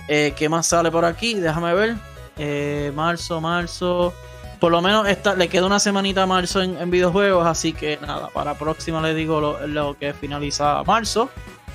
Eh, 0.09 0.35
¿Qué 0.37 0.49
más 0.49 0.67
sale 0.67 0.91
por 0.91 1.05
aquí? 1.05 1.35
Déjame 1.35 1.75
ver. 1.75 1.97
Eh, 2.37 2.93
marzo, 2.95 3.41
marzo. 3.41 4.13
Por 4.61 4.73
lo 4.73 4.81
menos 4.81 5.07
esta, 5.09 5.35
le 5.35 5.49
queda 5.49 5.67
una 5.67 5.79
semanita 5.79 6.23
a 6.23 6.27
marzo 6.27 6.63
en, 6.63 6.91
videojuegos. 6.91 7.47
Así 7.47 7.73
que 7.73 7.99
nada, 8.01 8.29
para 8.29 8.55
próxima 8.55 9.01
le 9.03 9.15
digo 9.15 9.41
lo, 9.67 9.97
que 9.99 10.15
finaliza 10.15 10.83
marzo. 10.85 11.31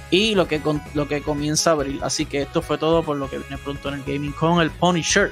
Y 0.10 0.36
lo 0.36 0.46
que, 0.48 0.62
lo 0.94 1.08
que 1.08 1.22
comienza 1.22 1.72
abril. 1.72 2.00
Así 2.04 2.26
que 2.26 2.42
esto 2.42 2.62
fue 2.62 2.78
todo 2.78 3.02
por 3.02 3.16
lo 3.16 3.30
que 3.30 3.38
viene 3.38 3.58
pronto 3.58 3.88
en 3.90 3.96
el 3.96 4.04
Gaming 4.04 4.34
con 4.34 4.62
el 4.62 4.70
Pony 4.70 5.02
Shirt. 5.02 5.32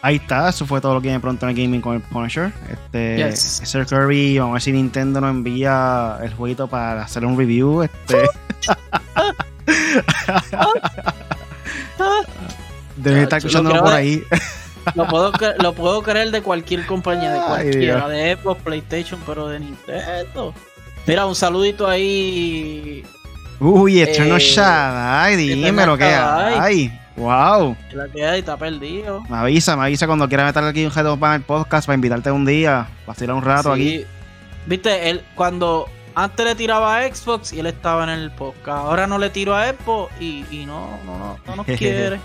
Ahí 0.00 0.16
está, 0.16 0.48
eso 0.48 0.64
fue 0.64 0.80
todo 0.80 0.94
lo 0.94 1.00
que 1.00 1.08
viene 1.08 1.18
pronto 1.18 1.44
en 1.46 1.50
el 1.50 1.56
gaming 1.56 1.80
con 1.80 1.96
el 1.96 2.02
Punisher. 2.02 2.52
Este, 2.70 3.34
Sir 3.36 3.84
Kirby, 3.84 4.38
vamos 4.38 4.52
a 4.52 4.54
ver 4.54 4.62
si 4.62 4.72
Nintendo 4.72 5.20
nos 5.20 5.30
envía 5.30 6.18
el 6.22 6.32
jueguito 6.34 6.68
para 6.68 7.02
hacer 7.02 7.24
un 7.24 7.36
review. 7.36 7.82
Este. 7.82 8.28
Deben 12.98 13.22
estar 13.22 13.38
escuchándolo 13.38 13.80
por 13.82 13.92
ahí. 13.92 14.22
Lo 14.94 15.06
puedo, 15.06 15.32
lo 15.58 15.74
puedo 15.74 16.02
creer 16.02 16.30
de 16.30 16.40
cualquier 16.40 16.86
compañía, 16.86 17.34
de 17.34 17.40
cualquiera, 17.40 18.08
de 18.08 18.36
Xbox, 18.36 18.62
PlayStation, 18.62 19.20
pero 19.26 19.46
de 19.48 19.60
Nintendo. 19.60 20.54
Mira, 21.06 21.26
un 21.26 21.34
saludito 21.34 21.86
ahí. 21.86 23.04
Uy, 23.60 24.00
esto 24.00 24.24
no 24.24 24.36
es 24.36 24.58
Ay, 24.58 25.36
dime 25.36 25.84
lo 25.84 25.98
que 25.98 26.04
hay. 26.04 26.90
Wow. 27.16 27.76
La 27.92 28.08
que 28.08 28.24
hay 28.24 28.38
está 28.38 28.56
perdido. 28.56 29.22
Me 29.28 29.36
avisa, 29.36 29.76
me 29.76 29.84
avisa 29.84 30.06
cuando 30.06 30.28
quiera 30.28 30.44
meter 30.44 30.62
aquí 30.64 30.86
un 30.86 30.92
head 30.96 31.18
para 31.18 31.34
el 31.34 31.42
podcast 31.42 31.86
para 31.86 31.96
invitarte 31.96 32.30
un 32.30 32.44
día, 32.44 32.88
para 33.04 33.18
tirar 33.18 33.36
un 33.36 33.42
rato 33.42 33.72
aquí. 33.72 34.04
Viste, 34.66 35.10
él 35.10 35.22
cuando 35.34 35.88
antes 36.14 36.46
le 36.46 36.54
tiraba 36.54 36.98
a 36.98 37.14
Xbox 37.14 37.52
y 37.52 37.60
él 37.60 37.66
estaba 37.66 38.04
en 38.04 38.10
el 38.10 38.30
podcast. 38.30 38.84
Ahora 38.84 39.06
no 39.06 39.18
le 39.18 39.30
tiro 39.30 39.56
a 39.56 39.66
Xbox 39.66 40.12
y, 40.20 40.44
y 40.50 40.64
no, 40.64 40.98
no, 41.04 41.18
no, 41.18 41.38
no 41.46 41.56
nos 41.56 41.66
quiere. 41.78 42.20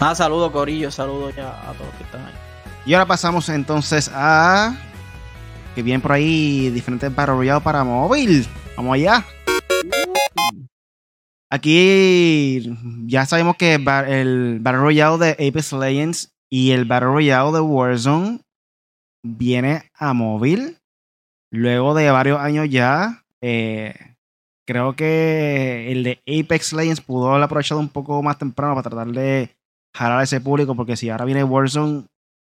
Nada, 0.00 0.14
saludo 0.14 0.50
Corillo, 0.50 0.90
saludo 0.90 1.30
ya 1.30 1.50
a 1.68 1.72
todos 1.74 1.94
que 1.94 2.04
están 2.04 2.24
ahí. 2.26 2.34
Y 2.84 2.94
ahora 2.94 3.06
pasamos 3.06 3.48
entonces 3.48 4.10
a 4.12 4.76
que 5.74 5.82
vienen 5.82 6.00
por 6.00 6.12
ahí 6.12 6.70
diferentes 6.70 7.14
Battle 7.14 7.60
para 7.60 7.84
móvil. 7.84 8.46
Vamos 8.76 8.94
allá. 8.94 9.24
Aquí 11.50 12.74
ya 13.06 13.26
sabemos 13.26 13.56
que 13.56 13.74
el 13.74 14.58
Battle 14.60 14.80
Royale 14.80 15.18
de 15.18 15.48
Apex 15.48 15.72
Legends 15.72 16.34
y 16.50 16.70
el 16.70 16.84
Battle 16.86 17.08
Royale 17.08 17.52
de 17.52 17.60
Warzone 17.60 18.40
viene 19.22 19.90
a 19.94 20.12
móvil. 20.14 20.78
Luego 21.50 21.94
de 21.94 22.10
varios 22.10 22.40
años 22.40 22.68
ya, 22.70 23.24
eh, 23.42 23.94
creo 24.66 24.96
que 24.96 25.92
el 25.92 26.04
de 26.04 26.22
Apex 26.26 26.72
Legends 26.72 27.02
pudo 27.02 27.30
haber 27.30 27.42
aprovechado 27.42 27.80
un 27.80 27.90
poco 27.90 28.22
más 28.22 28.38
temprano 28.38 28.74
para 28.74 28.88
tratar 28.88 29.08
de 29.08 29.54
jalar 29.94 30.20
a 30.20 30.22
ese 30.22 30.40
público, 30.40 30.74
porque 30.74 30.96
si 30.96 31.10
ahora 31.10 31.24
viene 31.24 31.44
Warzone, 31.44 32.06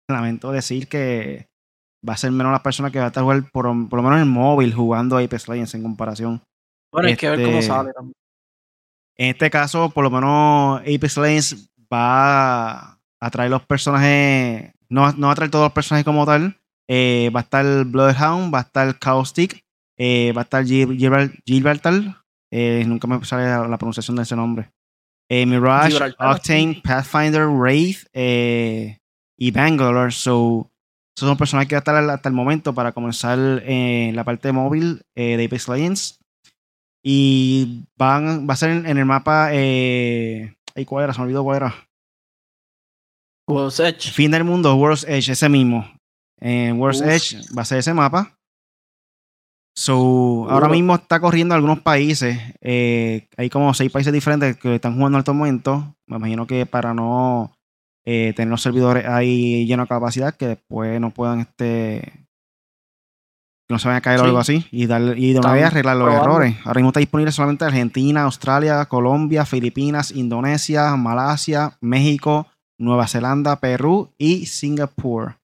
lamento 0.09 0.51
decir 0.51 0.87
que 0.87 1.47
va 2.07 2.13
a 2.13 2.17
ser 2.17 2.31
menos 2.31 2.51
las 2.51 2.61
personas 2.61 2.91
que 2.91 2.99
van 2.99 3.05
a 3.05 3.07
estar 3.07 3.23
jugando 3.23 3.47
por, 3.51 3.65
lo 3.65 4.03
menos 4.03 4.21
en 4.21 4.27
móvil 4.27 4.73
jugando 4.73 5.17
Apex 5.17 5.47
Legends 5.47 5.75
en 5.75 5.83
comparación. 5.83 6.41
Bueno, 6.91 7.07
hay 7.07 7.15
que 7.15 7.29
ver 7.29 7.43
cómo 7.43 7.57
este, 7.57 7.67
sale 7.67 7.93
también. 7.93 8.15
En 9.15 9.29
este 9.29 9.49
caso, 9.49 9.89
por 9.89 10.03
lo 10.03 10.09
menos 10.09 10.81
Apex 10.81 11.17
Legends 11.17 11.71
va 11.91 12.99
a 13.19 13.31
traer 13.31 13.51
los 13.51 13.65
personajes, 13.65 14.73
no, 14.89 15.11
no 15.13 15.27
va 15.27 15.33
a 15.33 15.35
traer 15.35 15.51
todos 15.51 15.65
los 15.65 15.73
personajes 15.73 16.05
como 16.05 16.25
tal. 16.25 16.57
Eh, 16.87 17.31
va 17.33 17.39
a 17.39 17.43
estar 17.43 17.85
Bloodhound, 17.85 18.53
va 18.53 18.59
a 18.59 18.61
estar 18.63 18.99
Caustic, 18.99 19.63
eh, 19.97 20.33
va 20.33 20.41
a 20.41 20.43
estar 20.43 20.65
Gilbertal, 20.65 22.17
eh, 22.51 22.83
nunca 22.85 23.07
me 23.07 23.23
sale 23.23 23.67
la, 23.69 23.77
pronunciación 23.77 24.17
de 24.17 24.23
ese 24.23 24.35
nombre. 24.35 24.71
Mirage, 25.29 25.97
Octane, 26.19 26.81
Pathfinder, 26.83 27.47
Wraith 27.47 28.05
y 28.13 29.51
Bangalore. 29.51 30.11
So, 30.11 30.69
esos 31.15 31.27
son 31.27 31.37
personajes 31.37 31.69
que 31.69 31.75
van 31.75 31.79
a 31.79 31.99
estar 31.99 32.09
hasta 32.09 32.29
el 32.29 32.35
momento 32.35 32.73
para 32.73 32.91
comenzar 32.91 33.37
la 33.37 34.23
parte 34.23 34.51
móvil 34.51 35.03
de 35.15 35.45
Apex 35.45 35.67
Legends. 35.67 36.19
Y 37.05 37.85
van, 37.97 38.47
va 38.47 38.53
a 38.53 38.57
ser 38.57 38.71
en, 38.71 38.97
el 38.97 39.05
mapa. 39.05 39.49
Eh, 39.51 40.55
ay, 40.73 40.85
¿cuál 40.85 41.03
era? 41.03 41.13
Se 41.13 41.19
me 41.19 41.25
olvidó 41.25 41.43
cuál 41.43 41.57
era. 41.57 41.87
World's 43.47 43.79
Edge. 43.81 44.11
Fin 44.11 44.31
del 44.31 44.45
mundo, 44.45 44.73
World's 44.75 45.03
Edge, 45.03 45.31
ese 45.31 45.49
mismo. 45.49 45.85
World's 46.41 47.01
Edge 47.01 47.41
va 47.55 47.63
a 47.63 47.65
ser 47.65 47.79
ese 47.79 47.93
mapa. 47.93 48.37
So, 49.75 50.47
ahora 50.49 50.69
mismo 50.69 50.95
está 50.95 51.19
corriendo 51.19 51.55
en 51.55 51.57
algunos 51.57 51.79
países. 51.79 52.39
Eh, 52.61 53.27
hay 53.37 53.49
como 53.49 53.73
seis 53.73 53.91
países 53.91 54.13
diferentes 54.13 54.57
que 54.57 54.75
están 54.75 54.95
jugando 54.95 55.17
en 55.17 55.21
estos 55.21 55.35
momentos. 55.35 55.83
Me 56.05 56.17
imagino 56.17 56.45
que 56.45 56.65
para 56.65 56.93
no 56.93 57.51
eh, 58.05 58.33
tener 58.35 58.49
los 58.49 58.61
servidores 58.61 59.05
ahí 59.07 59.65
llenos 59.65 59.85
de 59.85 59.89
capacidad, 59.89 60.35
que 60.35 60.47
después 60.47 61.01
no 61.01 61.09
puedan 61.09 61.39
este, 61.39 62.23
no 63.69 63.79
se 63.79 63.87
vayan 63.87 63.97
a 63.97 64.01
caer 64.01 64.19
o 64.19 64.23
algo 64.25 64.37
así 64.37 64.67
y, 64.71 64.85
darle, 64.85 65.17
y 65.17 65.33
de 65.33 65.39
una 65.39 65.53
vez 65.53 65.65
arreglar 65.65 65.97
los 65.97 66.13
errores. 66.13 66.55
Ahora 66.65 66.79
mismo 66.79 66.89
está 66.89 66.99
disponible 66.99 67.31
solamente 67.31 67.65
Argentina, 67.65 68.23
Australia, 68.23 68.85
Colombia, 68.85 69.45
Filipinas, 69.45 70.11
Indonesia, 70.11 70.95
Malasia, 70.95 71.77
México, 71.81 72.47
Nueva 72.77 73.07
Zelanda, 73.07 73.59
Perú 73.59 74.11
y 74.17 74.45
Singapur. 74.45 75.37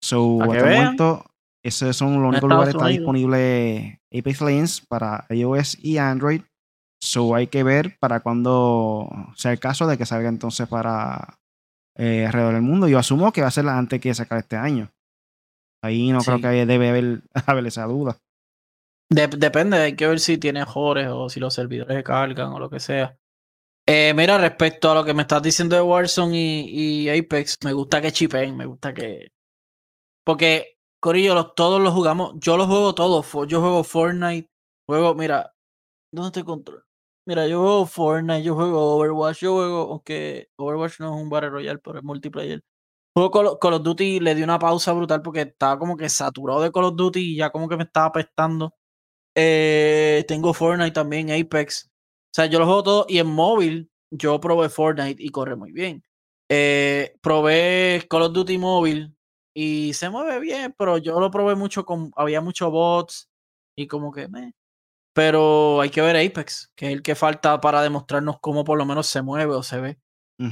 So, 0.00 0.42
hasta 0.42 0.56
el 0.58 0.78
momento, 0.78 1.26
esos 1.64 1.96
son 1.96 2.22
los 2.22 2.30
únicos 2.30 2.50
lugares 2.50 2.74
que 2.74 2.78
está 2.78 2.88
disponible 2.88 4.00
Apex 4.12 4.40
Legends 4.42 4.80
para 4.82 5.26
iOS 5.30 5.82
y 5.82 5.98
Android. 5.98 6.42
So, 7.00 7.34
hay 7.34 7.48
que 7.48 7.62
ver 7.62 7.98
para 7.98 8.20
cuando 8.20 9.08
sea 9.36 9.52
el 9.52 9.58
caso 9.58 9.86
de 9.86 9.98
que 9.98 10.06
salga 10.06 10.28
entonces 10.28 10.68
para 10.68 11.38
eh, 11.96 12.26
alrededor 12.26 12.54
del 12.54 12.62
mundo. 12.62 12.86
Yo 12.86 12.98
asumo 12.98 13.32
que 13.32 13.40
va 13.40 13.48
a 13.48 13.50
ser 13.50 13.66
antes 13.68 14.00
que 14.00 14.14
sacar 14.14 14.38
este 14.38 14.56
año. 14.56 14.92
Ahí 15.82 16.10
no 16.12 16.20
creo 16.20 16.40
que 16.40 16.66
debe 16.66 16.88
haber, 17.46 17.66
esa 17.66 17.84
duda. 17.84 18.18
depende, 19.10 19.78
hay 19.78 19.96
que 19.96 20.06
ver 20.06 20.20
si 20.20 20.38
tiene 20.38 20.64
jores 20.64 21.08
o 21.10 21.28
si 21.28 21.40
los 21.40 21.54
servidores 21.54 22.02
cargan 22.04 22.52
o 22.52 22.58
lo 22.58 22.70
que 22.70 22.80
sea. 22.80 23.18
Eh, 23.86 24.14
mira, 24.14 24.38
respecto 24.38 24.90
a 24.90 24.94
lo 24.94 25.04
que 25.04 25.12
me 25.12 25.22
estás 25.22 25.42
diciendo 25.42 25.76
de 25.76 25.82
Warzone 25.82 26.64
y, 26.66 27.08
Apex, 27.10 27.58
me 27.64 27.74
gusta 27.74 28.00
que 28.00 28.12
chipen, 28.12 28.56
me 28.56 28.64
gusta 28.64 28.94
que. 28.94 29.28
Porque, 30.24 30.73
Corillo, 31.04 31.52
todos 31.52 31.82
los 31.82 31.92
jugamos. 31.92 32.32
Yo 32.36 32.56
los 32.56 32.66
juego 32.66 32.94
todos. 32.94 33.26
Yo 33.46 33.60
juego 33.60 33.84
Fortnite. 33.84 34.48
Juego, 34.86 35.14
mira, 35.14 35.54
¿dónde 36.10 36.30
te 36.30 36.44
control? 36.44 36.82
Mira, 37.26 37.46
yo 37.46 37.60
juego 37.60 37.84
Fortnite, 37.84 38.42
yo 38.42 38.54
juego 38.54 38.96
Overwatch, 38.96 39.40
yo 39.40 39.52
juego, 39.52 39.92
aunque 39.92 40.48
Overwatch 40.56 41.00
no 41.00 41.14
es 41.14 41.22
un 41.22 41.28
Battle 41.28 41.50
Royale, 41.50 41.78
pero 41.80 41.98
es 41.98 42.04
multiplayer. 42.04 42.62
Juego 43.14 43.58
Call, 43.60 43.74
of 43.74 43.82
Duty 43.82 44.20
le 44.20 44.34
di 44.34 44.42
una 44.42 44.58
pausa 44.58 44.94
brutal 44.94 45.20
porque 45.20 45.42
estaba 45.42 45.78
como 45.78 45.94
que 45.94 46.08
saturado 46.08 46.62
de 46.62 46.72
Call 46.72 46.84
of 46.84 46.96
Duty 46.96 47.20
y 47.20 47.36
ya 47.36 47.50
como 47.50 47.68
que 47.68 47.76
me 47.76 47.84
estaba 47.84 48.06
apestando. 48.06 48.74
Eh, 49.34 50.24
tengo 50.26 50.54
Fortnite 50.54 50.92
también, 50.92 51.30
Apex. 51.30 51.90
sea, 52.34 52.46
yo 52.46 52.58
lo 52.58 52.64
juego 52.64 52.82
todo 52.82 53.06
y 53.10 53.18
en 53.18 53.26
móvil 53.26 53.90
yo 54.10 54.40
probé 54.40 54.70
Fortnite 54.70 55.22
y 55.22 55.28
corre 55.28 55.54
muy 55.54 55.70
bien. 55.70 56.02
Eh, 56.48 57.14
probé 57.20 58.06
Call 58.08 58.22
of 58.22 58.32
Duty 58.32 58.56
móvil 58.56 59.14
y 59.54 59.94
se 59.94 60.10
mueve 60.10 60.40
bien, 60.40 60.74
pero 60.76 60.98
yo 60.98 61.20
lo 61.20 61.30
probé 61.30 61.54
mucho 61.54 61.84
con, 61.86 62.12
había 62.16 62.40
muchos 62.40 62.70
bots 62.70 63.30
y 63.76 63.86
como 63.86 64.12
que 64.12 64.28
me. 64.28 64.54
Pero 65.14 65.80
hay 65.80 65.90
que 65.90 66.02
ver 66.02 66.16
Apex, 66.16 66.72
que 66.74 66.86
es 66.86 66.92
el 66.92 67.02
que 67.02 67.14
falta 67.14 67.60
para 67.60 67.82
demostrarnos 67.82 68.40
cómo 68.40 68.64
por 68.64 68.76
lo 68.76 68.84
menos 68.84 69.06
se 69.06 69.22
mueve 69.22 69.54
o 69.54 69.62
se 69.62 69.80
ve. 69.80 69.98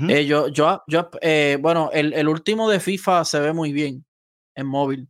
Eh, 0.08 0.26
yo, 0.26 0.46
yo, 0.46 0.84
yo 0.86 1.10
eh, 1.20 1.58
bueno, 1.60 1.90
el, 1.92 2.12
el, 2.12 2.28
último 2.28 2.70
de 2.70 2.78
FIFA 2.78 3.24
se 3.24 3.40
ve 3.40 3.52
muy 3.52 3.72
bien 3.72 4.06
en 4.54 4.66
móvil. 4.66 5.08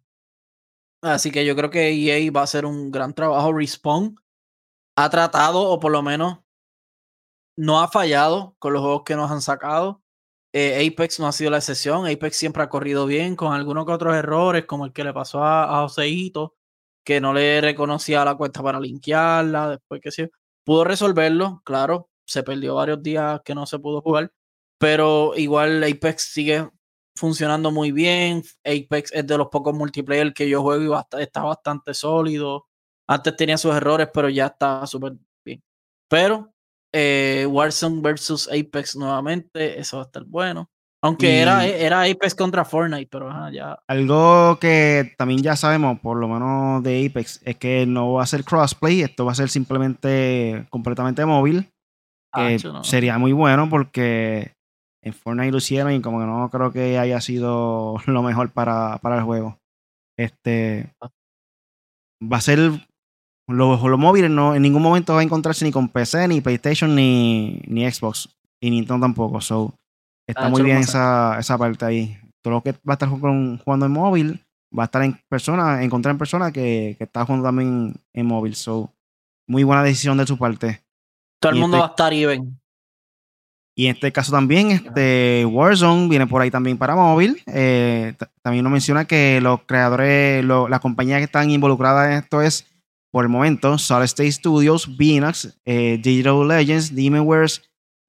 Así 1.02 1.30
que 1.30 1.44
yo 1.44 1.54
creo 1.54 1.70
que 1.70 1.90
EA 1.90 2.30
va 2.32 2.40
a 2.40 2.44
hacer 2.44 2.64
un 2.64 2.90
gran 2.90 3.12
trabajo. 3.12 3.52
Respawn 3.52 4.16
ha 4.96 5.10
tratado, 5.10 5.68
o 5.68 5.78
por 5.78 5.92
lo 5.92 6.02
menos 6.02 6.38
no 7.56 7.80
ha 7.80 7.88
fallado 7.88 8.56
con 8.58 8.72
los 8.72 8.82
juegos 8.82 9.02
que 9.04 9.16
nos 9.16 9.30
han 9.30 9.42
sacado. 9.42 10.01
Eh, 10.52 10.86
Apex 10.86 11.18
no 11.20 11.26
ha 11.26 11.32
sido 11.32 11.50
la 11.50 11.58
excepción. 11.58 12.06
Apex 12.06 12.36
siempre 12.36 12.62
ha 12.62 12.68
corrido 12.68 13.06
bien, 13.06 13.36
con 13.36 13.52
algunos 13.52 13.86
que 13.86 13.92
otros 13.92 14.14
errores, 14.14 14.66
como 14.66 14.84
el 14.84 14.92
que 14.92 15.04
le 15.04 15.12
pasó 15.12 15.42
a, 15.42 15.78
a 15.78 15.82
Joseito, 15.82 16.54
que 17.04 17.20
no 17.20 17.32
le 17.32 17.60
reconocía 17.60 18.24
la 18.24 18.36
cuenta 18.36 18.62
para 18.62 18.80
linkearla. 18.80 19.70
Después 19.70 20.00
que 20.00 20.10
sí, 20.10 20.28
pudo 20.64 20.84
resolverlo, 20.84 21.62
claro. 21.64 22.10
Se 22.26 22.42
perdió 22.42 22.76
varios 22.76 23.02
días 23.02 23.40
que 23.44 23.54
no 23.54 23.66
se 23.66 23.78
pudo 23.78 24.00
jugar, 24.00 24.32
pero 24.78 25.32
igual 25.36 25.82
Apex 25.84 26.22
sigue 26.32 26.68
funcionando 27.16 27.70
muy 27.70 27.92
bien. 27.92 28.42
Apex 28.64 29.12
es 29.12 29.26
de 29.26 29.38
los 29.38 29.48
pocos 29.48 29.74
multiplayer 29.74 30.32
que 30.32 30.48
yo 30.48 30.62
juego 30.62 31.04
y 31.18 31.20
está 31.22 31.42
bastante 31.42 31.94
sólido. 31.94 32.66
Antes 33.06 33.36
tenía 33.36 33.58
sus 33.58 33.74
errores, 33.74 34.08
pero 34.12 34.28
ya 34.28 34.46
está 34.46 34.86
súper 34.86 35.14
bien. 35.44 35.62
Pero 36.08 36.52
eh, 36.92 37.46
Warzone 37.48 38.00
versus 38.00 38.48
Apex 38.48 38.96
nuevamente, 38.96 39.80
eso 39.80 39.96
va 39.96 40.04
a 40.04 40.06
estar 40.06 40.24
bueno. 40.24 40.70
Aunque 41.04 41.40
era, 41.40 41.66
era 41.66 42.02
Apex 42.02 42.32
contra 42.32 42.64
Fortnite, 42.64 43.08
pero 43.10 43.28
ya. 43.50 43.76
Algo 43.88 44.58
que 44.60 45.12
también 45.18 45.42
ya 45.42 45.56
sabemos, 45.56 45.98
por 45.98 46.16
lo 46.16 46.28
menos 46.28 46.80
de 46.84 47.04
Apex, 47.04 47.40
es 47.44 47.56
que 47.56 47.86
no 47.86 48.12
va 48.12 48.22
a 48.22 48.26
ser 48.26 48.44
crossplay, 48.44 49.02
esto 49.02 49.24
va 49.24 49.32
a 49.32 49.36
ser 49.36 49.48
simplemente 49.48 50.64
completamente 50.70 51.26
móvil. 51.26 51.68
Sería 52.82 53.18
muy 53.18 53.32
bueno 53.32 53.68
porque 53.68 54.54
en 55.02 55.12
Fortnite 55.12 55.50
lo 55.50 55.58
hicieron 55.58 55.92
y 55.92 56.00
como 56.00 56.20
que 56.20 56.26
no 56.26 56.48
creo 56.50 56.72
que 56.72 56.98
haya 56.98 57.20
sido 57.20 57.96
lo 58.06 58.22
mejor 58.22 58.52
para, 58.52 58.98
para 58.98 59.16
el 59.18 59.24
juego. 59.24 59.58
Este 60.16 60.94
ah. 61.00 61.08
va 62.22 62.36
a 62.36 62.42
ser 62.42 62.70
los, 63.48 63.82
los 63.82 63.98
móviles 63.98 64.30
no 64.30 64.54
en 64.54 64.62
ningún 64.62 64.82
momento 64.82 65.14
va 65.14 65.20
a 65.20 65.24
encontrarse 65.24 65.64
ni 65.64 65.72
con 65.72 65.88
PC, 65.88 66.28
ni 66.28 66.40
PlayStation, 66.40 66.94
ni, 66.94 67.60
ni 67.66 67.90
Xbox. 67.90 68.28
Y 68.60 68.70
Nintendo 68.70 69.04
tampoco. 69.04 69.40
So, 69.40 69.74
está 70.26 70.46
ah, 70.46 70.48
muy 70.48 70.62
bien 70.62 70.78
esa, 70.78 71.38
esa 71.38 71.58
parte 71.58 71.84
ahí. 71.84 72.18
Todo 72.42 72.54
lo 72.54 72.62
que 72.62 72.72
va 72.72 72.78
a 72.88 72.92
estar 72.92 73.08
jugando 73.08 73.86
en 73.86 73.92
móvil 73.92 74.44
va 74.76 74.84
a 74.84 74.86
estar 74.86 75.02
en 75.02 75.20
persona, 75.28 75.82
encontrar 75.82 76.12
en 76.12 76.18
persona 76.18 76.52
que, 76.52 76.94
que 76.96 77.04
está 77.04 77.24
jugando 77.24 77.46
también 77.46 77.94
en 78.12 78.26
móvil. 78.26 78.54
So, 78.54 78.92
muy 79.48 79.64
buena 79.64 79.82
decisión 79.82 80.16
de 80.18 80.26
su 80.26 80.38
parte. 80.38 80.82
Todo 81.40 81.52
el 81.52 81.58
mundo 81.58 81.76
este 81.76 81.80
va 81.80 81.86
a 81.86 81.90
estar 81.90 82.12
even. 82.12 82.62
Y 83.74 83.86
en 83.86 83.94
este 83.94 84.12
caso 84.12 84.32
también, 84.32 84.70
este 84.70 85.46
Warzone 85.46 86.08
viene 86.08 86.26
por 86.26 86.42
ahí 86.42 86.50
también 86.50 86.76
para 86.76 86.94
móvil. 86.94 87.42
Eh, 87.46 88.14
también 88.42 88.64
nos 88.64 88.72
menciona 88.72 89.06
que 89.06 89.40
los 89.40 89.62
creadores, 89.62 90.44
las 90.44 90.80
compañías 90.80 91.18
que 91.18 91.24
están 91.24 91.50
involucradas 91.50 92.10
en 92.10 92.18
esto 92.18 92.42
es, 92.42 92.66
por 93.12 93.24
el 93.24 93.28
momento, 93.28 93.78
Solid 93.78 94.04
State 94.04 94.32
Studios, 94.32 94.96
Binax, 94.96 95.56
eh, 95.64 96.00
Digital 96.02 96.48
Legends, 96.48 96.94
Demonware, 96.94 97.50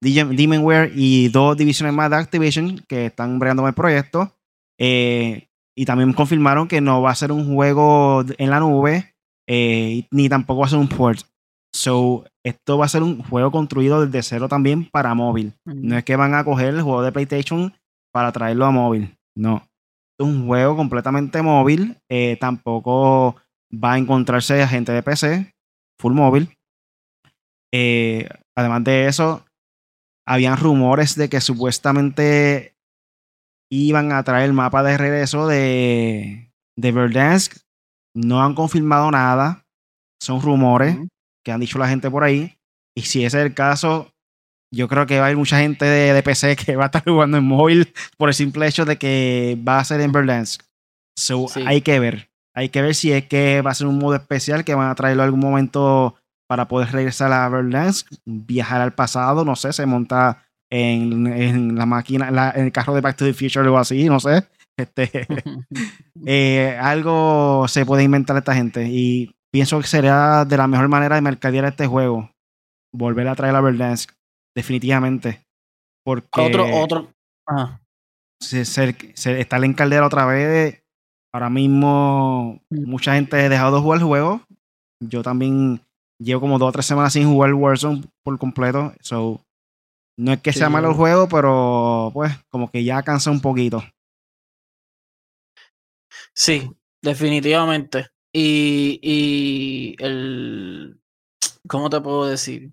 Demonware 0.00 0.92
y 0.94 1.28
dos 1.28 1.56
divisiones 1.56 1.94
más 1.94 2.10
de 2.10 2.16
Activision 2.16 2.78
que 2.88 3.06
están 3.06 3.38
bregando 3.38 3.62
con 3.62 3.68
el 3.68 3.74
proyecto. 3.74 4.32
Eh, 4.78 5.48
y 5.76 5.84
también 5.84 6.12
confirmaron 6.12 6.68
que 6.68 6.80
no 6.80 7.02
va 7.02 7.10
a 7.10 7.14
ser 7.14 7.32
un 7.32 7.54
juego 7.54 8.24
en 8.38 8.50
la 8.50 8.60
nube, 8.60 9.14
ni 9.46 10.28
tampoco 10.28 10.60
va 10.60 10.66
a 10.66 10.70
ser 10.70 10.78
un 10.78 10.88
port. 10.88 11.20
So, 11.74 12.24
esto 12.44 12.78
va 12.78 12.84
a 12.84 12.88
ser 12.88 13.02
un 13.02 13.20
juego 13.24 13.50
construido 13.50 14.06
desde 14.06 14.22
cero 14.22 14.48
también 14.48 14.88
para 14.88 15.14
móvil. 15.14 15.54
No 15.64 15.98
es 15.98 16.04
que 16.04 16.14
van 16.14 16.34
a 16.34 16.44
coger 16.44 16.68
el 16.68 16.82
juego 16.82 17.02
de 17.02 17.10
PlayStation 17.10 17.74
para 18.12 18.30
traerlo 18.30 18.64
a 18.64 18.70
móvil. 18.70 19.16
No. 19.36 19.66
Es 20.16 20.24
un 20.24 20.46
juego 20.46 20.76
completamente 20.76 21.42
móvil. 21.42 21.96
Eh, 22.08 22.36
tampoco 22.40 23.34
va 23.82 23.94
a 23.94 23.98
encontrarse 23.98 24.62
a 24.62 24.68
gente 24.68 24.92
de 24.92 25.02
PC, 25.02 25.52
full 26.00 26.14
móvil. 26.14 26.56
Eh, 27.72 28.28
además 28.56 28.84
de 28.84 29.06
eso, 29.06 29.44
habían 30.26 30.56
rumores 30.56 31.16
de 31.16 31.28
que 31.28 31.40
supuestamente 31.40 32.74
iban 33.70 34.12
a 34.12 34.22
traer 34.22 34.46
el 34.46 34.52
mapa 34.52 34.82
de 34.82 34.96
regreso 34.96 35.46
de, 35.46 36.52
de 36.76 36.92
Verdansk. 36.92 37.56
No 38.14 38.42
han 38.42 38.54
confirmado 38.54 39.10
nada. 39.10 39.64
Son 40.22 40.40
rumores 40.40 40.96
que 41.44 41.52
han 41.52 41.60
dicho 41.60 41.78
la 41.78 41.88
gente 41.88 42.10
por 42.10 42.24
ahí. 42.24 42.56
Y 42.96 43.02
si 43.02 43.24
ese 43.24 43.38
es 43.38 43.46
el 43.46 43.54
caso, 43.54 44.12
yo 44.72 44.88
creo 44.88 45.06
que 45.06 45.16
va 45.18 45.24
a 45.24 45.26
haber 45.26 45.36
mucha 45.36 45.58
gente 45.58 45.84
de, 45.84 46.22
PC 46.22 46.56
que 46.56 46.76
va 46.76 46.84
a 46.84 46.86
estar 46.86 47.04
jugando 47.06 47.38
en 47.38 47.44
móvil 47.44 47.92
por 48.16 48.28
el 48.28 48.34
simple 48.34 48.66
hecho 48.66 48.84
de 48.84 48.96
que 48.96 49.58
va 49.66 49.78
a 49.78 49.84
ser 49.84 50.00
en 50.00 50.12
Berdansk. 50.12 50.62
So, 51.16 51.46
hay 51.66 51.80
que 51.80 52.00
ver. 52.00 52.28
Hay 52.54 52.68
que 52.68 52.82
ver 52.82 52.94
si 52.94 53.12
es 53.12 53.26
que 53.26 53.62
va 53.62 53.72
a 53.72 53.74
ser 53.74 53.86
un 53.86 53.98
modo 53.98 54.14
especial 54.14 54.64
que 54.64 54.74
van 54.74 54.88
a 54.88 54.94
traerlo 54.94 55.22
algún 55.22 55.40
momento 55.40 56.14
para 56.48 56.68
poder 56.68 56.92
regresar 56.92 57.32
a 57.32 57.48
Berdansk, 57.48 58.12
viajar 58.24 58.80
al 58.80 58.92
pasado, 58.92 59.44
no 59.44 59.56
sé, 59.56 59.72
se 59.72 59.86
monta 59.86 60.46
en, 60.70 61.76
la 61.76 61.86
máquina, 61.86 62.52
en 62.54 62.64
el 62.64 62.72
carro 62.72 62.94
de 62.94 63.00
Back 63.00 63.16
to 63.16 63.24
the 63.24 63.34
Future 63.34 63.60
o 63.60 63.62
algo 63.64 63.78
así, 63.78 64.04
no 64.06 64.20
sé. 64.20 64.46
Este, 64.76 65.08
eh, 66.26 66.76
algo 66.82 67.68
se 67.68 67.86
puede 67.86 68.02
inventar 68.02 68.36
esta 68.36 68.56
gente. 68.56 68.88
Y 68.88 69.32
pienso 69.52 69.80
que 69.80 69.86
sería 69.86 70.44
de 70.44 70.56
la 70.56 70.66
mejor 70.66 70.88
manera 70.88 71.14
de 71.14 71.20
mercadear 71.22 71.64
este 71.66 71.86
juego. 71.86 72.32
Volver 72.92 73.28
a 73.28 73.36
traer 73.36 73.54
a 73.54 73.60
Verdansk. 73.60 74.10
Definitivamente. 74.52 75.44
Porque. 76.04 76.40
Otro, 76.40 76.66
otro. 76.76 77.12
Se, 78.40 78.64
se, 78.64 78.96
estar 79.14 79.62
en 79.62 79.74
caldera 79.74 80.06
otra 80.06 80.26
vez. 80.26 80.82
Ahora 81.34 81.50
mismo, 81.50 82.60
mm. 82.70 82.88
mucha 82.88 83.14
gente 83.14 83.36
ha 83.36 83.48
dejado 83.48 83.74
de 83.74 83.82
jugar 83.82 83.98
el 83.98 84.06
juego. 84.06 84.40
Yo 85.00 85.24
también 85.24 85.80
llevo 86.20 86.40
como 86.40 86.60
dos 86.60 86.68
o 86.68 86.72
tres 86.72 86.86
semanas 86.86 87.12
sin 87.12 87.28
jugar 87.28 87.52
Warzone 87.52 88.04
por 88.22 88.38
completo. 88.38 88.92
So, 89.00 89.44
no 90.16 90.32
es 90.32 90.40
que 90.40 90.52
sea 90.52 90.70
malo 90.70 90.90
el 90.90 90.94
juego, 90.94 91.28
pero 91.28 92.12
pues 92.14 92.32
como 92.50 92.70
que 92.70 92.84
ya 92.84 93.02
cansa 93.02 93.32
un 93.32 93.40
poquito. 93.40 93.82
Sí, 96.32 96.70
definitivamente. 97.02 98.10
Y, 98.32 99.00
y 99.02 99.96
el. 99.98 101.00
¿Cómo 101.66 101.90
te 101.90 102.00
puedo 102.00 102.26
decir? 102.26 102.70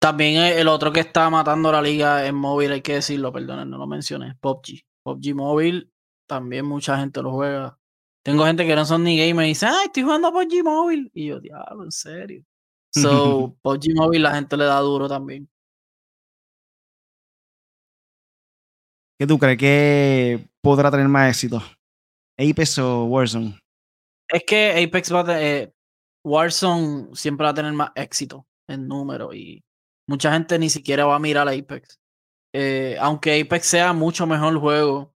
También 0.00 0.44
el 0.44 0.68
otro 0.68 0.94
que 0.94 1.00
está 1.00 1.28
matando 1.28 1.70
la 1.70 1.82
liga 1.82 2.26
en 2.26 2.36
móvil, 2.36 2.72
hay 2.72 2.80
que 2.80 2.94
decirlo, 2.94 3.34
perdón, 3.34 3.68
no 3.68 3.76
lo 3.76 3.86
mencioné, 3.86 4.34
PUBG. 4.40 4.80
PUBG 5.02 5.34
móvil, 5.34 5.92
también 6.26 6.64
mucha 6.64 6.98
gente 6.98 7.20
lo 7.20 7.32
juega. 7.32 7.78
Tengo 8.24 8.44
gente 8.44 8.66
que 8.66 8.74
no 8.74 8.84
son 8.84 9.04
ni 9.04 9.16
gamer 9.16 9.46
y 9.46 9.50
dice, 9.50 9.66
ay, 9.66 9.86
estoy 9.86 10.02
jugando 10.02 10.28
a 10.28 10.32
PUBG 10.32 10.62
móvil. 10.64 11.10
Y 11.14 11.26
yo, 11.26 11.40
diablo, 11.40 11.84
en 11.84 11.92
serio. 11.92 12.44
So, 12.90 13.56
PUBG 13.62 13.94
móvil 13.94 14.22
la 14.22 14.34
gente 14.34 14.56
le 14.56 14.64
da 14.64 14.80
duro 14.80 15.08
también. 15.08 15.48
¿Qué 19.18 19.26
tú 19.26 19.38
crees 19.38 19.58
que 19.58 20.48
podrá 20.62 20.90
tener 20.90 21.08
más 21.08 21.30
éxito? 21.30 21.60
¿Apex 22.38 22.78
o 22.78 23.04
Warzone? 23.06 23.58
Es 24.28 24.44
que 24.46 24.84
Apex 24.84 25.12
va 25.12 25.22
a 25.22 25.42
eh, 25.42 25.72
Warzone 26.24 27.08
siempre 27.14 27.44
va 27.44 27.50
a 27.50 27.54
tener 27.54 27.72
más 27.72 27.90
éxito 27.96 28.46
en 28.68 28.86
número 28.86 29.32
y 29.34 29.64
mucha 30.06 30.32
gente 30.32 30.58
ni 30.58 30.70
siquiera 30.70 31.04
va 31.04 31.16
a 31.16 31.20
mirar 31.20 31.48
a 31.48 31.52
Apex. 31.52 31.98
Eh, 32.54 32.96
aunque 33.00 33.40
Apex 33.40 33.66
sea 33.66 33.92
mucho 33.92 34.26
mejor 34.26 34.56
juego, 34.58 35.14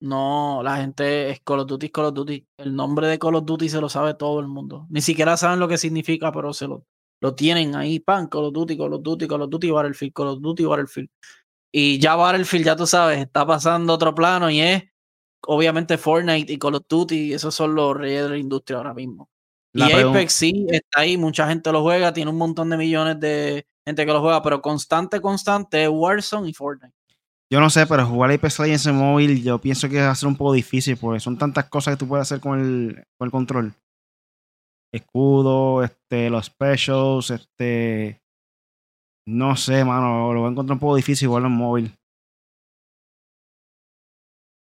no, 0.00 0.60
la 0.62 0.76
gente 0.76 1.30
es 1.30 1.40
Call 1.40 1.60
of 1.60 1.66
Duty, 1.66 1.88
Call 1.90 2.06
of 2.06 2.14
Duty. 2.14 2.46
El 2.58 2.74
nombre 2.74 3.08
de 3.08 3.18
Call 3.18 3.36
of 3.36 3.44
Duty 3.44 3.68
se 3.68 3.80
lo 3.80 3.88
sabe 3.88 4.14
todo 4.14 4.40
el 4.40 4.48
mundo. 4.48 4.86
Ni 4.90 5.00
siquiera 5.00 5.36
saben 5.36 5.58
lo 5.58 5.68
que 5.68 5.78
significa, 5.78 6.32
pero 6.32 6.52
se 6.52 6.66
lo, 6.66 6.84
lo 7.20 7.34
tienen 7.34 7.74
ahí, 7.74 8.00
pan, 8.00 8.26
Call 8.26 8.46
of 8.46 8.52
Duty, 8.52 8.76
Call 8.76 8.92
of 8.92 9.02
Duty, 9.02 9.26
Call 9.26 9.42
of 9.42 9.50
Duty, 9.50 9.70
Battlefield, 9.70 10.12
Call 10.12 10.28
of 10.28 10.40
Duty, 10.40 10.64
Battlefield. 10.64 11.08
Y 11.72 11.98
ya 11.98 12.14
Battlefield, 12.16 12.66
ya 12.66 12.76
tú 12.76 12.86
sabes, 12.86 13.18
está 13.18 13.46
pasando 13.46 13.92
otro 13.92 14.14
plano 14.14 14.50
y 14.50 14.60
es 14.60 14.84
obviamente 15.46 15.98
Fortnite 15.98 16.52
y 16.52 16.58
Call 16.58 16.74
of 16.74 16.84
Duty, 16.88 17.32
esos 17.32 17.54
son 17.54 17.74
los 17.74 17.96
reyes 17.96 18.24
de 18.24 18.30
la 18.30 18.38
industria 18.38 18.78
ahora 18.78 18.94
mismo. 18.94 19.30
y 19.72 19.82
Apex 19.82 20.32
sí 20.32 20.66
está 20.70 21.00
ahí, 21.00 21.16
mucha 21.16 21.48
gente 21.48 21.72
lo 21.72 21.82
juega, 21.82 22.12
tiene 22.12 22.30
un 22.30 22.38
montón 22.38 22.70
de 22.70 22.76
millones 22.76 23.20
de 23.20 23.66
gente 23.86 24.06
que 24.06 24.12
lo 24.12 24.20
juega, 24.20 24.42
pero 24.42 24.60
constante, 24.60 25.20
constante 25.20 25.84
es 25.84 25.90
Warzone 25.90 26.48
y 26.48 26.54
Fortnite. 26.54 26.95
Yo 27.52 27.60
no 27.60 27.70
sé, 27.70 27.86
pero 27.86 28.06
jugar 28.06 28.32
Apex 28.32 28.58
Legends 28.58 28.86
en 28.86 28.96
móvil 28.96 29.42
yo 29.42 29.60
pienso 29.60 29.88
que 29.88 30.00
va 30.00 30.10
a 30.10 30.14
ser 30.14 30.28
un 30.28 30.36
poco 30.36 30.52
difícil 30.52 30.96
porque 30.96 31.20
son 31.20 31.38
tantas 31.38 31.68
cosas 31.68 31.94
que 31.94 31.98
tú 31.98 32.08
puedes 32.08 32.22
hacer 32.22 32.40
con 32.40 32.58
el, 32.58 33.04
con 33.16 33.26
el 33.26 33.30
control. 33.30 33.72
Escudo, 34.92 35.84
este, 35.84 36.28
los 36.28 36.46
specials, 36.46 37.30
este, 37.30 38.20
No 39.28 39.54
sé, 39.54 39.84
mano, 39.84 40.32
lo 40.32 40.40
voy 40.40 40.48
a 40.48 40.52
encontrar 40.52 40.74
un 40.74 40.80
poco 40.80 40.96
difícil 40.96 41.26
igual 41.26 41.44
en 41.44 41.52
móvil. 41.52 41.94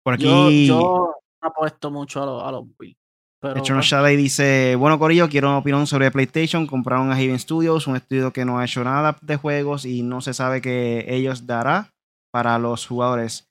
Por 0.02 0.14
aquí. 0.14 0.24
Yo, 0.24 0.50
yo 0.50 1.14
apuesto 1.42 1.90
mucho 1.90 2.22
a 2.22 2.26
los, 2.26 2.42
a 2.42 2.52
los 2.52 2.64
Wii. 2.78 2.96
Pero, 3.42 3.58
Hecho 3.58 3.74
pues, 3.74 4.16
dice, 4.16 4.76
bueno 4.76 5.00
Corillo, 5.00 5.28
quiero 5.28 5.48
una 5.48 5.58
opinión 5.58 5.86
sobre 5.86 6.10
PlayStation. 6.10 6.66
Compraron 6.66 7.10
a 7.10 7.16
Haven 7.16 7.38
Studios, 7.38 7.86
un 7.86 7.96
estudio 7.96 8.32
que 8.32 8.44
no 8.44 8.58
ha 8.58 8.64
hecho 8.64 8.84
nada 8.84 9.18
de 9.20 9.36
juegos 9.36 9.84
y 9.84 10.02
no 10.02 10.20
se 10.20 10.32
sabe 10.32 10.62
qué 10.62 11.04
ellos 11.08 11.46
dará 11.46 11.91
para 12.32 12.58
los 12.58 12.86
jugadores. 12.86 13.48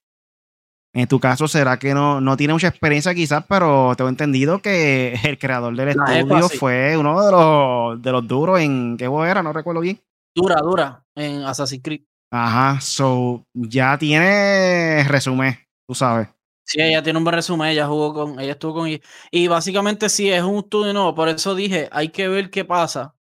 En 0.94 1.08
tu 1.08 1.22
caso, 1.22 1.48
¿será 1.48 1.80
que 1.80 1.94
no, 1.94 2.20
no 2.20 2.36
tiene 2.36 2.52
mucha 2.52 2.68
experiencia 2.68 3.16
quizás, 3.16 3.46
pero 3.48 3.94
tengo 3.96 4.10
entendido 4.10 4.62
que 4.62 5.14
el 5.24 5.40
creador 5.40 5.76
del 5.76 5.96
La 5.96 6.20
estudio 6.20 6.50
fue 6.50 6.98
uno 6.98 7.24
de 7.24 7.32
los, 7.32 8.02
de 8.02 8.12
los 8.12 8.28
duros 8.28 8.60
en... 8.60 8.98
¿Qué 8.98 9.08
juego 9.08 9.26
era? 9.26 9.42
No 9.42 9.54
recuerdo 9.54 9.80
bien. 9.80 10.02
dura, 10.36 10.58
dura 10.62 11.06
en 11.16 11.44
Assassin's 11.44 11.82
Creed. 11.82 12.02
Ajá, 12.34 12.80
so 12.82 13.46
ya 13.54 13.98
tiene 13.98 15.04
resumen, 15.08 15.58
tú 15.88 15.94
sabes. 15.94 16.30
Sí, 16.66 16.82
ella 16.82 17.04
tiene 17.04 17.18
un 17.18 17.26
buen 17.26 17.36
resumen, 17.36 17.68
ella 17.70 17.88
jugó 17.88 18.14
con, 18.14 18.40
ella 18.40 18.54
estuvo 18.54 18.74
con 18.74 18.90
y 19.32 19.48
básicamente 19.48 20.08
sí 20.08 20.30
es 20.32 20.42
un 20.42 20.60
estudio 20.60 20.94
nuevo, 20.94 21.14
por 21.14 21.28
eso 21.28 21.54
dije, 21.56 21.90
hay 21.92 22.10
que 22.10 22.30
ver 22.30 22.50
qué 22.50 22.64
pasa, 22.64 23.16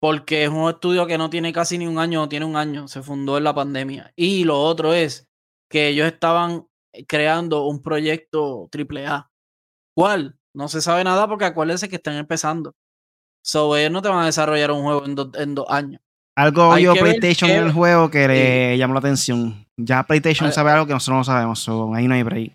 porque 0.00 0.44
es 0.44 0.48
un 0.50 0.68
estudio 0.68 1.06
que 1.06 1.18
no 1.18 1.30
tiene 1.30 1.52
casi 1.52 1.78
ni 1.78 1.86
un 1.86 1.98
año, 1.98 2.20
no 2.20 2.28
tiene 2.28 2.44
un 2.46 2.56
año, 2.56 2.88
se 2.88 3.02
fundó 3.02 3.38
en 3.38 3.44
la 3.44 3.54
pandemia. 3.54 4.12
Y 4.16 4.44
lo 4.44 4.60
otro 4.62 4.92
es 4.92 5.26
que 5.70 5.88
ellos 5.88 6.06
estaban 6.06 6.66
creando 7.08 7.66
un 7.66 7.82
proyecto 7.82 8.68
AAA. 8.70 9.30
¿Cuál? 9.96 10.36
No 10.54 10.68
se 10.68 10.80
sabe 10.80 11.04
nada 11.04 11.26
porque 11.28 11.44
acuérdense 11.46 11.88
que 11.88 11.96
están 11.96 12.14
empezando. 12.16 12.74
So, 13.44 13.76
ellos 13.76 13.92
no 13.92 14.02
te 14.02 14.08
van 14.08 14.22
a 14.22 14.26
desarrollar 14.26 14.70
un 14.70 14.82
juego 14.82 15.04
en, 15.04 15.14
dos- 15.14 15.30
en 15.34 15.54
dos 15.54 15.66
años. 15.68 16.00
Algo 16.36 16.72
Hay 16.72 16.82
vio 16.82 16.94
PlayStation 16.94 17.50
en 17.50 17.64
el 17.64 17.72
juego 17.72 18.10
que 18.10 18.28
le 18.28 18.76
llamó 18.76 18.92
la 18.94 19.00
atención. 19.00 19.66
Ya 19.78 20.02
PlayStation 20.02 20.52
sabe 20.52 20.70
algo 20.70 20.86
que 20.86 20.92
nosotros 20.92 21.18
no 21.18 21.24
sabemos, 21.24 21.60
so 21.60 21.94
ahí 21.94 22.06
no 22.08 22.14
hay 22.14 22.22
break. 22.22 22.52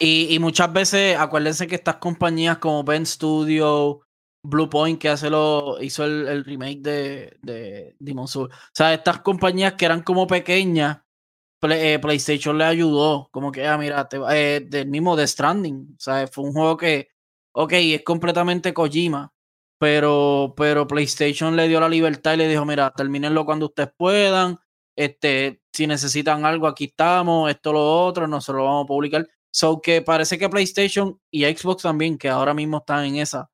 Y, 0.00 0.28
y 0.34 0.38
muchas 0.38 0.72
veces, 0.72 1.16
acuérdense 1.18 1.66
que 1.66 1.74
estas 1.74 1.96
compañías 1.96 2.58
como 2.58 2.84
Ben 2.84 3.04
Studio, 3.04 4.02
Bluepoint, 4.42 4.98
que 5.00 5.08
hace 5.08 5.30
lo, 5.30 5.80
hizo 5.82 6.04
el, 6.04 6.26
el 6.28 6.44
remake 6.44 6.80
de, 6.80 7.38
de 7.42 7.94
Souls. 8.26 8.52
O 8.52 8.70
sea, 8.72 8.94
estas 8.94 9.20
compañías 9.20 9.74
que 9.74 9.84
eran 9.84 10.02
como 10.02 10.26
pequeñas, 10.26 11.00
eh, 11.62 11.98
PlayStation 12.00 12.56
le 12.56 12.64
ayudó. 12.64 13.28
Como 13.32 13.52
que, 13.52 13.66
ah, 13.66 13.76
mira, 13.78 14.08
te 14.08 14.18
eh, 14.30 14.60
del 14.60 14.88
mismo 14.88 15.16
The 15.16 15.26
Stranding. 15.26 15.94
O 15.96 16.00
sea, 16.00 16.26
fue 16.28 16.44
un 16.44 16.52
juego 16.52 16.76
que, 16.76 17.08
ok, 17.52 17.72
es 17.74 18.02
completamente 18.04 18.72
Kojima. 18.72 19.32
Pero, 19.78 20.54
pero 20.56 20.86
PlayStation 20.86 21.56
le 21.56 21.68
dio 21.68 21.80
la 21.80 21.88
libertad 21.88 22.34
y 22.34 22.38
le 22.38 22.48
dijo, 22.48 22.64
mira, 22.66 22.92
termínenlo 22.94 23.44
cuando 23.46 23.66
ustedes 23.66 23.90
puedan. 23.96 24.58
Este, 24.96 25.62
si 25.72 25.86
necesitan 25.86 26.44
algo, 26.44 26.66
aquí 26.66 26.84
estamos, 26.84 27.50
esto, 27.50 27.72
lo 27.72 28.04
otro, 28.04 28.26
nosotros 28.26 28.58
lo 28.58 28.64
vamos 28.66 28.84
a 28.84 28.88
publicar. 28.88 29.26
So 29.52 29.80
que 29.80 30.02
parece 30.02 30.38
que 30.38 30.48
PlayStation 30.48 31.18
y 31.30 31.44
Xbox 31.44 31.82
también, 31.82 32.18
que 32.18 32.28
ahora 32.28 32.54
mismo 32.54 32.78
están 32.78 33.06
en 33.06 33.16
esa, 33.16 33.50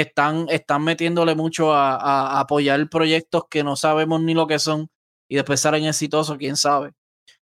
están, 0.00 0.46
están 0.50 0.84
metiéndole 0.84 1.34
mucho 1.34 1.72
a, 1.74 1.96
a- 1.96 2.40
apoyar 2.40 2.88
proyectos 2.88 3.44
que 3.50 3.64
no 3.64 3.76
sabemos 3.76 4.20
ni 4.22 4.34
lo 4.34 4.46
que 4.46 4.58
son 4.58 4.88
y 5.28 5.36
después 5.36 5.60
salen 5.60 5.84
exitosos, 5.84 6.36
quién 6.38 6.56
sabe. 6.56 6.92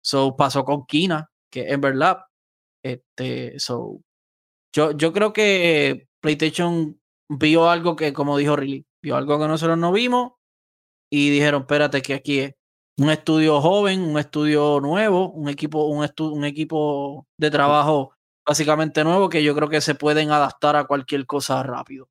So 0.03 0.37
pasó 0.37 0.65
con 0.65 0.87
Kina, 0.87 1.31
que 1.51 1.71
en 1.71 1.81
verdad, 1.81 2.19
este, 2.85 3.59
so, 3.59 4.01
yo, 4.75 4.93
yo 4.93 5.13
creo 5.13 5.33
que 5.33 6.09
PlayStation 6.21 7.01
vio 7.29 7.71
algo 7.71 7.97
que, 7.97 8.13
como 8.13 8.37
dijo 8.39 8.57
Riley, 8.57 8.87
vio 9.03 9.17
algo 9.17 9.39
que 9.39 9.49
nosotros 9.49 9.79
no 9.79 9.93
vimos 9.93 10.33
y 11.11 11.31
dijeron, 11.31 11.63
espérate, 11.63 12.03
que 12.03 12.15
aquí 12.15 12.41
es 12.41 12.55
un 12.99 13.11
estudio 13.11 13.61
joven, 13.61 14.03
un 14.03 14.19
estudio 14.19 14.81
nuevo, 14.81 15.31
un 15.31 15.49
equipo, 15.49 15.87
un, 15.87 16.05
estu- 16.05 16.33
un 16.33 16.45
equipo 16.45 17.27
de 17.39 17.51
trabajo 17.51 18.15
básicamente 18.47 19.05
nuevo 19.05 19.29
que 19.29 19.43
yo 19.45 19.55
creo 19.55 19.69
que 19.69 19.81
se 19.81 19.95
pueden 19.95 20.31
adaptar 20.31 20.77
a 20.77 20.85
cualquier 20.85 21.27
cosa 21.27 21.63
rápido. 21.63 22.09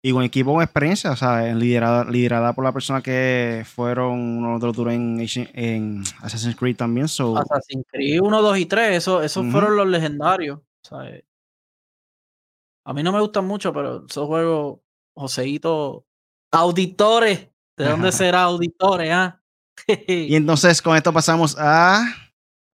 Y 0.00 0.12
con 0.12 0.22
equipo 0.22 0.54
con 0.54 0.62
experiencia, 0.62 1.10
o 1.10 1.16
sea, 1.16 1.42
liderada, 1.54 2.04
liderada 2.04 2.52
por 2.52 2.64
la 2.64 2.72
persona 2.72 3.02
que 3.02 3.64
fueron 3.66 4.38
uno 4.38 4.58
de 4.60 4.66
los 4.66 4.76
duros 4.76 4.94
en, 4.94 5.26
en 5.54 6.04
Assassin's 6.20 6.54
Creed 6.54 6.76
también. 6.76 7.08
So, 7.08 7.36
Assassin's 7.36 7.84
Creed 7.90 8.20
1, 8.20 8.42
2 8.42 8.58
y 8.58 8.66
3, 8.66 8.96
eso, 8.96 9.22
esos 9.22 9.50
fueron 9.50 9.76
los 9.76 9.88
legendarios. 9.88 10.60
¿sabes? 10.82 11.24
A 12.84 12.94
mí 12.94 13.02
no 13.02 13.12
me 13.12 13.20
gustan 13.20 13.46
mucho, 13.46 13.72
pero 13.72 14.06
esos 14.08 14.26
juegos, 14.26 14.80
Joseito, 15.14 16.06
auditores, 16.50 17.48
¿de 17.76 17.84
dónde 17.84 18.12
será 18.12 18.44
auditores? 18.44 19.10
Ah? 19.12 19.42
y 19.86 20.34
entonces 20.36 20.80
con 20.80 20.96
esto 20.96 21.12
pasamos 21.12 21.56
a 21.58 22.02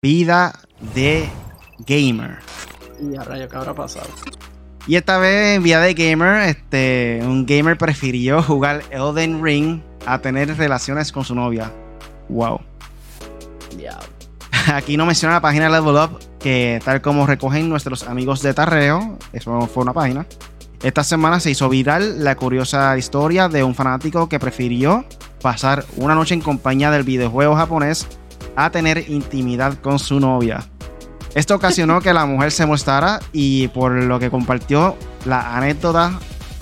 vida 0.00 0.60
de 0.94 1.28
gamer. 1.80 2.38
y 3.00 3.16
a 3.16 3.24
rayo, 3.24 3.48
¿qué 3.48 3.56
habrá 3.56 3.74
pasado? 3.74 4.08
Y 4.86 4.96
esta 4.96 5.18
vez 5.18 5.56
en 5.56 5.62
vida 5.62 5.80
de 5.80 5.94
gamer, 5.94 6.48
este, 6.48 7.20
un 7.22 7.46
gamer 7.46 7.78
prefirió 7.78 8.42
jugar 8.42 8.82
Elden 8.90 9.42
Ring 9.42 9.80
a 10.06 10.18
tener 10.18 10.54
relaciones 10.56 11.10
con 11.10 11.24
su 11.24 11.34
novia. 11.34 11.72
Wow. 12.28 12.60
Diablo. 13.76 14.06
Aquí 14.74 14.96
no 14.96 15.06
menciona 15.06 15.34
la 15.34 15.40
página 15.40 15.70
Level 15.70 15.96
Up, 15.96 16.18
que 16.38 16.80
tal 16.84 17.00
como 17.00 17.26
recogen 17.26 17.68
nuestros 17.68 18.02
amigos 18.02 18.42
de 18.42 18.52
Tarreo, 18.52 19.18
eso 19.32 19.66
fue 19.66 19.82
una 19.82 19.94
página. 19.94 20.26
Esta 20.82 21.02
semana 21.02 21.40
se 21.40 21.50
hizo 21.50 21.70
viral 21.70 22.22
la 22.22 22.36
curiosa 22.36 22.96
historia 22.98 23.48
de 23.48 23.64
un 23.64 23.74
fanático 23.74 24.28
que 24.28 24.38
prefirió 24.38 25.06
pasar 25.40 25.86
una 25.96 26.14
noche 26.14 26.34
en 26.34 26.42
compañía 26.42 26.90
del 26.90 27.04
videojuego 27.04 27.56
japonés 27.56 28.06
a 28.54 28.68
tener 28.70 29.10
intimidad 29.10 29.78
con 29.80 29.98
su 29.98 30.20
novia. 30.20 30.66
Esto 31.34 31.54
ocasionó 31.56 32.00
que 32.00 32.12
la 32.12 32.26
mujer 32.26 32.52
se 32.52 32.64
mostrara 32.66 33.20
y 33.32 33.68
por 33.68 33.92
lo 33.92 34.18
que 34.20 34.30
compartió 34.30 34.96
la 35.24 35.56
anécdota 35.56 36.18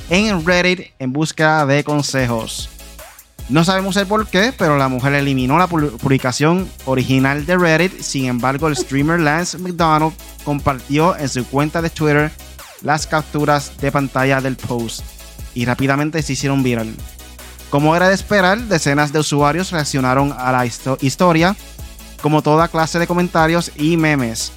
en 0.09 0.45
Reddit 0.47 0.93
en 0.99 1.13
busca 1.13 1.67
de 1.67 1.85
consejos. 1.85 2.69
No 3.49 3.65
sabemos 3.65 3.97
el 3.97 4.07
por 4.07 4.27
qué, 4.29 4.53
pero 4.57 4.79
la 4.79 4.89
mujer 4.89 5.13
eliminó 5.15 5.59
la 5.59 5.69
pu- 5.69 5.91
publicación 5.99 6.71
original 6.87 7.45
de 7.45 7.59
Reddit. 7.59 8.01
Sin 8.01 8.27
embargo, 8.27 8.69
el 8.69 8.77
streamer 8.77 9.21
Lance 9.21 9.59
McDonald 9.59 10.15
compartió 10.45 11.17
en 11.19 11.29
su 11.29 11.45
cuenta 11.47 11.83
de 11.83 11.91
Twitter 11.91 12.31
las 12.81 13.07
capturas 13.07 13.73
de 13.81 13.93
pantalla 13.93 14.41
del 14.41 14.57
post 14.57 15.03
y 15.55 15.67
rápidamente 15.67 16.23
se 16.23 16.33
hicieron 16.33 16.63
viral. 16.63 16.95
Como 17.69 17.95
era 17.95 18.09
de 18.09 18.15
esperar, 18.15 18.59
decenas 18.59 19.13
de 19.13 19.19
usuarios 19.19 19.71
reaccionaron 19.71 20.35
a 20.39 20.51
la 20.53 20.65
histo- 20.65 20.97
historia, 21.03 21.55
como 22.23 22.41
toda 22.43 22.69
clase 22.69 22.99
de 22.99 23.07
comentarios 23.07 23.71
y 23.77 23.97
memes. 23.97 24.53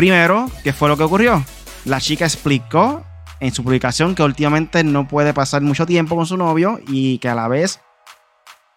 Primero, 0.00 0.50
¿qué 0.64 0.72
fue 0.72 0.88
lo 0.88 0.96
que 0.96 1.02
ocurrió? 1.02 1.44
La 1.84 2.00
chica 2.00 2.24
explicó 2.24 3.04
en 3.38 3.52
su 3.52 3.62
publicación 3.62 4.14
que 4.14 4.22
últimamente 4.22 4.82
no 4.82 5.06
puede 5.06 5.34
pasar 5.34 5.60
mucho 5.60 5.84
tiempo 5.84 6.16
con 6.16 6.24
su 6.24 6.38
novio 6.38 6.80
y 6.88 7.18
que 7.18 7.28
a 7.28 7.34
la 7.34 7.48
vez 7.48 7.80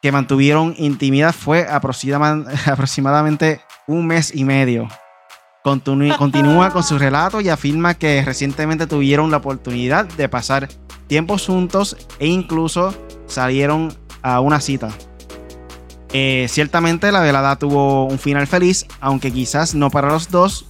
que 0.01 0.11
mantuvieron 0.11 0.75
intimidad 0.77 1.33
fue 1.33 1.65
aproxima- 1.65 2.43
aproximadamente 2.69 3.61
un 3.87 4.05
mes 4.05 4.35
y 4.35 4.43
medio. 4.43 4.89
Continu- 5.63 6.17
continúa 6.17 6.71
con 6.71 6.83
su 6.83 6.99
relato 6.99 7.39
y 7.39 7.47
afirma 7.47 7.93
que 7.93 8.21
recientemente 8.25 8.85
tuvieron 8.85 9.31
la 9.31 9.37
oportunidad 9.37 10.03
de 10.03 10.27
pasar 10.27 10.67
tiempos 11.07 11.45
juntos 11.45 11.95
e 12.19 12.27
incluso 12.27 12.93
salieron 13.27 13.97
a 14.23 14.41
una 14.41 14.59
cita. 14.59 14.89
Eh, 16.11 16.47
ciertamente 16.49 17.13
la 17.13 17.21
velada 17.21 17.55
tuvo 17.55 18.07
un 18.07 18.19
final 18.19 18.45
feliz, 18.45 18.85
aunque 18.99 19.31
quizás 19.31 19.73
no 19.73 19.89
para 19.89 20.09
los 20.09 20.29
dos. 20.29 20.65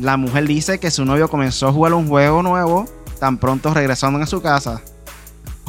La 0.00 0.16
mujer 0.16 0.46
dice 0.46 0.80
que 0.80 0.90
su 0.90 1.04
novio 1.04 1.28
comenzó 1.28 1.68
a 1.68 1.72
jugar 1.72 1.92
un 1.92 2.08
juego 2.08 2.42
nuevo 2.42 2.86
tan 3.18 3.36
pronto 3.36 3.74
regresando 3.74 4.18
a 4.18 4.26
su 4.26 4.40
casa. 4.40 4.80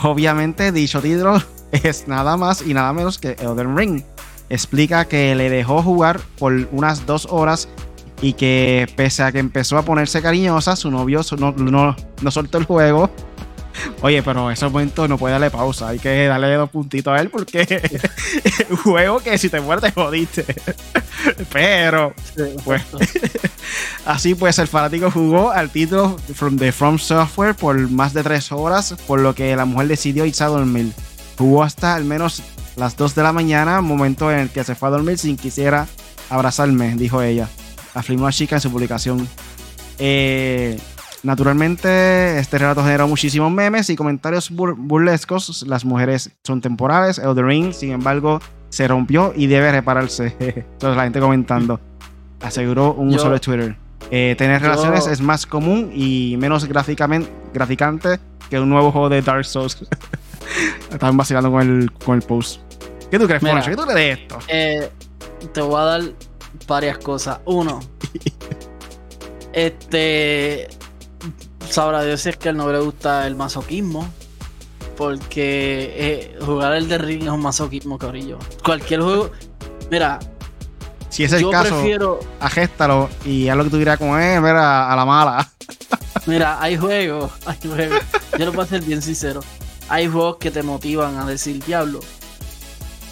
Obviamente 0.01 0.71
dicho 0.71 1.01
título 1.01 1.43
es 1.71 2.07
nada 2.07 2.37
más 2.37 2.61
y 2.65 2.73
nada 2.73 2.93
menos 2.93 3.19
que 3.19 3.35
Elden 3.39 3.75
Ring. 3.75 4.03
Explica 4.49 5.03
que 5.05 5.35
le 5.35 5.49
dejó 5.49 5.83
jugar 5.83 6.21
por 6.39 6.53
unas 6.71 7.05
dos 7.05 7.27
horas 7.29 7.67
y 8.21 8.33
que 8.33 8.87
pese 8.95 9.23
a 9.23 9.33
que 9.33 9.39
empezó 9.39 9.77
a 9.77 9.83
ponerse 9.83 10.21
cariñosa, 10.21 10.77
su 10.77 10.91
novio 10.91 11.21
no, 11.37 11.51
no, 11.51 11.95
no 12.21 12.31
soltó 12.31 12.57
el 12.57 12.65
juego. 12.65 13.09
Oye, 14.01 14.23
pero 14.23 14.47
en 14.47 14.53
ese 14.53 14.65
momento 14.67 15.07
no 15.07 15.17
puede 15.17 15.33
darle 15.33 15.49
pausa, 15.49 15.89
hay 15.89 15.99
que 15.99 16.25
darle 16.25 16.53
dos 16.55 16.69
puntitos 16.69 17.17
a 17.17 17.21
él 17.21 17.29
porque 17.29 17.81
un 18.69 18.77
juego 18.77 19.19
que 19.19 19.37
si 19.37 19.49
te 19.49 19.61
mueres 19.61 19.83
te 19.83 19.91
jodiste. 19.91 20.45
Pero 21.51 22.13
Pues, 22.63 22.81
Así 24.05 24.33
pues, 24.33 24.57
el 24.59 24.67
fanático 24.67 25.11
jugó 25.11 25.51
al 25.51 25.69
título 25.69 26.17
from, 26.33 26.57
de 26.57 26.71
From 26.71 26.97
Software 26.97 27.55
por 27.55 27.77
más 27.89 28.13
de 28.13 28.23
tres 28.23 28.51
horas, 28.51 28.95
por 29.05 29.19
lo 29.19 29.35
que 29.35 29.55
la 29.55 29.65
mujer 29.65 29.87
decidió 29.87 30.25
irse 30.25 30.43
a 30.43 30.47
dormir. 30.47 30.91
Jugó 31.37 31.63
hasta 31.63 31.95
al 31.95 32.05
menos 32.05 32.41
las 32.75 32.97
2 32.97 33.15
de 33.15 33.23
la 33.23 33.33
mañana, 33.33 33.81
momento 33.81 34.31
en 34.31 34.39
el 34.39 34.49
que 34.49 34.63
se 34.63 34.75
fue 34.75 34.87
a 34.89 34.91
dormir 34.91 35.17
sin 35.17 35.37
quisiera 35.37 35.87
abrazarme, 36.29 36.95
dijo 36.95 37.21
ella. 37.21 37.47
Afirmó 37.93 38.25
la 38.25 38.31
chica 38.31 38.55
en 38.55 38.61
su 38.61 38.71
publicación. 38.71 39.27
Eh, 39.99 40.79
Naturalmente, 41.23 42.39
este 42.39 42.57
relato 42.57 42.83
generó 42.83 43.07
muchísimos 43.07 43.51
memes 43.51 43.89
y 43.89 43.95
comentarios 43.95 44.49
burlescos. 44.49 45.63
Las 45.67 45.85
mujeres 45.85 46.31
son 46.43 46.61
temporales. 46.61 47.19
Elder 47.19 47.45
Ring, 47.45 47.73
sin 47.73 47.91
embargo, 47.91 48.41
se 48.69 48.87
rompió 48.87 49.33
y 49.35 49.47
debe 49.47 49.71
repararse. 49.71 50.35
Entonces, 50.39 50.97
la 50.97 51.03
gente 51.03 51.19
comentando. 51.19 51.79
Aseguró 52.41 52.93
un 52.93 53.09
usuario 53.09 53.33
de 53.33 53.39
Twitter. 53.39 53.77
Eh, 54.09 54.35
tener 54.37 54.61
relaciones 54.61 55.05
es 55.05 55.21
más 55.21 55.45
común 55.45 55.91
y 55.93 56.35
menos 56.39 56.65
gráficamente, 56.65 57.29
graficante 57.53 58.19
que 58.49 58.59
un 58.59 58.69
nuevo 58.69 58.91
juego 58.91 59.09
de 59.09 59.21
Dark 59.21 59.45
Souls. 59.45 59.77
Estaban 60.91 61.15
vacilando 61.15 61.51
con 61.51 61.61
el, 61.61 61.91
con 61.93 62.15
el 62.15 62.23
post. 62.23 62.61
¿Qué 63.11 63.19
tú 63.19 63.27
crees, 63.27 63.43
Mira, 63.43 63.61
¿Qué 63.61 63.75
tú 63.75 63.83
crees 63.83 63.95
de 63.95 64.11
esto? 64.11 64.39
Eh, 64.47 64.89
te 65.53 65.61
voy 65.61 65.79
a 65.79 65.83
dar 65.83 66.01
varias 66.67 66.97
cosas. 66.97 67.39
Uno, 67.45 67.79
este 69.53 70.67
sabrá 71.71 72.03
Dios 72.03 72.21
si 72.21 72.29
es 72.29 72.37
que 72.37 72.49
a 72.49 72.51
él 72.51 72.57
no 72.57 72.71
le 72.71 72.79
gusta 72.79 73.27
el 73.27 73.35
masoquismo. 73.35 74.07
Porque 74.97 75.93
eh, 75.95 76.39
jugar 76.45 76.73
el 76.73 76.87
de 76.87 76.97
ring 76.97 77.23
es 77.23 77.29
un 77.29 77.41
masoquismo, 77.41 77.97
cabrillo. 77.97 78.37
Cualquier 78.63 79.01
juego. 79.01 79.31
Mira. 79.89 80.19
Si 81.09 81.23
es 81.23 81.33
el 81.33 81.49
caso, 81.49 81.75
prefiero, 81.75 82.19
agéstalo 82.39 83.09
y 83.25 83.49
haz 83.49 83.57
lo 83.57 83.65
que 83.65 83.69
tú 83.69 83.77
dirás 83.77 83.97
con 83.97 84.17
él, 84.21 84.39
mira, 84.41 84.89
a 84.89 84.95
la 84.95 85.03
mala. 85.03 85.51
Mira, 86.25 86.61
hay 86.61 86.77
juegos, 86.77 87.31
hay 87.45 87.57
juegos. 87.67 87.99
Yo 88.37 88.45
lo 88.45 88.53
puedo 88.53 88.67
ser 88.67 88.81
bien 88.81 89.01
sincero. 89.01 89.41
Hay 89.89 90.07
juegos 90.07 90.37
que 90.37 90.51
te 90.51 90.63
motivan 90.63 91.17
a 91.17 91.25
decir, 91.25 91.61
diablo, 91.65 91.99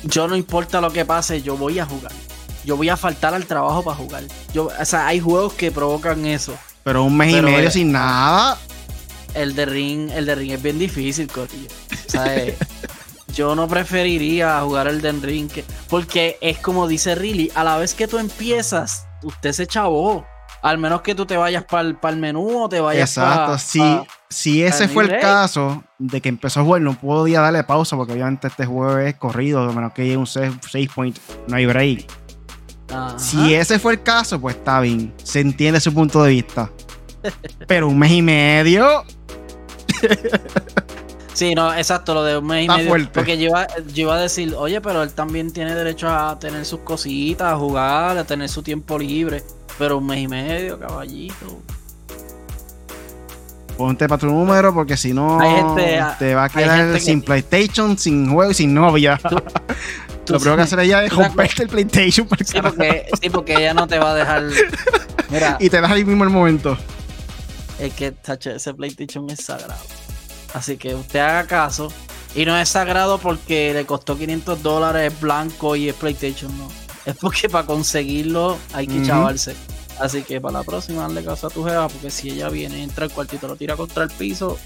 yo 0.04 0.28
no 0.28 0.36
importa 0.38 0.80
lo 0.80 0.92
que 0.92 1.04
pase, 1.04 1.42
yo 1.42 1.58
voy 1.58 1.80
a 1.80 1.86
jugar. 1.86 2.12
Yo 2.64 2.78
voy 2.78 2.90
a 2.90 2.96
faltar 2.96 3.34
al 3.34 3.46
trabajo 3.46 3.84
para 3.84 3.98
jugar. 3.98 4.24
Yo, 4.54 4.70
o 4.80 4.86
sea, 4.86 5.08
hay 5.08 5.20
juegos 5.20 5.54
que 5.54 5.72
provocan 5.72 6.26
eso. 6.26 6.54
Pero 6.90 7.04
un 7.04 7.16
mes 7.16 7.36
y 7.36 7.42
medio 7.44 7.70
sin 7.70 7.92
nada. 7.92 8.58
El 9.36 9.54
de 9.54 9.68
ring, 9.68 10.10
el 10.10 10.26
de 10.26 10.34
ring 10.34 10.54
es 10.54 10.64
bien 10.64 10.80
difícil, 10.80 11.28
corillo. 11.28 11.68
O 11.92 12.10
sea, 12.10 12.36
eh, 12.36 12.58
yo 13.32 13.54
no 13.54 13.68
preferiría 13.68 14.60
jugar 14.62 14.88
el 14.88 15.00
de 15.00 15.12
ring 15.12 15.52
porque 15.88 16.40
es 16.42 16.58
como 16.58 16.88
dice 16.88 17.14
Riley, 17.14 17.52
a 17.54 17.64
la 17.64 17.78
vez 17.78 17.94
que 17.94 18.08
tú 18.08 18.18
empiezas, 18.18 19.06
usted 19.22 19.52
se 19.52 19.68
chavó. 19.68 20.26
Al 20.64 20.80
menos 20.80 21.04
que 21.04 21.14
tú 21.14 21.28
te 21.28 21.38
vayas 21.38 21.64
para 21.64 21.88
el, 21.88 22.18
menú 22.18 22.64
o 22.64 22.68
te 22.68 22.80
vayas 22.80 23.16
Exacto. 23.16 23.60
si, 23.60 23.84
si 24.28 24.64
ese 24.64 24.88
fue 24.88 25.04
el 25.04 25.20
caso 25.20 25.84
de 26.00 26.22
que 26.22 26.30
empezó 26.30 26.62
a 26.62 26.64
jugar, 26.64 26.82
no 26.82 26.96
podía 26.96 27.40
darle 27.40 27.64
pausa 27.64 27.98
porque 27.98 28.14
obviamente 28.14 28.48
este 28.48 28.66
juego 28.66 28.98
es 28.98 29.14
corrido, 29.14 29.62
a 29.62 29.72
menos 29.74 29.94
que 29.94 30.06
llegue 30.06 30.18
un 30.18 30.26
6 30.26 30.58
point, 30.96 31.20
no 31.48 31.56
hay 31.56 31.68
break. 31.68 32.08
Si 33.18 33.54
ese 33.54 33.80
fue 33.80 33.94
el 33.94 34.04
caso, 34.04 34.40
pues 34.40 34.56
está 34.56 34.80
bien. 34.82 35.14
Se 35.24 35.40
entiende 35.40 35.80
su 35.80 35.94
punto 35.94 36.24
de 36.24 36.32
vista. 36.32 36.70
Pero 37.68 37.88
un 37.88 38.00
mes 38.00 38.12
y 38.12 38.22
medio. 38.22 39.04
sí, 41.34 41.54
no, 41.56 41.74
exacto, 41.74 42.14
lo 42.14 42.24
de 42.24 42.38
un 42.38 42.48
mes 42.48 42.66
y 42.66 42.70
medio. 42.70 43.10
Porque 43.14 43.38
yo 43.38 43.52
iba, 43.96 44.14
a 44.14 44.20
decir, 44.20 44.56
oye, 44.56 44.80
pero 44.80 45.04
él 45.04 45.12
también 45.12 45.52
tiene 45.52 45.76
derecho 45.76 46.10
a 46.10 46.40
tener 46.40 46.66
sus 46.66 46.80
cositas, 46.82 47.52
a 47.54 47.58
jugar, 47.58 48.18
a 48.18 48.24
tener 48.24 48.48
su 48.48 48.64
tiempo 48.64 48.98
libre. 48.98 49.44
Pero 49.78 49.98
un 49.98 50.06
mes 50.06 50.20
y 50.20 50.28
medio, 50.28 50.80
caballito. 50.80 51.62
Ponte 53.78 54.08
para 54.08 54.20
tu 54.20 54.28
número 54.28 54.74
porque 54.74 54.98
si 54.98 55.14
no 55.14 55.40
te 56.20 56.36
va 56.36 56.44
a 56.46 56.50
quedar 56.50 57.00
sin 57.00 57.22
PlayStation, 57.22 57.98
sin 57.98 58.32
juego 58.32 58.52
y 58.52 58.54
sin 58.54 58.74
novia. 58.74 59.20
Lo 60.30 60.40
primero 60.40 60.58
que 60.58 60.62
hacer 60.64 60.80
ella 60.80 61.04
es 61.04 61.14
romperte 61.14 61.64
el 61.64 61.70
PlayStation 61.70 62.28
para 62.28 62.46
sí 62.46 62.62
porque, 62.62 63.08
sí, 63.22 63.30
porque 63.30 63.54
ella 63.54 63.74
no 63.74 63.88
te 63.88 63.98
va 63.98 64.12
a 64.12 64.16
dejar. 64.16 64.44
Mira, 65.30 65.58
y 65.60 65.70
te 65.70 65.82
das 65.82 65.92
ahí 65.92 66.06
mismo 66.06 66.24
el 66.24 66.30
momento. 66.30 66.78
Es 67.80 67.94
que 67.94 68.14
ese 68.46 68.74
PlayStation 68.74 69.30
es 69.30 69.46
sagrado. 69.46 69.82
Así 70.54 70.78
que 70.78 70.96
usted 70.96 71.20
haga 71.20 71.48
caso. 71.48 71.92
Y 72.36 72.46
no 72.46 72.58
es 72.58 72.70
sagrado 72.70 73.18
porque 73.18 73.74
le 73.74 73.86
costó 73.86 74.18
500 74.18 74.62
dólares 74.62 75.20
blanco 75.20 75.76
y 75.76 75.90
es 75.90 75.96
PlayStation, 75.96 76.56
no. 76.58 76.70
Es 77.06 77.16
porque 77.16 77.50
para 77.50 77.66
conseguirlo 77.66 78.58
hay 78.74 78.86
que 78.86 79.02
chavarse. 79.02 79.56
Así 80.00 80.22
que 80.22 80.40
para 80.40 80.60
la 80.60 80.64
próxima, 80.64 81.02
dale 81.02 81.24
caso 81.24 81.48
a 81.48 81.50
tu 81.50 81.64
jefa 81.64 81.88
porque 81.88 82.12
si 82.12 82.30
ella 82.30 82.50
viene, 82.50 82.84
entra 82.84 83.06
al 83.06 83.12
cuartito, 83.12 83.48
lo 83.48 83.56
tira 83.56 83.76
contra 83.76 84.04
el 84.04 84.10
piso, 84.12 84.58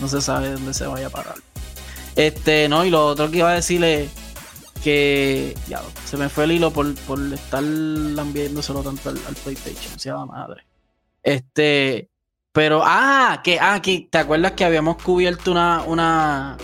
no 0.00 0.08
se 0.08 0.20
sabe 0.20 0.52
dónde 0.52 0.72
se 0.72 0.86
vaya 0.86 1.08
a 1.08 1.10
parar. 1.10 1.36
Este, 2.16 2.68
no, 2.68 2.84
y 2.84 2.90
lo 2.90 3.06
otro 3.06 3.30
que 3.30 3.38
iba 3.38 3.50
a 3.50 3.54
decirle 3.54 4.08
que 4.82 5.54
ya 5.68 5.82
se 6.04 6.16
me 6.16 6.28
fue 6.28 6.44
el 6.44 6.52
hilo 6.52 6.70
por, 6.70 6.94
por 7.06 7.20
estar 7.32 7.62
lambiéndoselo 7.62 8.82
tanto 8.82 9.10
al, 9.10 9.16
PlayStation, 9.42 9.98
sea 9.98 10.14
la 10.14 10.26
madre. 10.26 10.64
Este, 11.22 12.08
pero, 12.52 12.82
ah, 12.84 13.40
que, 13.42 13.58
ah, 13.60 13.80
que, 13.82 14.08
¿te 14.10 14.18
acuerdas 14.18 14.52
que 14.52 14.64
habíamos 14.64 15.02
cubierto 15.02 15.50
una, 15.50 15.82
una, 15.82 16.56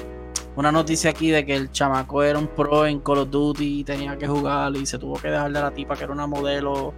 una 0.57 0.73
noticia 0.73 1.11
aquí 1.11 1.31
de 1.31 1.45
que 1.45 1.55
el 1.55 1.71
chamaco 1.71 2.23
era 2.23 2.39
un 2.39 2.49
pro 2.49 2.87
en 2.87 3.01
Call 3.01 3.19
of 3.19 3.31
Duty 3.31 3.81
y 3.81 3.85
tenía 3.85 4.17
que 4.17 4.27
jugar 4.27 4.77
y 4.77 4.87
se 4.87 4.99
tuvo 4.99 5.15
que 5.21 5.29
dejar 5.29 5.53
de 5.53 5.61
la 5.61 5.71
tipa 5.71 5.97
que 5.97 6.05
era 6.05 6.13
una 6.13 6.27
modelo 6.27 6.95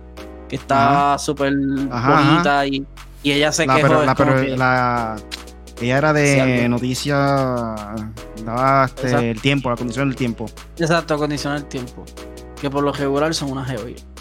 que 0.48 0.56
estaba 0.56 1.18
súper 1.18 1.54
bonita 1.54 2.66
y, 2.66 2.86
y, 3.22 3.32
ella 3.32 3.50
se 3.50 3.66
quejó. 3.66 4.04
la, 4.56 5.16
ella 5.80 5.98
era 5.98 6.12
de 6.12 6.68
noticias, 6.68 7.18
daba 8.44 8.84
este, 8.84 9.30
el 9.30 9.40
tiempo, 9.40 9.70
la 9.70 9.76
condición 9.76 10.08
del 10.08 10.16
tiempo. 10.16 10.46
Exacto, 10.78 11.18
condición 11.18 11.54
del 11.54 11.64
tiempo. 11.66 12.04
Que 12.60 12.70
por 12.70 12.84
lo 12.84 12.92
regular 12.92 13.34
son 13.34 13.50
unas 13.50 13.68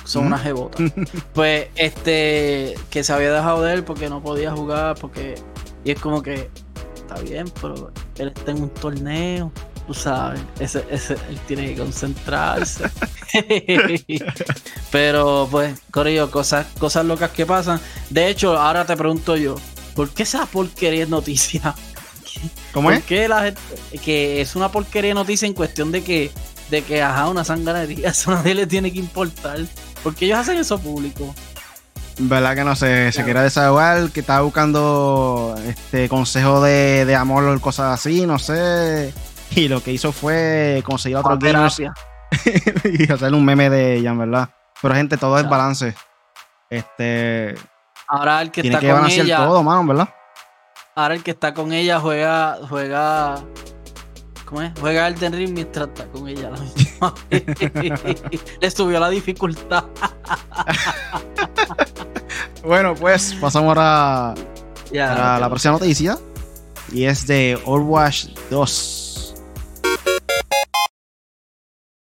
son 0.03 0.25
unas 0.27 0.41
jebotas. 0.43 0.91
pues 1.33 1.67
este, 1.75 2.75
que 2.89 3.03
se 3.03 3.13
había 3.13 3.31
dejado 3.31 3.61
de 3.63 3.73
él 3.73 3.83
porque 3.83 4.09
no 4.09 4.21
podía 4.21 4.51
jugar, 4.51 4.95
porque. 4.99 5.35
Y 5.85 5.91
es 5.91 5.99
como 5.99 6.21
que, 6.21 6.49
está 6.95 7.19
bien, 7.19 7.45
pero 7.61 7.91
él 8.17 8.33
está 8.35 8.51
en 8.51 8.63
un 8.63 8.69
torneo, 8.69 9.51
tú 9.85 9.93
sabes, 9.93 10.41
ese, 10.59 10.85
ese, 10.89 11.13
él 11.29 11.39
tiene 11.45 11.67
que 11.67 11.81
concentrarse. 11.81 12.85
pero 14.91 15.47
pues, 15.49 15.79
Corillo, 15.91 16.29
cosas, 16.31 16.67
cosas 16.79 17.05
locas 17.05 17.31
que 17.31 17.45
pasan. 17.45 17.79
De 18.09 18.29
hecho, 18.29 18.57
ahora 18.57 18.85
te 18.85 18.95
pregunto 18.95 19.35
yo, 19.35 19.55
¿Por 19.95 20.09
qué 20.09 20.23
esa 20.23 20.45
porquería 20.45 21.03
es 21.03 21.09
noticia? 21.09 21.75
¿Cómo 22.71 22.91
es? 22.91 23.03
Que, 23.03 23.27
la 23.27 23.53
que 24.03 24.41
es 24.41 24.55
una 24.55 24.69
porquería 24.69 25.09
de 25.09 25.15
noticia 25.15 25.47
en 25.47 25.53
cuestión 25.53 25.91
de 25.91 26.03
que, 26.03 26.31
de 26.69 26.83
que 26.83 27.01
ajá, 27.01 27.29
una 27.29 27.43
sanganería, 27.43 28.09
eso 28.11 28.31
nadie 28.31 28.55
le 28.55 28.67
tiene 28.67 28.91
que 28.91 28.99
importar. 28.99 29.59
Porque 30.03 30.25
ellos 30.25 30.39
hacen 30.39 30.57
eso 30.57 30.79
público. 30.79 31.33
¿Verdad 32.19 32.55
que 32.55 32.63
no 32.63 32.75
sé? 32.75 33.11
Se 33.11 33.23
quiere 33.23 33.41
desahogar, 33.41 34.11
que 34.11 34.19
estaba 34.19 34.41
buscando 34.41 35.55
este 35.67 36.07
consejo 36.09 36.61
de, 36.61 37.05
de 37.05 37.15
amor 37.15 37.43
o 37.45 37.59
cosas 37.59 37.99
así, 37.99 38.27
no 38.27 38.37
sé. 38.37 39.13
Y 39.55 39.67
lo 39.67 39.81
que 39.81 39.91
hizo 39.91 40.11
fue 40.11 40.83
conseguir 40.85 41.17
otro 41.17 41.37
gamers 41.39 41.79
y 42.85 43.11
hacer 43.11 43.33
un 43.33 43.45
meme 43.45 43.69
de 43.69 43.95
ella, 43.95 44.13
¿verdad? 44.13 44.49
Pero 44.81 44.95
gente, 44.95 45.17
todo 45.17 45.39
es 45.39 45.47
balance. 45.47 45.95
Este, 46.69 47.55
Ahora 48.07 48.41
el 48.41 48.51
que 48.51 48.61
está 48.61 48.79
con 48.79 49.09
ella. 49.09 49.37
todo, 49.37 49.63
mano, 49.63 49.87
¿verdad? 49.87 50.09
Ahora 50.95 51.15
el 51.15 51.23
que 51.23 51.31
está 51.31 51.53
con 51.53 51.73
ella 51.73 51.99
juega. 51.99 52.57
juega 52.69 53.43
¿Cómo 54.45 54.61
es? 54.61 54.71
Juega 54.79 55.07
Elden 55.07 55.33
Ring 55.33 55.53
mientras 55.53 55.87
está 55.87 56.05
con 56.07 56.27
ella. 56.27 56.51
Le 58.61 58.71
subió 58.71 58.99
la 58.99 59.09
dificultad. 59.09 59.85
bueno, 62.63 62.93
pues 62.93 63.33
pasamos 63.41 63.69
ahora 63.69 64.31
a 64.31 65.39
la 65.39 65.49
próxima 65.49 65.73
noticia. 65.73 66.17
Y 66.91 67.05
es 67.05 67.25
de 67.25 67.59
Overwatch 67.65 68.27
2. 68.51 69.35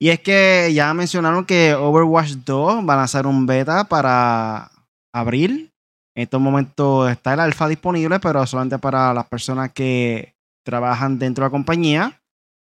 Y 0.01 0.11
es 0.11 0.21
que 0.21 0.71
ya 0.73 0.95
mencionaron 0.95 1.45
que 1.45 1.75
Overwatch 1.75 2.31
2 2.47 2.87
van 2.87 3.01
a 3.01 3.03
hacer 3.03 3.27
un 3.27 3.45
beta 3.45 3.85
para 3.85 4.71
abril 5.13 5.73
en 6.19 6.23
estos 6.23 6.41
momentos 6.41 7.09
está 7.13 7.35
el 7.35 7.39
alfa 7.39 7.69
disponible, 7.69 8.19
pero 8.19 8.45
solamente 8.45 8.77
para 8.81 9.15
las 9.15 9.29
personas 9.29 9.73
que 9.73 10.35
trabajan 10.67 11.17
dentro 11.17 11.45
de 11.45 11.47
la 11.47 11.53
compañía. 11.53 12.21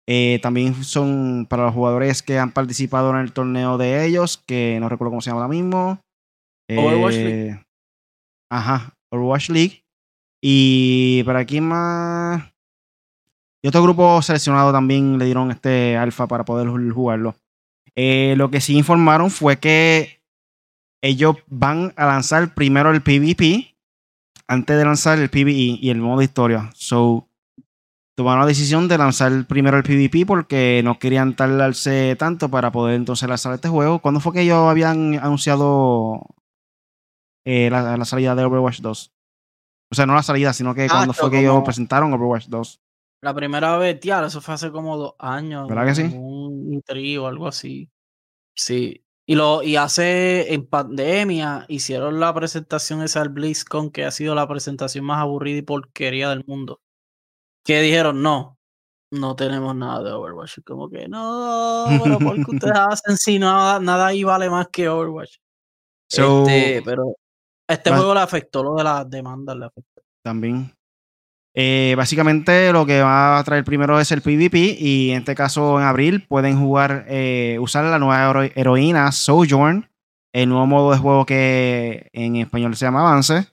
Eh, 0.08 0.38
también 0.40 0.84
son 0.84 1.48
para 1.50 1.64
los 1.64 1.74
jugadores 1.74 2.22
que 2.22 2.38
han 2.38 2.52
participado 2.52 3.10
en 3.10 3.16
el 3.16 3.32
torneo 3.32 3.76
de 3.76 4.06
ellos, 4.06 4.40
que 4.46 4.78
no 4.78 4.88
recuerdo 4.88 5.10
cómo 5.10 5.20
se 5.20 5.30
llama 5.30 5.42
ahora 5.42 5.52
mismo. 5.52 6.00
Overwatch 6.70 7.14
League. 7.14 7.48
Eh, 7.48 7.64
ajá, 8.52 8.94
Overwatch 9.10 9.48
League. 9.50 9.84
Y 10.40 11.24
para 11.24 11.40
aquí 11.40 11.60
más. 11.60 12.44
Y 13.64 13.68
otro 13.68 13.82
grupo 13.82 14.22
seleccionado 14.22 14.70
también 14.70 15.18
le 15.18 15.24
dieron 15.24 15.50
este 15.50 15.96
alfa 15.96 16.28
para 16.28 16.44
poder 16.44 16.68
jugarlo. 16.68 17.34
Eh, 17.96 18.34
lo 18.36 18.48
que 18.48 18.60
sí 18.60 18.76
informaron 18.76 19.28
fue 19.28 19.58
que 19.58 20.19
ellos 21.02 21.36
van 21.46 21.92
a 21.96 22.06
lanzar 22.06 22.54
primero 22.54 22.90
el 22.90 23.02
PvP 23.02 23.76
antes 24.46 24.76
de 24.76 24.84
lanzar 24.84 25.18
el 25.18 25.30
PvE 25.30 25.78
y 25.80 25.90
el 25.90 25.98
modo 25.98 26.22
historia. 26.22 26.70
So, 26.74 27.28
tomaron 28.16 28.40
la 28.40 28.46
decisión 28.46 28.88
de 28.88 28.98
lanzar 28.98 29.46
primero 29.46 29.76
el 29.76 29.84
PvP 29.84 30.26
porque 30.26 30.80
no 30.82 30.98
querían 30.98 31.36
tardarse 31.36 32.16
tanto 32.18 32.50
para 32.50 32.72
poder 32.72 32.96
entonces 32.96 33.28
lanzar 33.28 33.54
este 33.54 33.68
juego. 33.68 34.00
¿Cuándo 34.00 34.20
fue 34.20 34.32
que 34.32 34.42
ellos 34.42 34.58
habían 34.68 35.14
anunciado 35.14 36.20
eh, 37.44 37.70
la, 37.70 38.04
salida 38.04 38.34
de 38.34 38.44
Overwatch 38.44 38.80
2? 38.80 39.12
O 39.92 39.94
sea, 39.94 40.06
no 40.06 40.14
la 40.14 40.22
salida, 40.22 40.52
sino 40.52 40.74
que 40.74 40.88
cuando 40.88 41.12
fue 41.12 41.30
que 41.30 41.40
ellos 41.40 41.62
presentaron 41.64 42.12
Overwatch 42.12 42.46
2. 42.48 42.80
La 43.22 43.34
primera 43.34 43.76
vez, 43.76 44.00
tía, 44.00 44.24
eso 44.24 44.40
fue 44.40 44.54
hace 44.54 44.70
como 44.72 44.96
dos 44.96 45.14
años. 45.18 45.68
¿Verdad 45.68 45.86
que 45.86 45.94
sí? 45.94 46.02
Un 46.12 46.82
trío, 46.84 47.26
algo 47.26 47.46
así. 47.46 47.88
Sí. 48.56 49.04
Y, 49.30 49.36
lo, 49.36 49.62
y 49.62 49.76
hace 49.76 50.52
en 50.52 50.66
pandemia 50.66 51.64
hicieron 51.68 52.18
la 52.18 52.34
presentación 52.34 53.00
esa 53.00 53.20
al 53.20 53.28
BlizzCon, 53.28 53.92
que 53.92 54.04
ha 54.04 54.10
sido 54.10 54.34
la 54.34 54.48
presentación 54.48 55.04
más 55.04 55.20
aburrida 55.20 55.58
y 55.58 55.62
porquería 55.62 56.30
del 56.30 56.42
mundo. 56.44 56.80
Que 57.64 57.80
dijeron, 57.80 58.22
no, 58.22 58.58
no 59.12 59.36
tenemos 59.36 59.76
nada 59.76 60.02
de 60.02 60.10
Overwatch. 60.10 60.58
Como 60.66 60.90
que, 60.90 61.06
no, 61.06 61.86
pero 62.02 62.18
¿por 62.18 62.44
qué 62.44 62.56
ustedes 62.56 62.74
hacen 62.90 63.16
si 63.16 63.38
nada, 63.38 63.78
nada 63.78 64.08
ahí 64.08 64.24
vale 64.24 64.50
más 64.50 64.66
que 64.66 64.88
Overwatch? 64.88 65.36
este, 66.08 66.82
pero 66.84 67.14
este 67.68 67.90
juego 67.92 68.14
le 68.14 68.20
afectó 68.22 68.64
lo 68.64 68.74
de 68.74 68.82
las 68.82 69.08
demandas, 69.08 69.56
le 69.56 69.66
afectó. 69.66 70.02
También. 70.24 70.76
Eh, 71.54 71.94
básicamente 71.96 72.72
lo 72.72 72.86
que 72.86 73.02
va 73.02 73.38
a 73.38 73.44
traer 73.44 73.64
primero 73.64 73.98
es 73.98 74.12
el 74.12 74.22
PvP 74.22 74.76
y 74.78 75.10
en 75.10 75.18
este 75.18 75.34
caso 75.34 75.80
en 75.80 75.86
abril 75.86 76.26
pueden 76.28 76.58
jugar, 76.58 77.06
eh, 77.08 77.58
usar 77.60 77.84
la 77.84 77.98
nueva 77.98 78.46
heroína 78.54 79.10
Sojourn, 79.10 79.90
el 80.32 80.48
nuevo 80.48 80.66
modo 80.66 80.92
de 80.92 80.98
juego 80.98 81.26
que 81.26 82.08
en 82.12 82.36
español 82.36 82.76
se 82.76 82.84
llama 82.84 83.00
Avance, 83.00 83.48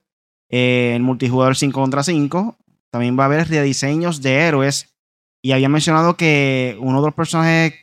eh, 0.50 0.94
el 0.96 1.02
multijugador 1.02 1.56
5 1.56 1.80
contra 1.80 2.04
5. 2.04 2.58
También 2.92 3.18
va 3.18 3.24
a 3.24 3.26
haber 3.26 3.48
rediseños 3.48 4.22
de 4.22 4.36
héroes 4.36 4.96
y 5.42 5.52
había 5.52 5.70
mencionado 5.70 6.16
que 6.18 6.78
uno 6.80 7.02
de 7.02 7.08
los 7.08 7.16
personajes, 7.16 7.74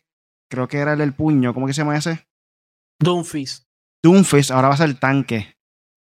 creo 0.49 0.69
que 0.69 0.79
era 0.79 0.93
el 0.93 0.99
del 0.99 1.13
puño, 1.13 1.53
¿cómo 1.55 1.67
que 1.67 1.75
se 1.75 1.83
llama 1.83 1.97
ese? 1.97 2.27
Doomfist. 3.01 3.65
Doomfist 4.03 4.51
ahora 4.51 4.69
va 4.69 4.75
a 4.75 4.79
ser 4.79 4.89
el 4.89 4.99
tanque, 4.99 5.57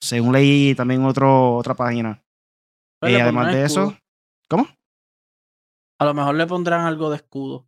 según 0.00 0.32
leí 0.32 0.74
también 0.74 1.04
otro, 1.04 1.56
otra 1.56 1.74
página. 1.74 2.22
Y 3.08 3.14
además 3.14 3.52
de 3.52 3.64
eso, 3.64 3.96
¿cómo? 4.48 4.66
A 5.98 6.04
lo 6.04 6.14
mejor 6.14 6.34
le 6.34 6.46
pondrán 6.46 6.86
algo 6.86 7.10
de 7.10 7.16
escudo. 7.16 7.66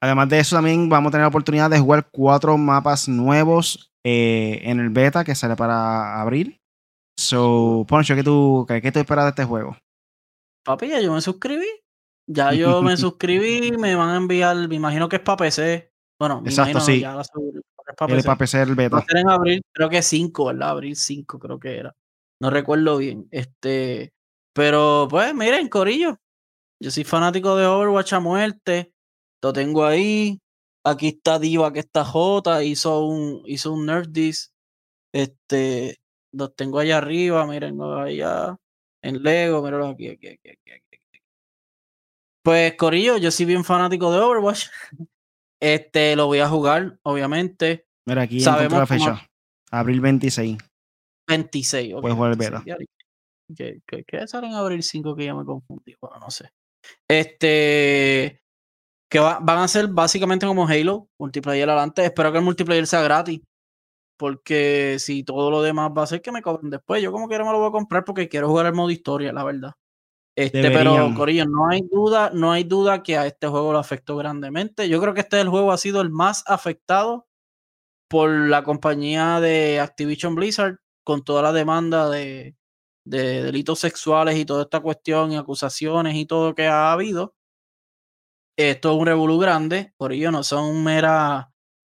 Además 0.00 0.28
de 0.28 0.40
eso, 0.40 0.56
también 0.56 0.88
vamos 0.88 1.10
a 1.10 1.12
tener 1.12 1.24
la 1.24 1.28
oportunidad 1.28 1.70
de 1.70 1.78
jugar 1.78 2.08
cuatro 2.10 2.56
mapas 2.58 3.08
nuevos 3.08 3.92
eh, 4.04 4.60
en 4.62 4.80
el 4.80 4.90
beta 4.90 5.24
que 5.24 5.34
sale 5.34 5.56
para 5.56 6.20
abril. 6.20 6.60
So, 7.18 7.86
Poncho, 7.88 8.14
¿qué 8.14 8.22
tú, 8.22 8.66
qué, 8.68 8.92
tú 8.92 8.98
esperas 8.98 9.24
de 9.24 9.30
este 9.30 9.44
juego? 9.44 9.76
Papi, 10.64 10.88
ya 10.88 11.00
yo 11.00 11.12
me 11.12 11.20
suscribí. 11.20 11.66
Ya 12.28 12.52
yo 12.52 12.82
me 12.82 12.96
suscribí, 12.96 13.72
me 13.72 13.94
van 13.94 14.10
a 14.10 14.16
enviar, 14.16 14.68
me 14.68 14.74
imagino 14.74 15.08
que 15.08 15.16
es 15.16 15.22
para 15.22 15.38
PC. 15.38 15.90
Bueno, 16.18 16.40
me 16.40 16.50
Exacto, 16.50 16.72
imagino 16.72 16.94
sí. 16.94 17.00
ya 17.00 17.20
es 17.20 17.30
para 17.96 18.14
PC. 18.14 18.26
para 18.26 18.38
PC 18.38 18.62
el 18.62 18.74
beta. 18.74 18.96
Va 18.96 19.02
a 19.02 19.06
ser 19.06 19.16
en 19.18 19.30
abril, 19.30 19.62
creo 19.72 19.88
que 19.88 20.02
5, 20.02 20.46
¿verdad? 20.46 20.70
Abril 20.70 20.96
5 20.96 21.38
creo 21.38 21.58
que 21.58 21.78
era. 21.78 21.94
No 22.40 22.50
recuerdo 22.50 22.98
bien. 22.98 23.28
Este, 23.30 24.12
pero 24.56 25.06
pues 25.10 25.34
miren, 25.34 25.68
Corillo, 25.68 26.18
yo 26.80 26.90
soy 26.90 27.04
fanático 27.04 27.56
de 27.56 27.66
Overwatch 27.66 28.14
a 28.14 28.20
muerte. 28.20 28.90
Lo 29.42 29.52
tengo 29.52 29.84
ahí. 29.84 30.40
Aquí 30.82 31.08
está 31.08 31.38
Diva, 31.38 31.74
que 31.74 31.80
está 31.80 32.06
J, 32.06 32.64
hizo 32.64 33.04
un, 33.04 33.42
hizo 33.44 33.70
un 33.74 33.84
Nerf 33.84 34.08
Disc. 34.08 34.52
Este, 35.12 35.98
los 36.32 36.56
tengo 36.56 36.78
allá 36.78 36.96
arriba, 36.96 37.46
miren, 37.46 37.78
allá 37.82 38.56
en 39.02 39.22
Lego, 39.22 39.62
mirenlo 39.62 39.88
aquí, 39.88 40.08
aquí, 40.08 40.28
aquí, 40.28 40.48
aquí, 40.48 41.20
Pues, 42.42 42.76
Corillo, 42.76 43.18
yo 43.18 43.30
soy 43.30 43.44
bien 43.44 43.62
fanático 43.62 44.10
de 44.10 44.20
Overwatch. 44.20 44.66
Este, 45.58 46.14
lo 46.16 46.26
voy 46.26 46.38
a 46.40 46.48
jugar, 46.50 46.98
obviamente. 47.02 47.86
Mira, 48.04 48.22
aquí 48.22 48.40
Sabemos 48.40 48.78
la 48.78 48.86
fecha. 48.86 49.26
Abril 49.70 50.02
26. 50.02 50.58
26, 51.26 51.94
ok. 51.94 52.00
Puedes 52.02 52.14
jugar 52.14 52.32
el 52.32 52.38
beta. 52.38 52.64
¿Qué, 53.54 53.80
qué, 53.86 54.26
sale 54.26 54.48
en 54.48 54.54
abril 54.54 54.82
5 54.82 55.14
que 55.14 55.24
ya 55.24 55.34
me 55.34 55.44
confundí? 55.44 55.94
Bueno, 56.00 56.18
no 56.18 56.30
sé. 56.30 56.50
Este. 57.08 58.40
Que 59.08 59.20
van 59.20 59.48
a 59.48 59.68
ser 59.68 59.86
básicamente 59.88 60.46
como 60.46 60.66
Halo, 60.66 61.08
multiplayer 61.18 61.68
adelante. 61.68 62.04
Espero 62.04 62.32
que 62.32 62.38
el 62.38 62.44
multiplayer 62.44 62.86
sea 62.86 63.02
gratis. 63.02 63.40
Porque 64.18 64.96
si 64.98 65.22
todo 65.22 65.50
lo 65.50 65.62
demás 65.62 65.92
va 65.96 66.02
a 66.02 66.06
ser 66.06 66.22
que 66.22 66.32
me 66.32 66.42
cobren 66.42 66.70
después. 66.70 67.02
Yo 67.02 67.12
como 67.12 67.28
quiera 67.28 67.44
me 67.44 67.52
lo 67.52 67.58
voy 67.58 67.68
a 67.68 67.72
comprar 67.72 68.04
porque 68.04 68.28
quiero 68.28 68.48
jugar 68.48 68.66
el 68.66 68.72
modo 68.72 68.90
historia, 68.90 69.32
la 69.32 69.44
verdad. 69.44 69.72
Este, 70.36 70.70
pero 70.70 71.14
Corillo, 71.14 71.46
no 71.46 71.68
hay 71.68 71.80
duda, 71.90 72.30
no 72.34 72.52
hay 72.52 72.64
duda 72.64 73.02
que 73.02 73.16
a 73.16 73.26
este 73.26 73.46
juego 73.46 73.72
lo 73.72 73.78
afectó 73.78 74.16
grandemente. 74.16 74.88
Yo 74.88 75.00
creo 75.00 75.14
que 75.14 75.20
este 75.20 75.40
el 75.40 75.48
juego 75.48 75.72
ha 75.72 75.78
sido 75.78 76.02
el 76.02 76.10
más 76.10 76.44
afectado 76.46 77.26
por 78.08 78.30
la 78.30 78.62
compañía 78.62 79.40
de 79.40 79.80
Activision 79.80 80.34
Blizzard 80.34 80.78
con 81.04 81.24
toda 81.24 81.42
la 81.42 81.52
demanda 81.52 82.10
de, 82.10 82.54
de 83.06 83.42
delitos 83.44 83.78
sexuales 83.78 84.36
y 84.36 84.44
toda 84.44 84.64
esta 84.64 84.80
cuestión 84.80 85.32
y 85.32 85.36
acusaciones 85.36 86.16
y 86.16 86.26
todo 86.26 86.54
que 86.54 86.66
ha 86.66 86.92
habido. 86.92 87.34
Esto 88.58 88.92
es 88.92 88.98
un 88.98 89.06
revolú 89.06 89.38
grande, 89.38 89.92
por 89.96 90.12
ello 90.12 90.30
no 90.30 90.42
son 90.42 90.82
meras, 90.82 91.46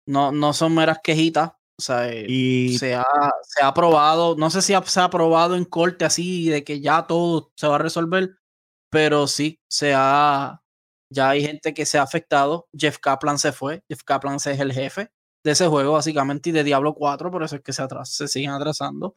no, 0.08 0.32
no 0.32 0.54
son 0.54 0.74
meras 0.76 1.00
quejitas. 1.04 1.52
O 1.78 1.82
sea, 1.82 2.10
eh, 2.10 2.26
y... 2.28 2.78
se, 2.78 2.96
ha, 2.96 3.06
se 3.44 3.64
ha 3.64 3.68
aprobado, 3.68 4.36
no 4.38 4.50
sé 4.50 4.62
si 4.62 4.74
se 4.86 5.00
ha 5.00 5.04
aprobado 5.04 5.56
en 5.56 5.66
corte 5.66 6.06
así 6.06 6.50
de 6.50 6.64
que 6.64 6.82
ya 6.82 7.06
todo 7.08 7.52
se 7.56 7.68
va 7.68 7.76
a 7.76 7.80
resolver, 7.80 8.38
pero 8.90 9.28
sí, 9.28 9.60
se 9.70 9.94
ha, 9.96 10.64
ya 11.12 11.30
hay 11.30 11.44
gente 11.46 11.74
que 11.74 11.86
se 11.86 11.98
ha 11.98 12.04
afectado. 12.04 12.68
Jeff 12.78 13.00
Kaplan 13.00 13.40
se 13.40 13.52
fue, 13.52 13.84
Jeff 13.90 14.04
Kaplan 14.04 14.36
es 14.36 14.48
el 14.48 14.74
jefe 14.74 15.12
de 15.44 15.52
ese 15.52 15.68
juego 15.68 15.94
básicamente 15.94 16.50
y 16.50 16.54
de 16.54 16.64
Diablo 16.64 16.94
4, 16.96 17.30
por 17.32 17.44
eso 17.44 17.58
es 17.58 17.62
que 17.62 17.74
se, 17.74 17.84
se 18.06 18.28
siguen 18.28 18.52
atrasando. 18.52 19.16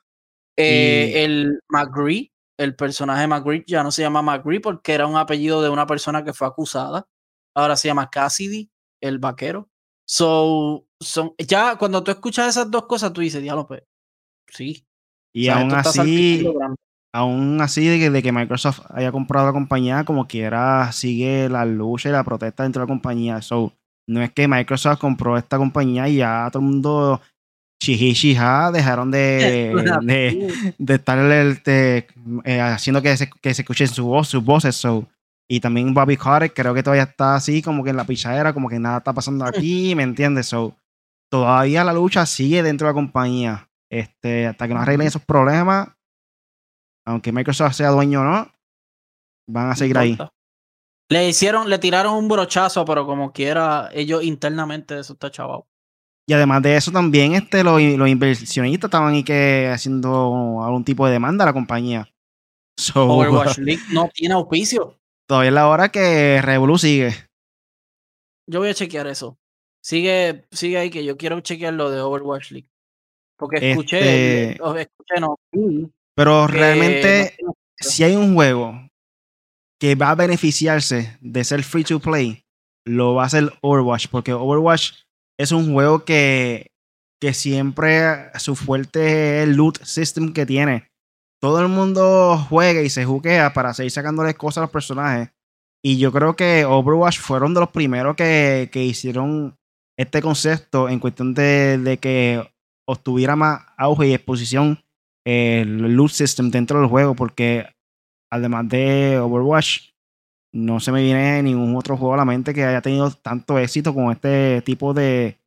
Eh, 0.59 1.24
el 1.24 1.61
McGree, 1.68 2.32
el 2.59 2.74
personaje 2.74 3.26
McGree 3.26 3.64
ya 3.66 3.82
no 3.82 3.90
se 3.90 4.02
llama 4.02 4.22
McGree 4.22 4.61
porque 4.61 4.94
era 4.94 5.07
un 5.07 5.16
apellido 5.16 5.62
de 5.62 5.68
una 5.68 5.86
persona 5.86 6.24
que 6.24 6.32
fue 6.32 6.46
acusada. 6.46 7.07
Ahora 7.54 7.76
se 7.76 7.88
llama 7.88 8.11
Cassidy, 8.11 8.70
el 9.00 9.18
vaquero. 9.18 9.68
So, 10.09 10.86
son, 11.00 11.34
ya 11.38 11.76
cuando 11.76 12.02
tú 12.02 12.11
escuchas 12.11 12.48
esas 12.48 12.70
dos 12.70 12.86
cosas, 12.86 13.12
tú 13.12 13.20
dices, 13.20 13.42
diablo, 13.42 13.66
pues, 13.66 13.82
sí. 14.48 14.86
Y 15.34 15.48
aún 15.48 15.72
así, 15.72 16.46
aún 17.12 17.61
así 17.61 17.86
de 17.86 17.98
que, 17.98 18.11
de 18.11 18.22
que, 18.22 18.32
Microsoft 18.32 18.80
haya 18.90 19.12
comprado 19.12 19.46
la 19.46 19.52
compañía, 19.52 20.04
como 20.04 20.26
quiera, 20.26 20.90
sigue 20.92 21.48
la 21.48 21.64
lucha 21.64 22.09
y 22.09 22.12
la 22.12 22.24
protesta 22.24 22.62
dentro 22.62 22.80
de 22.80 22.86
la 22.86 22.92
compañía. 22.92 23.42
So, 23.42 23.72
no 24.09 24.22
es 24.22 24.32
que 24.32 24.48
Microsoft 24.48 25.00
compró 25.00 25.36
esta 25.36 25.59
compañía 25.59 26.09
y 26.09 26.16
ya 26.16 26.48
todo 26.52 26.62
el 26.62 26.68
mundo 26.68 27.20
Chihi 27.79 28.35
dejaron 28.72 29.11
de, 29.12 30.74
de, 30.79 30.95
estar 30.95 31.18
este, 31.33 32.07
eh, 32.45 32.61
haciendo 32.61 33.03
que 33.03 33.16
se, 33.16 33.31
que 33.31 33.55
se 33.55 33.62
escuchen 33.62 33.89
su 33.89 34.07
voz, 34.07 34.29
sus 34.29 34.43
voces. 34.43 34.83
Y 35.49 35.61
también 35.61 35.95
Bobby 35.95 36.16
Carter 36.16 36.53
creo 36.53 36.74
que 36.74 36.83
todavía 36.83 37.05
está 37.05 37.37
así 37.37 37.62
como 37.62 37.85
que 37.85 37.91
en 37.91 37.97
la 37.97 38.05
pichadera, 38.05 38.53
como 38.53 38.68
que 38.68 38.79
nada 38.79 38.99
está 38.99 39.12
pasando 39.12 39.45
aquí, 39.47 39.95
¿me 39.95 40.03
entiendes? 40.03 40.47
So, 40.47 40.74
todavía 41.31 41.85
la 41.85 41.93
lucha 41.93 42.27
sigue 42.27 42.62
dentro 42.62 42.87
de 42.87 42.93
la 42.93 42.95
compañía. 42.95 43.68
Este, 43.91 44.47
hasta 44.47 44.66
que 44.66 44.74
no 44.74 44.81
arreglen 44.81 45.07
esos 45.07 45.24
problemas, 45.24 45.89
aunque 47.07 47.31
Microsoft 47.31 47.74
sea 47.74 47.91
dueño 47.91 48.22
o 48.22 48.24
no, 48.24 48.53
van 49.49 49.70
a 49.70 49.77
seguir 49.77 49.97
ahí. 49.97 50.18
Le 51.09 51.29
hicieron, 51.29 51.70
le 51.70 51.79
tiraron 51.79 52.14
un 52.14 52.27
brochazo, 52.27 52.85
pero 52.85 53.07
como 53.07 53.33
quiera, 53.33 53.91
ellos 53.93 54.24
internamente 54.24 54.99
eso 54.99 55.12
está 55.12 55.31
chaval. 55.31 55.62
Y 56.29 56.33
además 56.33 56.61
de 56.62 56.77
eso, 56.77 56.91
también 56.91 57.35
este, 57.35 57.62
los, 57.62 57.81
inversionistas 57.81 58.89
estaban 58.89 59.14
ahí 59.14 59.22
que 59.22 59.70
haciendo 59.72 60.61
algún 60.62 60.85
tipo 60.85 61.07
de 61.07 61.12
demanda 61.12 61.45
a 61.45 61.47
la 61.47 61.53
compañía. 61.53 62.11
Overwatch 62.95 63.59
League 63.59 63.83
no 63.93 64.09
tiene 64.12 64.35
auspicio. 64.35 64.99
Todavía 65.29 65.49
es 65.49 65.55
la 65.55 65.68
hora 65.68 65.89
que 65.89 66.41
Revolu 66.43 66.79
sigue. 66.79 67.14
Yo 68.49 68.61
voy 68.61 68.70
a 68.70 68.74
chequear 68.74 69.07
eso. 69.07 69.39
Sigue, 69.83 70.47
sigue 70.51 70.79
ahí 70.79 70.91
que 70.91 71.05
yo 71.05 71.16
quiero 71.16 71.41
chequear 71.41 71.74
lo 71.74 71.91
de 71.91 72.01
Overwatch 72.01 72.51
League. 72.51 72.68
Porque 73.39 73.70
escuché, 73.70 74.51
este 74.51 74.83
escuché 74.83 75.20
no. 75.20 75.39
Pero 76.16 76.47
realmente, 76.49 77.37
si 77.79 78.03
hay 78.03 78.16
un 78.16 78.35
juego 78.35 78.89
que 79.79 79.95
va 79.95 80.11
a 80.11 80.14
beneficiarse 80.14 81.18
de 81.20 81.45
ser 81.45 81.62
free 81.62 81.85
to 81.85 82.01
play, 82.01 82.45
lo 82.85 83.14
va 83.14 83.24
a 83.24 83.27
hacer 83.27 83.53
Overwatch. 83.61 84.09
Porque 84.09 84.33
Overwatch 84.33 85.05
es 85.39 85.53
un 85.53 85.72
juego 85.72 86.05
que, 86.05 86.72
que 87.20 87.34
siempre 87.34 88.30
su 88.39 88.57
fuerte 88.57 89.43
es 89.43 89.49
el 89.49 89.57
loot 89.57 89.82
system 89.84 90.32
que 90.32 90.47
tiene. 90.47 90.91
Todo 91.41 91.61
el 91.61 91.68
mundo 91.68 92.39
juega 92.49 92.82
y 92.82 92.91
se 92.91 93.05
juquea 93.05 93.53
para 93.53 93.74
seguir 93.74 93.91
sacándole 93.91 94.34
cosas 94.34 94.59
a 94.59 94.61
los 94.62 94.70
personajes. 94.70 95.30
Y 95.84 95.99
yo 95.99 96.11
creo 96.11 96.34
que 96.34 96.64
Overwatch 96.64 97.18
fueron 97.18 97.55
de 97.55 97.61
los 97.61 97.68
primeros 97.70 98.16
que, 98.16 98.70
que 98.72 98.84
hicieron 98.84 99.57
este 99.99 100.20
concepto 100.20 100.89
en 100.89 100.99
cuestión 100.99 101.34
de, 101.34 101.78
de, 101.78 101.99
que 101.99 102.43
obtuviera 102.87 103.37
más 103.37 103.62
auge 103.76 104.09
y 104.09 104.14
exposición 104.14 104.82
el 105.24 105.95
loot 105.95 106.11
system 106.11 106.51
dentro 106.51 106.80
del 106.80 106.89
juego. 106.89 107.14
Porque 107.14 107.68
además 108.32 108.68
de 108.68 109.18
Overwatch, 109.18 109.91
no 110.57 110.80
se 110.80 110.90
me 110.90 111.02
viene 111.02 111.42
ningún 111.42 111.76
otro 111.76 111.96
juego 111.98 112.14
a 112.14 112.16
la 112.16 112.24
mente 112.24 112.54
que 112.54 112.64
haya 112.64 112.80
tenido 112.80 113.11
tanto 113.11 113.59
éxito 113.59 113.94
con 113.94 114.11
este 114.11 114.62
tipo 114.62 114.94
de, 114.94 115.38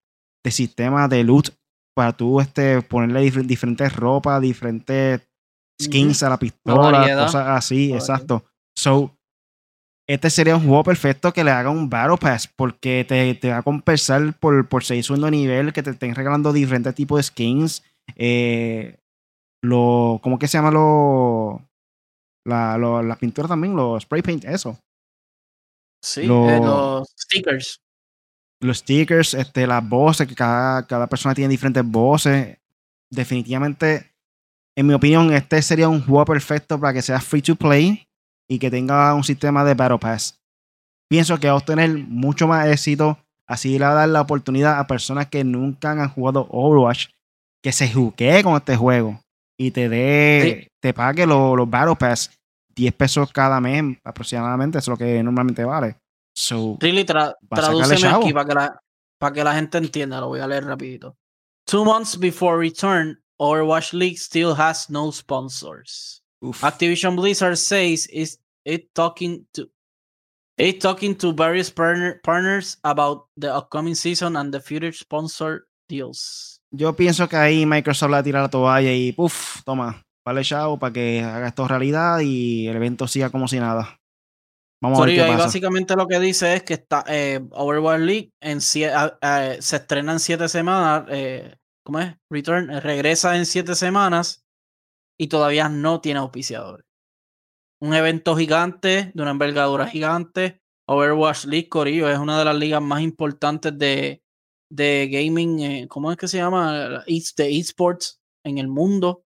de 0.43 0.51
sistema 0.51 1.07
de 1.07 1.23
loot 1.23 1.49
para 1.95 2.13
tú 2.13 2.39
este, 2.39 2.81
ponerle 2.83 3.21
diferentes 3.43 3.95
ropas, 3.95 4.39
diferentes 4.39 5.21
skins 5.81 6.21
a 6.21 6.29
la 6.29 6.37
pistola, 6.37 7.25
cosas 7.25 7.47
así, 7.47 7.91
exacto. 7.91 8.45
So, 8.77 9.17
este 10.07 10.29
sería 10.29 10.55
un 10.55 10.65
juego 10.65 10.83
perfecto 10.83 11.33
que 11.33 11.43
le 11.43 11.51
haga 11.51 11.71
un 11.71 11.89
Battle 11.89 12.17
Pass 12.17 12.47
porque 12.47 13.03
te, 13.05 13.49
va 13.49 13.57
a 13.57 13.63
compensar 13.63 14.33
por, 14.39 14.67
por 14.67 14.83
seguir 14.83 15.03
subiendo 15.03 15.31
nivel, 15.31 15.73
que 15.73 15.83
te 15.83 15.89
estén 15.89 16.15
regalando 16.15 16.53
diferentes 16.53 16.93
tipos 16.93 17.17
de 17.17 17.23
skins. 17.23 17.83
Eh, 18.15 18.97
lo, 19.63 20.19
¿Cómo 20.21 20.37
que 20.37 20.47
se 20.47 20.57
llama 20.57 20.71
lo, 20.71 21.61
la, 22.45 22.77
lo, 22.77 23.01
las 23.01 23.17
pinturas 23.17 23.49
también? 23.49 23.75
Los 23.75 24.03
spray 24.03 24.21
paint, 24.21 24.45
eso. 24.45 24.77
Sí, 26.01 26.21
eh, 26.21 26.59
los 26.61 27.07
stickers. 27.17 27.79
Los 28.61 28.79
stickers, 28.79 29.33
este, 29.33 29.65
las 29.67 29.87
voces, 29.87 30.27
que 30.27 30.35
cada, 30.35 30.85
cada 30.85 31.07
persona 31.07 31.35
tiene 31.35 31.49
diferentes 31.49 31.83
voces. 31.83 32.57
Definitivamente, 33.09 34.11
en 34.75 34.87
mi 34.87 34.93
opinión, 34.93 35.33
este 35.33 35.61
sería 35.61 35.89
un 35.89 36.05
juego 36.05 36.25
perfecto 36.25 36.79
para 36.79 36.93
que 36.93 37.01
sea 37.01 37.19
free 37.19 37.41
to 37.41 37.55
play 37.55 38.07
y 38.47 38.59
que 38.59 38.69
tenga 38.69 39.13
un 39.13 39.23
sistema 39.23 39.63
de 39.63 39.73
Battle 39.73 39.99
Pass. 39.99 40.39
Pienso 41.09 41.39
que 41.39 41.47
va 41.47 41.53
a 41.53 41.57
obtener 41.57 41.89
mucho 41.89 42.47
más 42.47 42.67
éxito. 42.67 43.17
Así 43.47 43.79
le 43.79 43.85
va 43.85 43.91
a 43.91 43.95
dar 43.95 44.09
la 44.09 44.21
oportunidad 44.21 44.77
a 44.77 44.87
personas 44.87 45.27
que 45.27 45.43
nunca 45.43 45.91
han 45.91 46.09
jugado 46.09 46.47
Overwatch 46.51 47.07
que 47.61 47.71
se 47.71 47.91
juque 47.91 48.41
con 48.43 48.55
este 48.55 48.75
juego 48.75 49.21
y 49.57 49.71
te 49.71 49.89
dé, 49.89 50.71
te 50.79 50.93
pague 50.93 51.25
los, 51.27 51.69
Battle 51.69 51.95
Pass 51.95 52.31
10 52.79 52.93
pesos 52.93 53.31
cada 53.31 53.59
mes 53.59 53.97
aproximadamente, 54.03 54.79
es 54.79 54.87
lo 54.87 54.97
que 54.97 55.21
normalmente 55.21 55.65
vale. 55.65 55.97
So, 56.33 56.77
really, 56.79 57.01
aquí 57.01 58.33
para 58.33 58.45
que, 58.45 58.53
la, 58.53 58.81
para 59.17 59.33
que 59.33 59.43
la 59.43 59.53
gente 59.53 59.77
entienda, 59.77 60.21
lo 60.21 60.27
voy 60.27 60.39
a 60.39 60.47
leer 60.47 60.65
rapidito. 60.65 61.17
Two 61.65 61.83
months 61.83 62.17
before 62.17 62.57
return, 62.57 63.17
Overwatch 63.37 63.93
League 63.93 64.17
still 64.17 64.55
has 64.57 64.89
no 64.89 65.11
sponsors. 65.11 66.23
Activision 66.41 67.15
Blizzard 67.17 67.57
says 67.57 68.07
is 68.07 68.39
it 68.63 68.93
talking 68.93 69.45
to 69.53 69.69
it 70.57 70.79
talking 70.81 71.15
to 71.15 71.33
various 71.33 71.69
partner, 71.69 72.19
partners 72.23 72.77
about 72.83 73.27
the 73.37 73.53
upcoming 73.53 73.95
season 73.95 74.35
and 74.35 74.53
the 74.53 74.59
future 74.59 74.93
sponsor 74.93 75.67
deals. 75.87 76.61
Yo 76.71 76.95
pienso 76.95 77.27
que 77.27 77.37
ahí 77.37 77.65
Microsoft 77.65 78.11
la 78.11 78.23
tira 78.23 78.41
la 78.41 78.49
toalla 78.49 78.93
y 78.93 79.11
puff, 79.11 79.63
toma, 79.63 80.05
vale 80.25 80.43
chao 80.43 80.79
para 80.79 80.93
que 80.93 81.21
haga 81.21 81.47
esto 81.47 81.67
realidad 81.67 82.19
y 82.19 82.67
el 82.67 82.75
evento 82.75 83.07
siga 83.07 83.29
como 83.29 83.47
si 83.47 83.59
nada. 83.59 83.99
Vamos 84.81 84.99
a 84.99 85.05
ver 85.05 85.15
qué 85.15 85.21
pasa. 85.21 85.37
básicamente 85.45 85.95
lo 85.95 86.07
que 86.07 86.19
dice 86.19 86.53
es 86.53 86.63
que 86.63 86.73
está 86.75 87.03
eh, 87.07 87.41
Overwatch 87.51 88.01
League 88.01 88.31
en 88.41 88.61
se 88.61 88.85
estrena 89.59 90.13
en 90.13 90.19
siete 90.19 90.47
semanas. 90.47 91.05
Eh, 91.09 91.55
¿Cómo 91.85 91.99
es? 91.99 92.15
Return 92.29 92.71
eh, 92.71 92.79
regresa 92.79 93.35
en 93.35 93.45
siete 93.45 93.75
semanas 93.75 94.45
y 95.19 95.27
todavía 95.27 95.67
no 95.67 95.99
tiene 95.99 96.19
auspiciadores. 96.19 96.85
Un 97.81 97.93
evento 97.93 98.35
gigante, 98.37 99.11
de 99.13 99.21
una 99.21 99.31
envergadura 99.31 99.87
gigante. 99.87 100.61
Overwatch 100.87 101.45
League 101.45 101.69
Corillo 101.69 102.09
es 102.09 102.17
una 102.17 102.39
de 102.39 102.45
las 102.45 102.55
ligas 102.55 102.81
más 102.81 103.01
importantes 103.01 103.77
de, 103.77 104.23
de 104.71 105.09
gaming, 105.11 105.87
¿cómo 105.87 106.11
es 106.11 106.17
que 106.17 106.27
se 106.27 106.37
llama? 106.37 107.03
De 107.05 107.59
esports 107.59 108.21
en 108.45 108.57
el 108.57 108.67
mundo. 108.67 109.23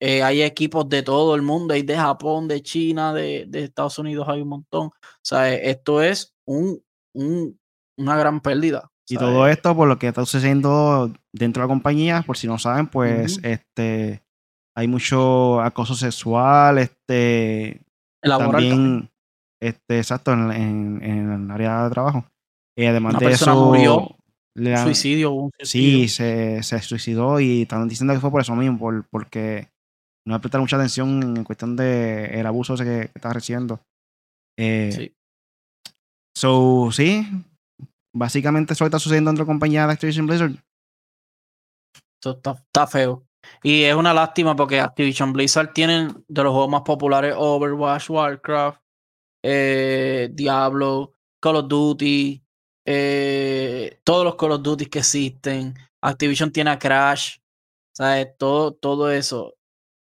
Eh, 0.00 0.22
hay 0.22 0.42
equipos 0.42 0.88
de 0.88 1.02
todo 1.02 1.34
el 1.34 1.42
mundo, 1.42 1.74
hay 1.74 1.82
de 1.82 1.96
Japón, 1.96 2.48
de 2.48 2.62
China, 2.62 3.14
de, 3.14 3.46
de 3.48 3.64
Estados 3.64 3.98
Unidos, 3.98 4.26
hay 4.28 4.42
un 4.42 4.48
montón. 4.48 4.86
O 4.86 5.22
sea, 5.22 5.52
esto 5.52 6.02
es 6.02 6.34
un, 6.46 6.82
un, 7.14 7.58
una 7.96 8.16
gran 8.16 8.40
pérdida. 8.40 8.90
Y 9.08 9.16
todo 9.16 9.46
esto 9.46 9.74
por 9.76 9.88
lo 9.88 9.98
que 9.98 10.08
está 10.08 10.24
sucediendo 10.24 11.12
dentro 11.32 11.62
de 11.62 11.68
la 11.68 11.72
compañía, 11.72 12.22
por 12.26 12.36
si 12.36 12.48
no 12.48 12.58
saben, 12.58 12.88
pues 12.88 13.38
este 13.44 14.22
hay 14.74 14.88
mucho 14.88 15.60
acoso 15.60 15.94
sexual, 15.94 16.78
este 16.78 17.82
también, 18.20 19.10
este, 19.60 19.98
exacto, 19.98 20.32
en, 20.32 20.50
en, 21.02 21.32
el 21.44 21.50
área 21.50 21.84
de 21.84 21.90
trabajo. 21.90 22.26
Y 22.76 22.84
además 22.84 23.18
de 23.18 23.30
eso, 23.30 23.54
murió, 23.54 24.16
le 24.54 24.76
suicidio, 24.76 25.50
Sí, 25.62 26.08
se, 26.08 26.62
se, 26.62 26.80
suicidó 26.80 27.40
y 27.40 27.62
están 27.62 27.88
diciendo 27.88 28.12
que 28.12 28.20
fue 28.20 28.30
por 28.30 28.42
eso 28.42 28.54
mismo, 28.54 28.78
por, 28.78 29.08
porque 29.08 29.70
no 30.26 30.40
prestar 30.40 30.60
mucha 30.60 30.76
atención 30.76 31.36
en 31.36 31.44
cuestión 31.44 31.76
de 31.76 32.38
el 32.38 32.46
abuso 32.46 32.74
ese 32.74 32.84
que, 32.84 33.00
está 33.14 33.32
recibiendo. 33.32 33.80
Eh, 34.58 34.90
sí. 34.92 35.12
So, 36.36 36.90
sí, 36.92 37.26
básicamente 38.14 38.74
eso 38.74 38.84
está 38.84 38.98
sucediendo 38.98 39.30
dentro 39.30 39.44
de 39.44 39.46
la 39.46 39.52
compañía 39.52 39.86
de 39.86 39.92
Activision 39.92 40.26
Blizzard. 40.26 40.52
Eso 42.20 42.40
está 42.42 42.86
feo. 42.86 43.26
Y 43.62 43.84
es 43.84 43.94
una 43.94 44.12
lástima 44.12 44.56
porque 44.56 44.80
Activision 44.80 45.32
Blizzard 45.32 45.72
tienen 45.72 46.24
de 46.28 46.42
los 46.42 46.52
juegos 46.52 46.70
más 46.70 46.82
populares 46.82 47.34
Overwatch, 47.36 48.10
Warcraft, 48.10 48.80
eh, 49.44 50.28
Diablo, 50.32 51.12
Call 51.40 51.56
of 51.56 51.68
Duty, 51.68 52.42
eh, 52.86 54.00
todos 54.04 54.24
los 54.24 54.36
Call 54.36 54.52
of 54.52 54.62
Duty 54.62 54.86
que 54.86 54.98
existen. 55.00 55.74
Activision 56.02 56.52
tiene 56.52 56.70
a 56.70 56.78
Crash, 56.78 57.38
¿sabes? 57.94 58.36
Todo, 58.36 58.72
todo 58.72 59.10
eso. 59.10 59.54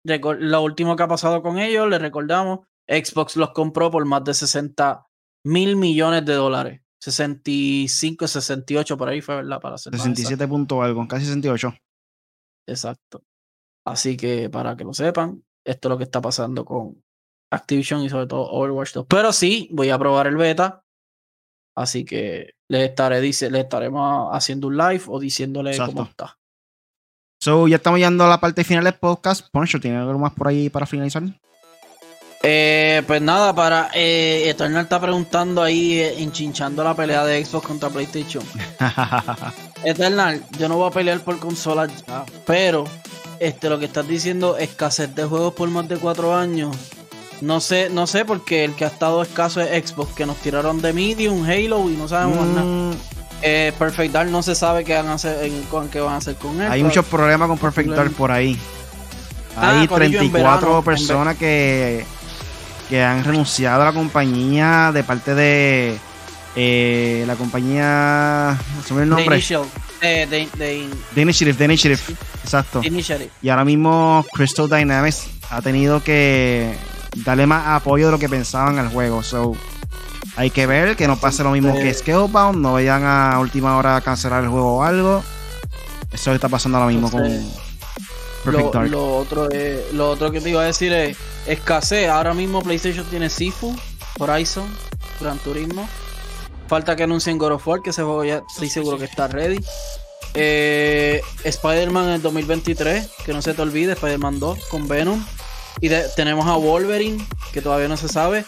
Lo 0.04 0.62
último 0.62 0.96
que 0.96 1.04
ha 1.04 1.08
pasado 1.08 1.42
con 1.42 1.60
ellos, 1.60 1.90
les 1.90 2.02
recordamos, 2.02 2.60
Xbox 2.88 3.36
los 3.36 3.52
compró 3.52 3.92
por 3.92 4.06
más 4.06 4.24
de 4.24 4.34
60 4.34 5.06
mil 5.46 5.76
millones 5.76 6.26
de 6.26 6.34
dólares. 6.34 6.82
65, 7.02 8.28
68, 8.28 8.98
por 8.98 9.10
ahí 9.10 9.22
fue, 9.22 9.38
¿verdad? 9.38 9.60
Para 9.60 9.78
67 9.78 10.48
puntos 10.48 10.84
algo, 10.84 11.08
casi 11.08 11.26
68. 11.26 11.74
Exacto. 12.68 13.24
Así 13.86 14.16
que 14.16 14.50
para 14.50 14.76
que 14.76 14.84
lo 14.84 14.94
sepan, 14.94 15.44
esto 15.66 15.88
es 15.88 15.90
lo 15.90 15.98
que 15.98 16.04
está 16.04 16.22
pasando 16.22 16.64
con 16.64 17.04
Activision 17.52 18.04
y 18.04 18.10
sobre 18.10 18.28
todo 18.28 18.50
Overwatch 18.52 18.94
2. 18.94 19.06
Pero 19.10 19.34
sí, 19.34 19.68
voy 19.72 19.90
a 19.90 19.98
probar 19.98 20.28
el 20.28 20.38
beta. 20.38 20.84
Así 21.76 22.06
que 22.06 22.54
le 22.70 22.86
estaré 22.86 23.20
dice, 23.20 23.50
le 23.50 23.62
estaremos 23.62 24.30
haciendo 24.32 24.68
un 24.68 24.78
live 24.78 25.04
o 25.08 25.20
diciéndole 25.20 25.76
cómo 25.78 26.04
está. 26.04 26.38
So, 27.44 27.68
ya 27.68 27.78
estamos 27.78 27.98
llegando 27.98 28.24
a 28.24 28.30
la 28.30 28.40
parte 28.40 28.64
final 28.64 28.84
del 28.84 28.94
podcast. 28.94 29.48
Poncho, 29.50 29.80
¿tiene 29.80 29.98
algo 29.98 30.20
más 30.20 30.32
por 30.32 30.48
ahí 30.48 30.70
para 30.70 30.86
finalizar? 30.86 31.24
Eh, 32.44 33.02
pues 33.08 33.20
nada, 33.20 33.56
para 33.56 33.90
eh, 33.96 34.48
Eternal 34.48 34.84
está 34.84 35.02
preguntando 35.02 35.64
ahí, 35.64 35.94
eh, 35.94 36.22
enchinchando 36.22 36.84
la 36.84 36.94
pelea 36.94 37.26
de 37.26 37.44
Xbox 37.44 37.66
contra 37.66 37.90
PlayStation. 37.90 38.44
Eternal, 39.84 40.44
yo 40.60 40.70
no 40.70 40.78
voy 40.78 40.88
a 40.88 40.94
pelear 40.94 41.20
por 41.22 41.40
consolas 41.40 42.06
ya, 42.06 42.26
pero 42.46 42.84
este, 43.40 43.70
lo 43.70 43.80
que 43.80 43.86
estás 43.86 44.08
diciendo, 44.08 44.58
escasez 44.58 45.16
de 45.16 45.26
juegos 45.26 45.56
por 45.56 45.68
más 45.70 45.88
de 45.88 45.98
cuatro 45.98 46.36
años. 46.36 46.78
No 47.42 47.60
sé, 47.60 47.90
no 47.90 48.06
sé, 48.06 48.24
porque 48.24 48.66
el 48.66 48.76
que 48.76 48.86
ha 48.86 48.90
estado 48.90 49.24
escaso 49.24 49.62
es 49.62 49.90
Xbox, 49.90 50.14
que 50.14 50.28
nos 50.28 50.38
tiraron 50.38 50.80
de 50.80 50.94
Medium, 50.94 51.44
Halo 51.44 51.90
y 51.90 51.98
no 51.98 52.08
sabemos 52.08 52.46
nada. 52.46 52.96
Eh, 53.42 53.74
Perfect 53.78 54.14
Dark 54.14 54.30
no 54.30 54.44
se 54.44 54.56
sabe 54.56 54.84
qué 54.84 54.94
van 54.94 55.08
a 55.08 55.14
hacer, 55.14 55.52
con, 55.70 55.90
qué 55.90 56.00
van 56.00 56.14
a 56.14 56.18
hacer 56.18 56.36
con 56.36 56.62
él. 56.62 56.72
Hay 56.72 56.84
muchos 56.84 57.06
problemas 57.06 57.48
con 57.48 57.58
Perfect 57.58 57.90
Dark 57.90 58.12
por 58.12 58.32
ahí. 58.32 58.58
Ah, 59.58 59.82
Hay 59.82 59.88
34 59.88 60.82
personas 60.84 61.38
que, 61.38 62.06
que 62.90 63.04
han 63.04 63.24
renunciado 63.24 63.82
a 63.82 63.86
la 63.86 63.94
compañía 63.94 64.92
de 64.94 65.04
parte 65.04 65.36
de 65.36 65.98
eh, 66.56 67.24
la 67.28 67.36
compañía. 67.36 68.58
¿Se 68.86 68.94
me 68.94 69.04
el 69.04 69.10
nombre? 69.10 69.42
The, 70.02 70.28
the, 70.28 70.48
the, 70.58 71.22
Initiative, 71.22 71.58
The 71.58 71.66
Initiative. 71.66 72.02
Exacto. 72.44 72.82
Y 73.42 73.50
ahora 73.50 73.64
mismo 73.64 74.26
Crystal 74.34 74.68
Dynamics 74.68 75.28
ha 75.50 75.62
tenido 75.62 76.04
que 76.04 76.76
darle 77.18 77.46
más 77.46 77.68
apoyo 77.68 78.08
de 78.08 78.12
lo 78.14 78.20
que 78.20 78.28
pensaban 78.28 78.80
al 78.80 78.90
juego. 78.90 79.22
So, 79.22 79.56
hay 80.36 80.50
que 80.50 80.66
ver 80.66 80.96
que 80.96 81.08
no 81.08 81.18
pase 81.18 81.44
lo 81.44 81.52
mismo 81.52 81.74
que 81.74 81.94
Scalebound, 81.94 82.60
no 82.60 82.74
vayan 82.74 83.04
a 83.04 83.40
última 83.40 83.78
hora 83.78 83.98
a 83.98 84.02
cancelar 84.02 84.44
el 84.44 84.50
juego 84.50 84.78
o 84.78 84.84
algo. 84.84 85.24
Eso 86.12 86.34
está 86.34 86.50
pasando 86.50 86.78
ahora 86.78 86.92
mismo 86.92 87.10
con 87.10 87.22
Perfect 88.44 88.76
lo, 88.76 88.84
Lo 88.86 89.16
otro, 89.18 89.50
lo 89.94 90.10
otro 90.10 90.32
que 90.32 90.42
te 90.42 90.50
iba 90.50 90.62
a 90.62 90.66
decir 90.66 90.92
es 90.94 91.18
escasez. 91.46 92.10
Ahora 92.10 92.34
mismo 92.34 92.62
PlayStation 92.62 93.06
tiene 93.06 93.30
Sifu, 93.30 93.76
Horizon, 94.20 94.68
Gran 95.20 95.38
Turismo. 95.40 95.88
Falta 96.68 96.96
que 96.96 97.04
anuncien 97.04 97.38
God 97.38 97.54
of 97.54 97.68
War, 97.68 97.82
que 97.82 97.90
ese 97.92 98.04
juego 98.04 98.24
ya 98.24 98.44
estoy 98.48 98.70
seguro 98.70 98.98
que 98.98 99.06
está 99.06 99.28
ready. 99.28 99.60
Eh, 100.34 101.22
Spider-Man 101.44 102.08
en 102.08 102.14
el 102.14 102.22
2023, 102.22 103.10
que 103.26 103.34
no 103.34 103.42
se 103.42 103.54
te 103.54 103.62
olvide, 103.62 103.94
Spider-Man 103.94 104.40
2 104.40 104.66
con 104.70 104.88
Venom. 104.88 105.24
Y 105.80 105.90
tenemos 106.16 106.48
a 106.48 106.56
Wolverine, 106.56 107.26
que 107.54 107.62
todavía 107.62 107.88
no 107.88 107.98
se 107.98 108.08
sabe. 108.08 108.46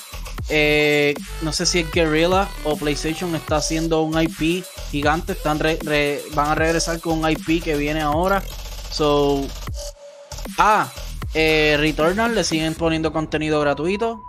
Eh, 0.49 1.13
no 1.41 1.53
sé 1.53 1.65
si 1.65 1.80
es 1.80 1.91
Guerrilla 1.91 2.49
o 2.63 2.76
PlayStation 2.76 3.34
está 3.36 3.57
haciendo 3.57 4.01
un 4.01 4.21
IP 4.21 4.63
gigante. 4.91 5.34
Están 5.34 5.59
van 6.34 6.49
a 6.49 6.55
regresar 6.55 6.99
con 6.99 7.19
un 7.19 7.30
IP 7.30 7.63
que 7.63 7.76
viene 7.76 8.01
ahora. 8.01 8.43
So. 8.91 9.47
Ah, 10.57 10.89
eh, 11.34 11.78
Returnal 11.80 12.36
le 12.36 12.43
siguen 12.43 12.76
poniendo 12.76 13.13
contenido 13.13 13.61
gratuito 13.61 14.21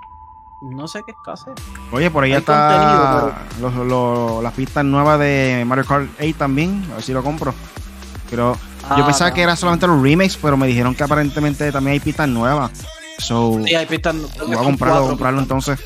no 0.64 0.88
sé 0.88 1.02
qué 1.04 1.12
escasez. 1.12 1.54
Oye, 1.92 2.10
por 2.10 2.24
ahí 2.24 2.32
está 2.32 3.46
las 3.60 4.52
pistas 4.54 4.84
nuevas 4.84 5.20
de 5.20 5.64
Mario 5.66 5.84
Kart 5.84 6.08
8 6.18 6.34
también. 6.38 6.84
A 6.90 6.94
ver 6.94 7.02
si 7.02 7.12
lo 7.12 7.22
compro. 7.22 7.54
Pero 8.30 8.56
yo 8.90 9.02
ah, 9.02 9.06
pensaba 9.06 9.32
que 9.32 9.42
era 9.42 9.56
solamente 9.56 9.86
los 9.86 10.00
remakes, 10.02 10.38
pero 10.40 10.56
me 10.56 10.66
dijeron 10.66 10.94
que 10.94 11.04
aparentemente 11.04 11.70
también 11.72 11.94
hay 11.94 12.00
pistas 12.00 12.28
nuevas. 12.28 12.70
So, 13.18 13.60
Sí, 13.64 13.74
hay 13.74 13.86
pistas. 13.86 14.14
voy 14.38 14.54
a 14.54 14.58
comprarlo, 14.58 15.00
voy 15.00 15.06
a 15.06 15.10
comprarlo 15.10 15.40
entonces. 15.40 15.80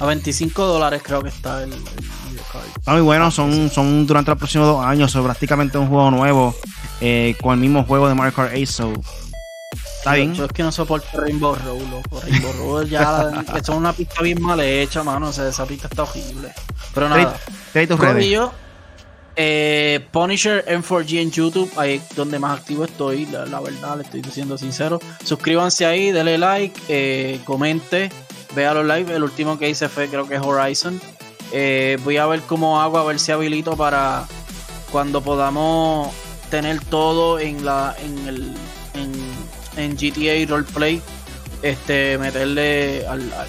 A 0.00 0.06
25 0.06 0.66
dólares 0.66 1.02
creo 1.04 1.22
que 1.22 1.28
está 1.28 1.62
el. 1.62 1.72
Está 1.72 2.92
muy 2.92 3.00
bueno, 3.00 3.30
son, 3.30 3.70
son 3.70 4.06
durante 4.06 4.30
los 4.30 4.38
próximos 4.38 4.66
dos 4.66 4.84
años, 4.84 5.10
so, 5.10 5.22
prácticamente 5.22 5.78
un 5.78 5.88
juego 5.88 6.10
nuevo 6.10 6.54
eh, 7.00 7.36
con 7.40 7.54
el 7.54 7.60
mismo 7.60 7.84
juego 7.84 8.08
de 8.08 8.14
Mario 8.14 8.34
Kart 8.34 8.52
8. 8.54 8.66
So, 8.66 8.92
está 9.98 10.14
bien. 10.14 10.34
Yo 10.34 10.44
es 10.44 10.52
que 10.52 10.62
no 10.62 10.72
soporto 10.72 11.20
Rainbow 11.20 11.54
Road, 11.54 11.80
loco. 11.90 12.20
Rainbow 12.20 12.52
Road 12.52 12.86
ya 12.86 13.30
es 13.56 13.68
una 13.68 13.92
pista 13.92 14.22
bien 14.22 14.40
mal 14.42 14.60
hecha, 14.60 15.02
mano. 15.02 15.28
O 15.28 15.32
sea, 15.32 15.48
esa 15.48 15.64
pista 15.66 15.88
está 15.88 16.02
horrible. 16.02 16.52
Pero 16.94 17.08
nada. 17.08 17.36
Redes. 17.72 17.96
Corillo, 17.96 18.52
eh, 19.36 20.06
Punisher 20.12 20.64
M4G 20.66 21.20
en 21.20 21.30
YouTube, 21.30 21.70
ahí 21.76 21.94
es 21.94 22.14
donde 22.14 22.38
más 22.38 22.60
activo 22.60 22.84
estoy, 22.84 23.26
la, 23.26 23.60
verdad, 23.60 23.96
le 23.96 24.04
estoy 24.04 24.20
diciendo 24.20 24.56
sincero. 24.56 25.00
Suscríbanse 25.24 25.86
ahí, 25.86 26.12
denle 26.12 26.38
like, 26.38 26.80
eh, 26.88 27.40
comente, 27.44 28.10
vea 28.54 28.74
los 28.74 28.86
live. 28.86 29.14
El 29.14 29.24
último 29.24 29.58
que 29.58 29.68
hice 29.68 29.88
fue, 29.88 30.08
creo 30.08 30.28
que 30.28 30.36
es 30.36 30.40
Horizon. 30.40 31.00
Eh, 31.52 31.98
voy 32.04 32.16
a 32.16 32.26
ver 32.26 32.40
cómo 32.42 32.80
hago, 32.80 32.98
a 32.98 33.04
ver 33.04 33.18
si 33.18 33.32
habilito 33.32 33.76
para 33.76 34.26
cuando 34.92 35.20
podamos 35.20 36.12
tener 36.50 36.80
todo 36.84 37.40
en 37.40 37.64
la 37.64 37.96
en 38.02 38.28
el 38.28 38.54
en, 39.76 39.96
GTA 39.96 40.48
Roleplay. 40.48 41.00
Este, 41.62 42.18
meterle 42.18 43.06
al, 43.06 43.32
al, 43.32 43.48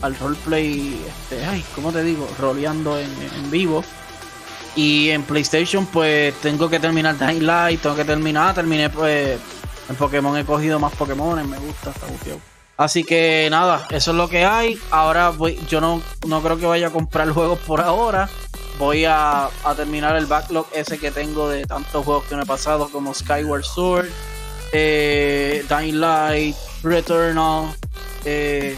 al 0.00 0.18
roleplay, 0.18 0.98
este, 1.06 1.44
ay, 1.44 1.62
¿cómo 1.74 1.92
te 1.92 2.02
digo? 2.02 2.26
Roleando 2.38 2.98
en 2.98 3.50
vivo. 3.50 3.84
Y 4.76 5.10
en 5.10 5.22
PlayStation, 5.22 5.86
pues 5.86 6.34
tengo 6.40 6.68
que 6.68 6.80
terminar 6.80 7.16
Dying 7.18 7.46
Light, 7.46 7.80
tengo 7.80 7.94
que 7.94 8.04
terminar, 8.04 8.54
terminé 8.54 8.90
pues 8.90 9.38
en 9.88 9.96
Pokémon 9.96 10.36
he 10.36 10.44
cogido 10.44 10.78
más 10.78 10.94
Pokémon, 10.94 11.48
me 11.48 11.58
gusta, 11.58 11.90
está 11.90 12.06
bufiado. 12.06 12.40
Así 12.76 13.04
que 13.04 13.46
nada, 13.50 13.86
eso 13.90 14.10
es 14.10 14.16
lo 14.16 14.28
que 14.28 14.44
hay. 14.44 14.78
Ahora 14.90 15.30
voy, 15.30 15.60
yo 15.68 15.80
no, 15.80 16.02
no 16.26 16.42
creo 16.42 16.58
que 16.58 16.66
vaya 16.66 16.88
a 16.88 16.90
comprar 16.90 17.30
juegos 17.32 17.58
por 17.60 17.80
ahora. 17.80 18.28
Voy 18.78 19.04
a, 19.04 19.46
a 19.46 19.74
terminar 19.76 20.16
el 20.16 20.26
backlog 20.26 20.66
ese 20.74 20.98
que 20.98 21.12
tengo 21.12 21.48
de 21.48 21.64
tantos 21.64 22.04
juegos 22.04 22.24
que 22.24 22.34
me 22.34 22.42
he 22.42 22.46
pasado, 22.46 22.88
como 22.90 23.14
Skyward 23.14 23.62
Sword, 23.62 24.08
eh, 24.72 25.64
Dying 25.68 26.00
Light, 26.00 26.56
Returnal, 26.82 27.72
eh, 28.24 28.76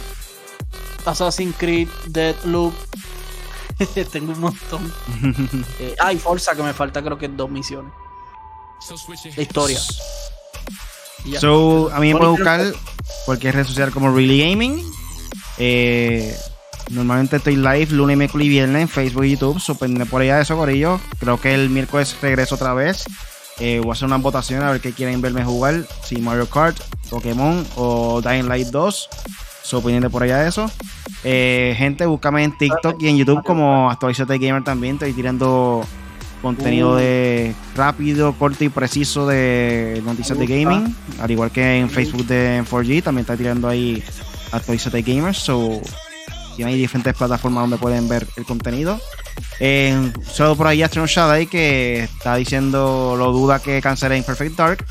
Assassin's 1.06 1.56
Creed, 1.56 1.88
Deathloop. 2.08 2.74
tengo 4.12 4.32
un 4.32 4.40
montón. 4.40 4.92
Eh, 5.78 5.94
ah, 6.00 6.12
y 6.12 6.18
Forza, 6.18 6.54
que 6.54 6.62
me 6.62 6.72
falta 6.72 7.02
creo 7.02 7.18
que 7.18 7.28
dos 7.28 7.50
misiones. 7.50 7.92
De 9.34 9.42
historia. 9.42 9.78
Y 11.24 11.32
ya. 11.32 11.40
So, 11.40 11.90
a 11.92 11.98
mí 12.00 12.12
me 12.14 12.20
Punisher- 12.20 12.30
buscar 12.30 12.72
cualquier 13.24 13.54
red 13.56 13.66
social 13.66 13.90
como 13.90 14.14
Really 14.14 14.40
Gaming. 14.50 14.82
Eh, 15.58 16.36
normalmente 16.90 17.36
estoy 17.36 17.56
live 17.56 17.88
lunes, 17.90 18.16
miércoles 18.16 18.46
y 18.46 18.50
viernes 18.50 18.82
en 18.82 18.88
Facebook 18.88 19.24
y 19.24 19.32
YouTube. 19.32 19.60
So, 19.60 19.74
pendiente 19.76 20.08
por 20.08 20.22
allá 20.22 20.36
de 20.36 20.42
eso, 20.42 20.56
Corillo. 20.56 21.00
Creo 21.18 21.40
que 21.40 21.54
el 21.54 21.68
miércoles 21.70 22.16
regreso 22.20 22.54
otra 22.54 22.74
vez. 22.74 23.04
Eh, 23.58 23.80
voy 23.80 23.90
a 23.90 23.92
hacer 23.94 24.04
una 24.06 24.18
votación 24.18 24.62
a 24.62 24.70
ver 24.70 24.80
qué 24.80 24.92
quieren 24.92 25.20
verme 25.22 25.42
jugar. 25.44 25.86
Si 26.04 26.16
Mario 26.18 26.48
Kart, 26.48 26.78
Pokémon 27.08 27.66
o 27.76 28.20
Dying 28.20 28.48
Light 28.48 28.68
2. 28.68 29.08
So, 29.66 29.82
pendiente 29.82 30.08
por 30.08 30.22
allá 30.22 30.38
de 30.38 30.48
eso. 30.48 30.70
Eh, 31.24 31.74
gente, 31.76 32.06
búscame 32.06 32.44
en 32.44 32.56
TikTok 32.56 33.02
y 33.02 33.08
en 33.08 33.16
YouTube 33.16 33.42
como 33.42 33.90
Actualizate 33.90 34.38
Gamer 34.38 34.62
también. 34.62 34.94
Estoy 34.94 35.12
tirando 35.12 35.84
contenido 36.40 36.92
Uh. 36.92 36.94
de 36.94 37.54
rápido, 37.74 38.32
corto 38.34 38.62
y 38.62 38.68
preciso 38.68 39.26
de 39.26 40.00
noticias 40.04 40.38
de 40.38 40.46
gaming. 40.46 40.94
Al 41.20 41.32
igual 41.32 41.50
que 41.50 41.80
en 41.80 41.90
Facebook 41.90 42.26
de 42.26 42.62
4G, 42.62 43.02
también 43.02 43.22
está 43.22 43.36
tirando 43.36 43.68
ahí 43.68 44.04
Actualizate 44.52 45.02
Gamers. 45.02 45.38
So, 45.38 45.80
y 46.56 46.62
hay 46.62 46.78
diferentes 46.78 47.14
plataformas 47.14 47.64
donde 47.64 47.78
pueden 47.78 48.08
ver 48.08 48.24
el 48.36 48.44
contenido. 48.44 49.00
En, 49.58 50.12
solo 50.24 50.54
por 50.54 50.68
ahí 50.68 50.84
Astron 50.84 51.06
Shaday 51.06 51.48
que 51.48 52.04
está 52.04 52.36
diciendo 52.36 53.16
lo 53.18 53.32
duda 53.32 53.58
que 53.58 53.82
cancelen 53.82 54.22
Perfect 54.22 54.56
Dark. 54.56 54.84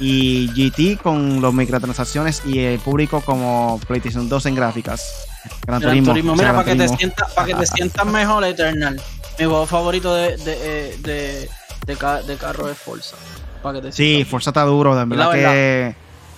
Y 0.00 0.48
GT 0.54 1.00
con 1.02 1.42
los 1.42 1.52
microtransacciones 1.52 2.42
y 2.46 2.58
el 2.60 2.78
público 2.80 3.20
como 3.20 3.78
PlayStation 3.86 4.28
2 4.28 4.46
en 4.46 4.54
gráficas. 4.54 5.26
Gran 5.66 5.80
Gran 5.80 6.02
Turismo. 6.04 6.32
Mira, 6.34 6.52
Gran 6.52 6.56
para 6.56 6.72
que, 6.72 6.76
te 6.76 6.88
sientas, 6.88 7.32
para 7.32 7.46
que 7.48 7.54
te 7.54 7.66
sientas 7.74 8.06
mejor, 8.06 8.44
Eternal. 8.44 9.00
Mi 9.38 9.44
juego 9.44 9.66
favorito 9.66 10.14
de, 10.14 10.36
de, 10.38 10.58
eh, 10.62 10.96
de, 11.02 11.48
de, 11.86 11.96
ca- 11.96 12.22
de 12.22 12.36
carro 12.36 12.68
es 12.70 12.78
Forza. 12.78 13.16
Para 13.62 13.76
que 13.80 13.86
te 13.88 13.92
Sí, 13.92 13.96
sientas 14.14 14.30
Forza 14.30 14.50
está 14.50 14.62
duro, 14.64 14.96
de 14.96 15.04
verdad 15.04 15.26
la 15.26 15.32
que 15.32 15.94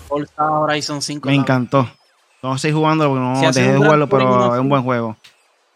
Forza 0.08 0.50
Horizon 0.50 1.00
5. 1.00 1.28
me 1.28 1.34
encantó. 1.36 1.88
No 2.42 2.56
estoy 2.56 2.72
jugando 2.72 3.06
porque 3.08 3.20
no 3.20 3.36
Si 3.52 3.60
dejé 3.60 3.72
de 3.72 3.78
jugarlo, 3.78 4.08
pero 4.08 4.54
es 4.54 4.60
un 4.60 4.68
buen 4.68 4.82
juego. 4.82 5.16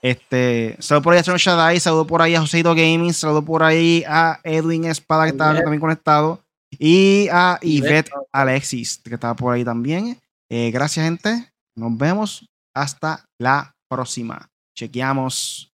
Este, 0.02 0.76
saludo 0.80 1.02
por 1.02 1.12
ahí 1.12 1.18
a 1.18 1.20
Astron 1.20 1.36
Shaddai, 1.38 1.80
saludo 1.80 2.06
por 2.06 2.20
ahí 2.22 2.34
a 2.34 2.40
Joseito 2.40 2.70
Gaming, 2.74 3.12
saludo 3.14 3.42
por 3.42 3.62
ahí 3.62 4.04
a 4.08 4.38
Edwin 4.44 4.84
Espada 4.84 5.24
que 5.24 5.30
Ivette. 5.30 5.62
también 5.62 5.80
conectado 5.80 6.40
y 6.70 7.28
a 7.30 7.58
Ivette. 7.62 8.10
Ivette 8.10 8.10
Alexis 8.32 9.00
que 9.04 9.14
estaba 9.14 9.34
por 9.34 9.54
ahí 9.54 9.64
también. 9.64 10.20
Eh, 10.48 10.70
gracias 10.70 11.04
gente, 11.04 11.52
nos 11.74 11.96
vemos 11.96 12.48
hasta 12.74 13.24
la 13.38 13.74
próxima. 13.88 14.50
Chequeamos. 14.74 15.72